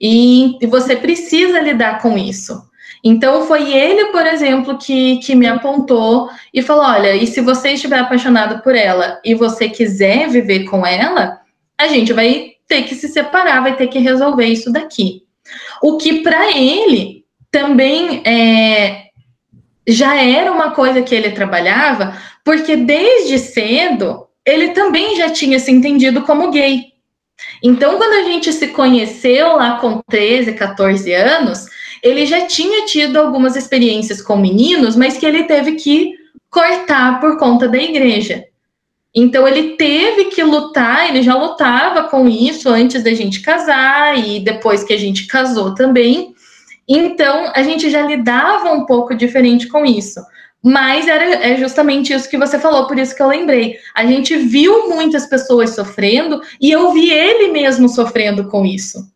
E, 0.00 0.56
e 0.62 0.66
você 0.66 0.96
precisa 0.96 1.60
lidar 1.60 2.00
com 2.00 2.16
isso. 2.16 2.69
Então 3.02 3.46
foi 3.46 3.72
ele, 3.72 4.06
por 4.06 4.26
exemplo, 4.26 4.76
que, 4.78 5.18
que 5.18 5.34
me 5.34 5.46
apontou 5.46 6.28
e 6.52 6.62
falou: 6.62 6.84
olha, 6.84 7.14
e 7.14 7.26
se 7.26 7.40
você 7.40 7.72
estiver 7.72 7.98
apaixonado 7.98 8.62
por 8.62 8.74
ela 8.74 9.20
e 9.24 9.34
você 9.34 9.68
quiser 9.68 10.28
viver 10.28 10.64
com 10.64 10.86
ela, 10.86 11.40
a 11.78 11.88
gente 11.88 12.12
vai 12.12 12.52
ter 12.68 12.82
que 12.82 12.94
se 12.94 13.08
separar, 13.08 13.62
vai 13.62 13.76
ter 13.76 13.88
que 13.88 13.98
resolver 13.98 14.44
isso 14.44 14.70
daqui. 14.72 15.22
O 15.82 15.96
que 15.96 16.22
para 16.22 16.56
ele 16.56 17.24
também 17.50 18.22
é, 18.24 19.06
já 19.88 20.14
era 20.22 20.52
uma 20.52 20.70
coisa 20.70 21.02
que 21.02 21.14
ele 21.14 21.30
trabalhava, 21.30 22.16
porque 22.44 22.76
desde 22.76 23.38
cedo 23.38 24.26
ele 24.46 24.68
também 24.68 25.16
já 25.16 25.30
tinha 25.30 25.58
se 25.58 25.70
entendido 25.70 26.22
como 26.22 26.50
gay. 26.50 26.90
Então, 27.62 27.96
quando 27.96 28.12
a 28.12 28.30
gente 28.30 28.52
se 28.52 28.68
conheceu 28.68 29.56
lá 29.56 29.78
com 29.78 30.00
13, 30.08 30.52
14 30.52 31.12
anos, 31.12 31.66
ele 32.02 32.26
já 32.26 32.46
tinha 32.46 32.86
tido 32.86 33.18
algumas 33.18 33.56
experiências 33.56 34.22
com 34.22 34.36
meninos, 34.36 34.96
mas 34.96 35.16
que 35.16 35.26
ele 35.26 35.44
teve 35.44 35.72
que 35.72 36.14
cortar 36.50 37.20
por 37.20 37.38
conta 37.38 37.68
da 37.68 37.78
igreja. 37.78 38.44
Então 39.14 39.46
ele 39.46 39.76
teve 39.76 40.26
que 40.26 40.42
lutar, 40.42 41.08
ele 41.08 41.22
já 41.22 41.34
lutava 41.34 42.04
com 42.04 42.28
isso 42.28 42.68
antes 42.68 43.02
da 43.02 43.12
gente 43.12 43.40
casar 43.40 44.16
e 44.16 44.40
depois 44.40 44.84
que 44.84 44.92
a 44.92 44.98
gente 44.98 45.26
casou 45.26 45.74
também. 45.74 46.34
Então 46.88 47.50
a 47.54 47.62
gente 47.62 47.90
já 47.90 48.02
lidava 48.02 48.72
um 48.72 48.86
pouco 48.86 49.14
diferente 49.14 49.66
com 49.66 49.84
isso. 49.84 50.20
Mas 50.62 51.08
era 51.08 51.24
é 51.24 51.56
justamente 51.56 52.12
isso 52.12 52.28
que 52.28 52.36
você 52.36 52.58
falou, 52.58 52.86
por 52.86 52.98
isso 52.98 53.14
que 53.14 53.22
eu 53.22 53.28
lembrei. 53.28 53.78
A 53.94 54.04
gente 54.04 54.36
viu 54.36 54.88
muitas 54.88 55.26
pessoas 55.26 55.70
sofrendo 55.70 56.40
e 56.60 56.70
eu 56.70 56.92
vi 56.92 57.10
ele 57.10 57.50
mesmo 57.50 57.88
sofrendo 57.88 58.48
com 58.48 58.64
isso. 58.64 59.10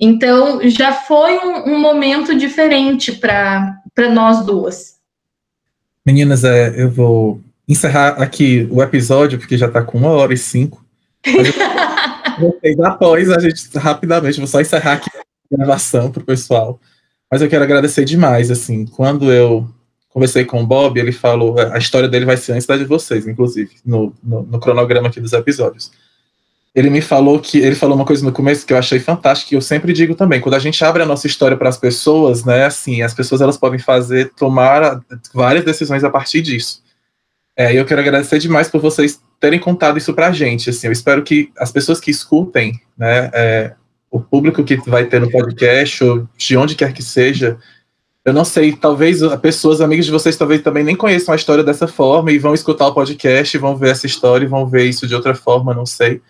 Então, 0.00 0.60
já 0.68 0.92
foi 0.92 1.38
um, 1.38 1.74
um 1.74 1.78
momento 1.80 2.36
diferente 2.36 3.12
para 3.12 3.82
nós 4.12 4.44
duas. 4.44 4.96
Meninas, 6.06 6.44
é, 6.44 6.80
eu 6.80 6.90
vou 6.90 7.40
encerrar 7.68 8.22
aqui 8.22 8.66
o 8.70 8.82
episódio, 8.82 9.38
porque 9.38 9.58
já 9.58 9.66
está 9.66 9.82
com 9.82 9.98
uma 9.98 10.10
hora 10.10 10.32
e 10.32 10.38
cinco. 10.38 10.84
Vocês 12.38 12.78
após 12.80 13.30
a 13.30 13.40
gente 13.40 13.76
rapidamente, 13.76 14.38
vou 14.38 14.46
só 14.46 14.60
encerrar 14.60 14.94
aqui 14.94 15.10
a 15.14 15.56
gravação 15.56 16.10
para 16.10 16.22
o 16.22 16.26
pessoal. 16.26 16.80
Mas 17.30 17.42
eu 17.42 17.48
quero 17.48 17.64
agradecer 17.64 18.04
demais, 18.04 18.50
assim, 18.50 18.86
quando 18.86 19.30
eu 19.32 19.68
conversei 20.08 20.44
com 20.44 20.62
o 20.62 20.66
Bob, 20.66 20.98
ele 20.98 21.12
falou, 21.12 21.56
a 21.58 21.76
história 21.76 22.08
dele 22.08 22.24
vai 22.24 22.36
ser 22.36 22.52
antes 22.52 22.66
da 22.66 22.76
de 22.76 22.84
vocês, 22.84 23.26
inclusive, 23.26 23.70
no, 23.84 24.14
no, 24.22 24.42
no 24.42 24.60
cronograma 24.60 25.08
aqui 25.08 25.20
dos 25.20 25.32
episódios. 25.32 25.90
Ele 26.78 26.90
me 26.90 27.00
falou 27.00 27.40
que 27.40 27.58
ele 27.58 27.74
falou 27.74 27.96
uma 27.96 28.04
coisa 28.04 28.24
no 28.24 28.30
começo 28.30 28.64
que 28.64 28.72
eu 28.72 28.78
achei 28.78 29.00
fantástica, 29.00 29.48
que 29.48 29.56
eu 29.56 29.60
sempre 29.60 29.92
digo 29.92 30.14
também, 30.14 30.40
quando 30.40 30.54
a 30.54 30.60
gente 30.60 30.84
abre 30.84 31.02
a 31.02 31.06
nossa 31.06 31.26
história 31.26 31.56
para 31.56 31.68
as 31.68 31.76
pessoas, 31.76 32.44
né, 32.44 32.66
assim, 32.66 33.02
as 33.02 33.12
pessoas 33.12 33.40
elas 33.40 33.56
podem 33.56 33.80
fazer 33.80 34.30
tomar 34.36 35.00
várias 35.34 35.64
decisões 35.64 36.04
a 36.04 36.10
partir 36.10 36.40
disso. 36.40 36.80
É, 37.56 37.74
eu 37.74 37.84
quero 37.84 38.00
agradecer 38.00 38.38
demais 38.38 38.68
por 38.68 38.80
vocês 38.80 39.20
terem 39.40 39.58
contado 39.58 39.98
isso 39.98 40.14
para 40.14 40.28
a 40.28 40.32
gente. 40.32 40.70
Assim, 40.70 40.86
eu 40.86 40.92
espero 40.92 41.24
que 41.24 41.50
as 41.58 41.72
pessoas 41.72 41.98
que 41.98 42.12
escutem, 42.12 42.80
né, 42.96 43.28
é, 43.34 43.72
o 44.08 44.20
público 44.20 44.62
que 44.62 44.76
vai 44.88 45.04
ter 45.06 45.20
no 45.20 45.32
podcast, 45.32 46.04
ou 46.04 46.28
de 46.36 46.56
onde 46.56 46.76
quer 46.76 46.92
que 46.92 47.02
seja, 47.02 47.58
eu 48.24 48.32
não 48.32 48.44
sei, 48.44 48.72
talvez 48.72 49.18
pessoas, 49.42 49.80
amigos 49.80 50.06
de 50.06 50.12
vocês, 50.12 50.36
talvez 50.36 50.62
também 50.62 50.84
nem 50.84 50.94
conheçam 50.94 51.32
a 51.32 51.36
história 51.36 51.64
dessa 51.64 51.88
forma 51.88 52.30
e 52.30 52.38
vão 52.38 52.54
escutar 52.54 52.86
o 52.86 52.94
podcast, 52.94 53.58
vão 53.58 53.74
ver 53.74 53.90
essa 53.90 54.06
história 54.06 54.44
e 54.44 54.48
vão 54.48 54.64
ver 54.64 54.84
isso 54.84 55.08
de 55.08 55.14
outra 55.16 55.34
forma, 55.34 55.74
não 55.74 55.84
sei. 55.84 56.22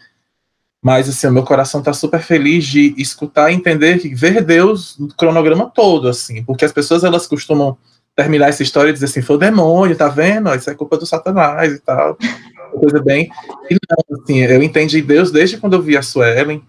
Mas, 0.82 1.08
assim, 1.08 1.26
o 1.26 1.32
meu 1.32 1.42
coração 1.42 1.80
está 1.80 1.92
super 1.92 2.20
feliz 2.20 2.64
de 2.64 2.94
escutar 2.96 3.50
e 3.50 3.54
entender, 3.54 3.98
que 3.98 4.14
ver 4.14 4.42
Deus 4.44 4.96
no 4.98 5.08
cronograma 5.08 5.70
todo, 5.74 6.08
assim, 6.08 6.42
porque 6.44 6.64
as 6.64 6.72
pessoas, 6.72 7.02
elas 7.02 7.26
costumam 7.26 7.76
terminar 8.14 8.48
essa 8.48 8.62
história 8.62 8.90
e 8.90 8.92
dizer 8.92 9.06
assim, 9.06 9.22
foi 9.22 9.36
o 9.36 9.38
demônio, 9.38 9.96
tá 9.96 10.08
vendo? 10.08 10.54
Isso 10.54 10.70
é 10.70 10.74
culpa 10.74 10.96
do 10.96 11.06
satanás 11.06 11.72
e 11.72 11.78
tal, 11.80 12.16
coisa 12.78 13.02
bem. 13.02 13.28
E 13.68 13.74
não, 13.74 14.18
assim, 14.18 14.38
eu 14.38 14.62
entendi 14.62 15.02
Deus 15.02 15.30
desde 15.32 15.56
quando 15.58 15.74
eu 15.74 15.82
vi 15.82 15.96
a 15.96 16.02
Suelen, 16.02 16.62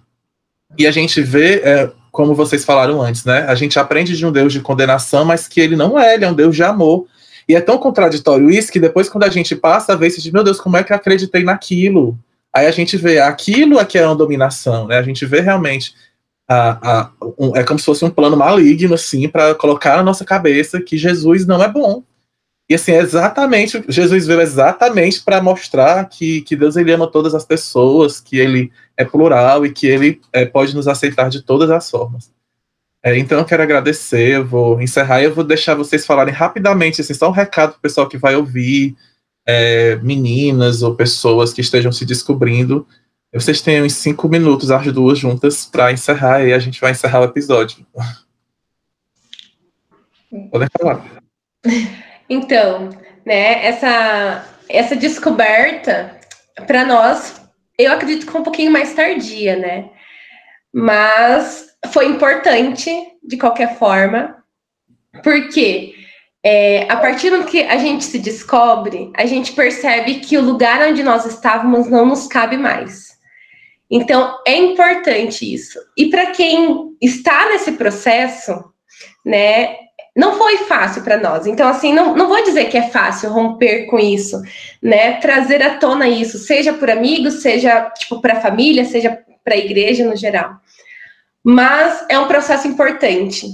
e 0.78 0.88
a 0.88 0.92
gente 0.92 1.22
vê, 1.22 1.62
é, 1.64 1.92
como 2.12 2.36
vocês 2.36 2.66
falaram 2.66 3.02
antes, 3.02 3.26
né? 3.26 3.46
A 3.48 3.56
gente 3.56 3.80
aprende 3.80 4.16
de 4.16 4.26
um 4.26 4.32
Deus 4.32 4.54
de 4.54 4.60
condenação, 4.60 5.26
mas 5.26 5.48
que 5.48 5.60
ele 5.60 5.76
não 5.76 6.00
é, 6.00 6.16
ele 6.16 6.26
é 6.26 6.30
um 6.30 6.34
Deus 6.34 6.56
de 6.56 6.64
amor. 6.64 7.08
E 7.48 7.56
é 7.56 7.62
tão 7.62 7.78
contraditório 7.78 8.50
isso 8.50 8.72
que 8.72 8.80
depois, 8.80 9.10
quando 9.10 9.24
a 9.24 9.30
gente 9.30 9.56
passa 9.56 9.94
a 9.94 9.96
ver, 9.96 10.12
se 10.12 10.22
diz, 10.22 10.32
meu 10.32 10.44
Deus, 10.44 10.62
como 10.62 10.78
é 10.78 10.84
que 10.84 10.94
eu 10.94 10.96
acreditei 10.96 11.44
naquilo? 11.44 12.18
Aí 12.54 12.66
a 12.66 12.72
gente 12.72 12.98
vê 12.98 13.20
aquilo 13.20 13.78
aqui 13.78 13.98
é 13.98 14.06
uma 14.06 14.16
dominação, 14.16 14.88
né? 14.88 14.98
A 14.98 15.04
gente 15.04 15.26
vê 15.26 15.40
realmente 15.40 15.94
a, 16.48 17.02
a, 17.02 17.12
um, 17.38 17.56
é 17.56 17.64
como 17.64 17.78
se 17.80 17.86
fosse 17.86 18.04
um 18.04 18.10
plano 18.10 18.36
maligno, 18.36 18.96
assim, 18.96 19.30
para 19.30 19.54
colocar 19.54 19.98
na 19.98 20.04
nossa 20.04 20.26
cabeça 20.26 20.82
que 20.82 20.98
Jesus 20.98 21.46
não 21.46 21.62
é 21.62 21.68
bom. 21.68 22.04
E 22.68 22.76
assim, 22.76 22.92
é 22.92 23.00
exatamente, 23.00 23.84
Jesus 23.88 24.28
veio 24.28 24.42
exatamente 24.42 25.24
para 25.24 25.42
mostrar 25.42 26.08
que, 26.08 26.42
que 26.42 26.56
Deus 26.56 26.76
ele 26.76 26.92
ama 26.92 27.10
todas 27.10 27.34
as 27.34 27.44
pessoas, 27.44 28.20
que 28.20 28.38
ele 28.38 28.72
é 28.96 29.04
plural 29.04 29.66
e 29.66 29.74
que 29.74 29.88
ele 29.88 30.22
é, 30.32 30.46
pode 30.46 30.76
nos 30.76 30.88
aceitar 30.88 31.30
de 31.30 31.42
todas 31.42 31.72
as 31.72 31.90
formas. 31.90 32.32
É, 33.02 33.18
então 33.18 33.40
eu 33.40 33.46
quero 33.46 33.64
agradecer, 33.64 34.36
eu 34.36 34.46
vou 34.46 34.80
encerrar 34.82 35.22
e 35.22 35.26
eu 35.26 35.34
vou 35.34 35.44
deixar 35.44 35.74
vocês 35.74 36.06
falarem 36.06 36.34
rapidamente, 36.34 37.02
assim, 37.02 37.14
só 37.14 37.30
um 37.30 37.34
recado 37.34 37.72
para 37.72 37.78
o 37.80 37.82
pessoal 37.82 38.08
que 38.08 38.18
vai 38.18 38.36
ouvir, 38.36 38.96
é, 39.52 39.96
meninas 40.04 40.84
ou 40.84 40.96
pessoas 40.96 41.52
que 41.52 41.62
estejam 41.62 41.92
se 41.92 42.06
descobrindo. 42.06 42.88
Vocês 43.34 43.62
têm 43.62 43.82
uns 43.82 43.94
cinco 43.94 44.30
minutos, 44.30 44.70
as 44.70 44.86
duas 44.94 45.18
juntas, 45.18 45.66
para 45.66 45.92
encerrar 45.92 46.46
e 46.46 46.54
a 46.54 46.60
gente 46.60 46.80
vai 46.80 46.92
encerrar 46.92 47.22
o 47.22 47.26
episódio. 47.26 47.86
Podem 50.52 50.68
falar. 50.78 51.04
Então, 52.32 52.90
né, 53.26 53.66
essa, 53.66 54.48
essa 54.70 54.96
descoberta, 54.96 56.16
para 56.68 56.86
nós, 56.86 57.42
eu 57.76 57.92
acredito 57.92 58.28
que 58.28 58.32
foi 58.32 58.42
um 58.42 58.44
pouquinho 58.44 58.72
mais 58.72 58.94
tardia, 58.94 59.56
né? 59.56 59.90
Mas 60.72 61.76
foi 61.92 62.06
importante, 62.06 62.92
de 63.24 63.36
qualquer 63.36 63.80
forma, 63.80 64.44
porque 65.24 65.96
é, 66.44 66.86
a 66.90 66.98
partir 66.98 67.30
do 67.30 67.46
que 67.46 67.64
a 67.64 67.78
gente 67.78 68.06
se 68.06 68.20
descobre, 68.20 69.12
a 69.16 69.26
gente 69.26 69.52
percebe 69.54 70.16
que 70.16 70.38
o 70.38 70.42
lugar 70.42 70.82
onde 70.88 71.04
nós 71.04 71.26
estávamos 71.26 71.90
não 71.90 72.06
nos 72.06 72.28
cabe 72.28 72.58
mais. 72.58 73.10
Então, 73.92 74.38
é 74.46 74.56
importante 74.56 75.52
isso. 75.52 75.80
E 75.98 76.10
para 76.10 76.28
quem 76.28 76.96
está 77.02 77.50
nesse 77.50 77.74
processo, 77.74 78.54
né, 79.26 79.76
não 80.16 80.38
foi 80.38 80.60
fácil 80.60 81.02
para 81.02 81.18
nós. 81.18 81.48
Então, 81.48 81.68
assim, 81.68 81.94
não, 81.94 82.16
não 82.16 82.28
vou 82.28 82.44
dizer 82.44 82.66
que 82.66 82.78
é 82.78 82.90
fácil 82.90 83.32
romper 83.32 83.86
com 83.88 83.98
isso, 83.98 84.42
né? 84.82 85.14
Trazer 85.14 85.64
à 85.64 85.78
tona 85.78 86.08
isso, 86.08 86.38
seja 86.38 86.74
por 86.74 86.90
amigos, 86.90 87.42
seja 87.42 87.90
tipo 87.92 88.22
para 88.22 88.34
a 88.34 88.42
família, 88.42 88.86
seja 88.86 89.18
para 89.44 89.56
a 89.56 89.58
igreja 89.58 90.06
no 90.06 90.16
geral. 90.16 90.58
Mas 91.44 92.06
é 92.10 92.20
um 92.20 92.28
processo 92.28 92.68
importante, 92.68 93.48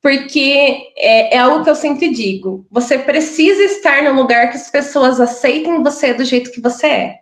porque 0.00 0.92
é, 0.96 1.36
é, 1.36 1.38
algo 1.38 1.64
que 1.64 1.70
eu 1.70 1.74
sempre 1.74 2.10
digo: 2.10 2.66
você 2.70 2.98
precisa 2.98 3.62
estar 3.62 4.02
no 4.02 4.20
lugar 4.20 4.50
que 4.50 4.56
as 4.56 4.70
pessoas 4.70 5.20
aceitem 5.20 5.82
você 5.82 6.14
do 6.14 6.24
jeito 6.24 6.52
que 6.52 6.60
você 6.60 6.86
é. 6.86 7.14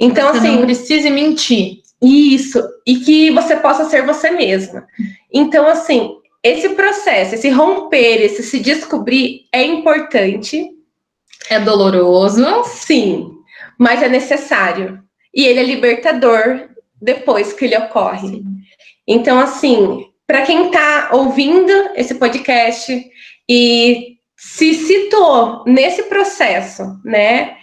Então, 0.00 0.32
você 0.32 0.38
assim. 0.38 0.56
Não 0.56 0.62
precise 0.62 1.10
mentir. 1.10 1.82
Isso, 2.02 2.60
e 2.84 2.96
que 2.96 3.30
você 3.30 3.54
possa 3.54 3.84
ser 3.84 4.04
você 4.04 4.30
mesma. 4.30 4.84
Então, 5.32 5.68
assim, 5.68 6.16
esse 6.42 6.70
processo, 6.70 7.36
esse 7.36 7.48
romper, 7.48 8.20
esse 8.20 8.42
se 8.42 8.58
descobrir 8.58 9.46
é 9.52 9.62
importante. 9.62 10.68
É 11.48 11.60
doloroso. 11.60 12.44
Sim, 12.64 13.30
mas 13.78 14.02
é 14.02 14.08
necessário. 14.08 15.00
E 15.32 15.44
ele 15.44 15.60
é 15.60 15.62
libertador 15.62 16.68
depois 17.00 17.52
que 17.52 17.66
ele 17.66 17.78
ocorre. 17.78 18.28
Sim. 18.28 18.44
Então, 19.06 19.38
assim, 19.38 20.04
para 20.32 20.46
quem 20.46 20.68
está 20.68 21.10
ouvindo 21.12 21.70
esse 21.94 22.14
podcast 22.14 23.04
e 23.46 24.16
se 24.34 24.72
citou 24.72 25.62
nesse 25.66 26.04
processo, 26.04 26.98
né? 27.04 27.56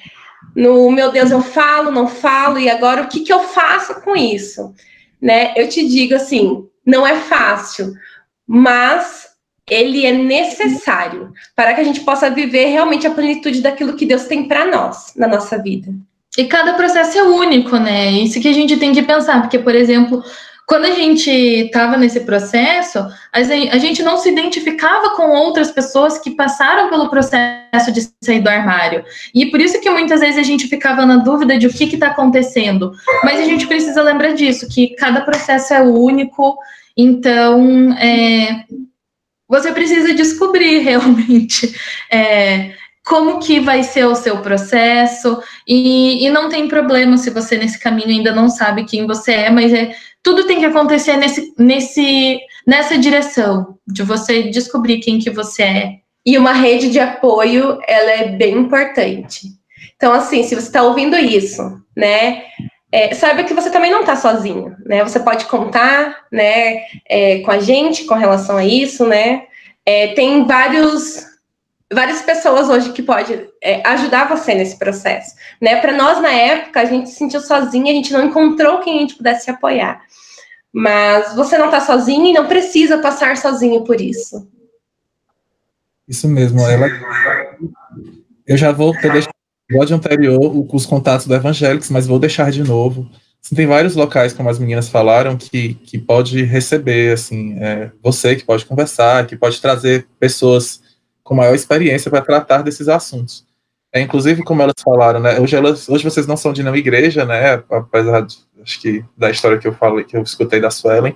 No 0.55 0.91
meu 0.91 1.11
Deus, 1.11 1.31
eu 1.31 1.41
falo, 1.41 1.89
não 1.89 2.07
falo, 2.07 2.59
e 2.59 2.69
agora 2.69 3.01
o 3.01 3.07
que, 3.07 3.21
que 3.21 3.33
eu 3.33 3.39
faço 3.39 3.99
com 4.01 4.15
isso? 4.15 4.71
Né? 5.19 5.51
Eu 5.55 5.67
te 5.67 5.83
digo 5.87 6.13
assim, 6.13 6.63
não 6.85 7.07
é 7.07 7.15
fácil, 7.15 7.91
mas 8.45 9.29
ele 9.67 10.05
é 10.05 10.11
necessário 10.11 11.33
para 11.55 11.73
que 11.73 11.81
a 11.81 11.83
gente 11.83 12.01
possa 12.01 12.29
viver 12.29 12.67
realmente 12.67 13.07
a 13.07 13.11
plenitude 13.11 13.61
daquilo 13.61 13.95
que 13.95 14.05
Deus 14.05 14.25
tem 14.25 14.47
para 14.47 14.67
nós 14.67 15.11
na 15.15 15.27
nossa 15.27 15.57
vida. 15.57 15.91
E 16.37 16.45
cada 16.45 16.73
processo 16.73 17.17
é 17.17 17.23
único, 17.23 17.77
né? 17.77 18.11
Isso 18.11 18.39
que 18.39 18.47
a 18.47 18.53
gente 18.53 18.77
tem 18.77 18.93
que 18.93 19.01
pensar, 19.01 19.41
porque, 19.41 19.57
por 19.57 19.73
exemplo, 19.73 20.23
quando 20.69 20.85
a 20.85 20.91
gente 20.91 21.31
estava 21.31 21.97
nesse 21.97 22.19
processo, 22.19 23.03
a 23.33 23.77
gente 23.79 24.03
não 24.03 24.17
se 24.17 24.29
identificava 24.29 25.15
com 25.15 25.31
outras 25.31 25.71
pessoas 25.71 26.19
que 26.19 26.29
passaram 26.29 26.91
pelo 26.91 27.09
processo 27.09 27.91
de 27.91 28.07
sair 28.23 28.39
do 28.39 28.49
armário. 28.49 29.03
E 29.33 29.47
por 29.47 29.59
isso 29.59 29.81
que 29.81 29.89
muitas 29.89 30.19
vezes 30.19 30.37
a 30.37 30.43
gente 30.43 30.67
ficava 30.67 31.07
na 31.07 31.17
dúvida 31.17 31.57
de 31.57 31.65
o 31.65 31.73
que 31.73 31.85
está 31.85 32.09
acontecendo. 32.09 32.91
Mas 33.23 33.39
a 33.39 33.45
gente 33.45 33.65
precisa 33.65 34.03
lembrar 34.03 34.33
disso, 34.33 34.69
que 34.69 34.89
cada 34.89 35.21
processo 35.21 35.73
é 35.73 35.81
único, 35.81 36.55
então 36.95 37.91
é, 37.93 38.63
você 39.47 39.71
precisa 39.71 40.13
descobrir 40.13 40.81
realmente. 40.85 41.75
É, 42.11 42.75
como 43.09 43.39
que 43.39 43.59
vai 43.59 43.81
ser 43.81 44.05
o 44.05 44.13
seu 44.13 44.37
processo, 44.37 45.41
e, 45.67 46.23
e, 46.23 46.29
não 46.29 46.47
tem 46.47 46.67
problema 46.67 47.17
se 47.17 47.31
você 47.31 47.57
nesse 47.57 47.79
caminho 47.79 48.09
ainda 48.09 48.31
não 48.31 48.47
sabe 48.49 48.85
quem 48.85 49.07
você 49.07 49.31
é, 49.31 49.49
mas 49.49 49.73
é 49.73 49.95
tudo 50.21 50.45
tem 50.45 50.59
que 50.59 50.65
acontecer 50.65 51.17
nesse, 51.17 51.51
nesse, 51.57 52.39
nessa 52.67 52.99
direção, 52.99 53.79
de 53.87 54.03
você 54.03 54.43
descobrir 54.43 54.99
quem 54.99 55.17
que 55.17 55.31
você 55.31 55.63
é. 55.63 55.93
E 56.23 56.37
uma 56.37 56.53
rede 56.53 56.91
de 56.91 56.99
apoio, 56.99 57.79
ela 57.87 58.11
é 58.11 58.27
bem 58.27 58.55
importante. 58.55 59.47
Então, 59.95 60.13
assim, 60.13 60.43
se 60.43 60.53
você 60.53 60.67
está 60.67 60.83
ouvindo 60.83 61.17
isso, 61.17 61.63
né, 61.97 62.43
é, 62.91 63.15
saiba 63.15 63.43
que 63.43 63.55
você 63.55 63.71
também 63.71 63.89
não 63.89 64.01
está 64.01 64.15
sozinho, 64.15 64.75
né? 64.85 65.03
Você 65.03 65.19
pode 65.19 65.45
contar, 65.45 66.25
né, 66.31 66.81
é, 67.09 67.39
com 67.39 67.49
a 67.49 67.59
gente 67.59 68.05
com 68.05 68.13
relação 68.13 68.57
a 68.57 68.65
isso, 68.65 69.07
né? 69.07 69.43
É, 69.83 70.09
tem 70.09 70.45
vários 70.45 71.28
várias 71.91 72.21
pessoas 72.21 72.69
hoje 72.69 72.91
que 72.91 73.01
pode 73.01 73.49
é, 73.61 73.87
ajudar 73.87 74.29
você 74.29 74.53
nesse 74.53 74.77
processo, 74.77 75.35
né? 75.61 75.81
Para 75.81 75.93
nós 75.93 76.21
na 76.21 76.31
época 76.31 76.81
a 76.81 76.85
gente 76.85 77.09
se 77.09 77.15
sentiu 77.15 77.41
sozinha, 77.41 77.91
a 77.91 77.95
gente 77.95 78.13
não 78.13 78.25
encontrou 78.25 78.79
quem 78.79 78.97
a 78.97 79.01
gente 79.01 79.15
pudesse 79.15 79.49
apoiar. 79.49 80.01
Mas 80.71 81.35
você 81.35 81.57
não 81.57 81.65
está 81.65 81.81
sozinho 81.81 82.27
e 82.27 82.33
não 82.33 82.47
precisa 82.47 82.99
passar 82.99 83.35
sozinho 83.37 83.83
por 83.83 83.99
isso. 83.99 84.47
Isso 86.07 86.27
mesmo. 86.27 86.61
Ela... 86.61 86.87
Eu 88.45 88.55
já 88.55 88.71
vou 88.71 88.93
ter 88.93 89.11
deixado 89.11 89.33
no 89.69 89.75
episódio 89.75 89.95
anterior 89.95 90.65
os 90.71 90.85
contatos 90.85 91.25
do 91.25 91.33
Evangelics, 91.33 91.89
mas 91.89 92.05
vou 92.05 92.19
deixar 92.19 92.51
de 92.51 92.63
novo. 92.63 93.09
Assim, 93.43 93.55
tem 93.55 93.65
vários 93.65 93.95
locais, 93.95 94.33
como 94.33 94.49
as 94.49 94.59
meninas 94.59 94.89
falaram, 94.89 95.37
que, 95.37 95.75
que 95.75 95.97
pode 95.97 96.43
receber, 96.43 97.13
assim, 97.13 97.57
é, 97.59 97.91
você 98.01 98.35
que 98.35 98.43
pode 98.43 98.65
conversar, 98.65 99.25
que 99.25 99.37
pode 99.37 99.61
trazer 99.61 100.07
pessoas 100.19 100.81
com 101.29 101.35
maior 101.35 101.53
experiência 101.53 102.09
para 102.09 102.23
tratar 102.23 102.63
desses 102.63 102.89
assuntos. 102.89 103.45
É, 103.93 104.01
inclusive, 104.01 104.43
como 104.43 104.63
elas 104.63 104.73
falaram, 104.83 105.19
né, 105.19 105.39
hoje, 105.39 105.55
elas, 105.55 105.87
hoje 105.87 106.03
vocês 106.03 106.25
não 106.25 106.35
são 106.35 106.51
de 106.51 106.63
nenhuma 106.63 106.79
igreja, 106.79 107.23
né, 107.23 107.63
apesar 107.69 108.21
de, 108.21 108.35
acho 108.63 108.81
que, 108.81 109.05
da 109.15 109.29
história 109.29 109.59
que 109.59 109.67
eu 109.67 109.73
falei, 109.73 110.03
que 110.03 110.17
eu 110.17 110.23
escutei 110.23 110.59
da 110.59 110.71
Suelen, 110.71 111.15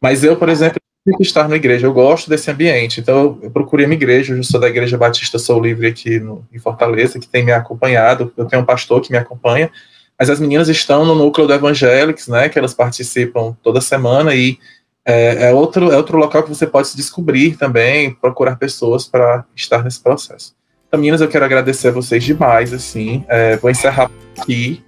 mas 0.00 0.24
eu, 0.24 0.34
por 0.34 0.48
exemplo, 0.48 0.80
que 1.14 1.22
estar 1.22 1.46
na 1.46 1.56
igreja, 1.56 1.86
eu 1.86 1.92
gosto 1.92 2.30
desse 2.30 2.50
ambiente, 2.50 3.00
então 3.00 3.38
eu 3.42 3.50
procurei 3.50 3.84
uma 3.84 3.94
igreja, 3.94 4.34
eu 4.34 4.42
sou 4.42 4.58
da 4.58 4.68
Igreja 4.68 4.96
Batista 4.96 5.38
Sou 5.38 5.60
Livre 5.60 5.88
aqui 5.88 6.18
no, 6.18 6.46
em 6.50 6.58
Fortaleza, 6.58 7.18
que 7.18 7.28
tem 7.28 7.44
me 7.44 7.52
acompanhado, 7.52 8.32
eu 8.38 8.46
tenho 8.46 8.62
um 8.62 8.66
pastor 8.66 9.02
que 9.02 9.12
me 9.12 9.18
acompanha, 9.18 9.70
mas 10.18 10.30
as 10.30 10.40
meninas 10.40 10.70
estão 10.70 11.04
no 11.04 11.14
núcleo 11.14 11.46
do 11.46 11.52
Evangelics, 11.52 12.28
né, 12.28 12.48
que 12.48 12.58
elas 12.58 12.72
participam 12.72 13.54
toda 13.62 13.80
semana 13.82 14.34
e 14.34 14.58
é, 15.04 15.48
é, 15.48 15.52
outro, 15.52 15.90
é 15.90 15.96
outro 15.96 16.18
local 16.18 16.42
que 16.42 16.48
você 16.48 16.66
pode 16.66 16.88
se 16.88 16.96
descobrir 16.96 17.56
também, 17.56 18.12
procurar 18.12 18.56
pessoas 18.56 19.06
para 19.06 19.44
estar 19.56 19.82
nesse 19.82 20.00
processo. 20.00 20.54
Então, 20.86 20.98
meninas, 20.98 21.20
eu 21.20 21.28
quero 21.28 21.44
agradecer 21.44 21.88
a 21.88 21.92
vocês 21.92 22.24
demais, 22.24 22.72
assim, 22.72 23.24
é, 23.28 23.56
vou 23.56 23.70
encerrar 23.70 24.10
aqui 24.36 24.82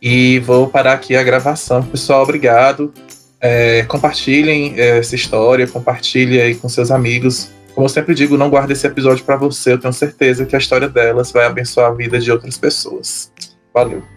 e 0.00 0.38
vou 0.40 0.68
parar 0.68 0.92
aqui 0.92 1.16
a 1.16 1.22
gravação. 1.22 1.82
Pessoal, 1.82 2.22
obrigado. 2.22 2.92
É, 3.40 3.82
compartilhem 3.84 4.74
é, 4.76 4.98
essa 4.98 5.14
história, 5.14 5.66
compartilhem 5.66 6.40
aí 6.40 6.54
com 6.54 6.68
seus 6.68 6.90
amigos. 6.90 7.50
Como 7.74 7.86
eu 7.86 7.88
sempre 7.88 8.14
digo, 8.14 8.36
não 8.36 8.48
guarde 8.48 8.72
esse 8.72 8.86
episódio 8.86 9.24
para 9.24 9.36
você. 9.36 9.72
Eu 9.72 9.78
tenho 9.78 9.92
certeza 9.92 10.46
que 10.46 10.54
a 10.54 10.58
história 10.58 10.88
delas 10.88 11.32
vai 11.32 11.44
abençoar 11.44 11.90
a 11.90 11.94
vida 11.94 12.20
de 12.20 12.30
outras 12.30 12.56
pessoas. 12.56 13.32
Valeu. 13.72 14.13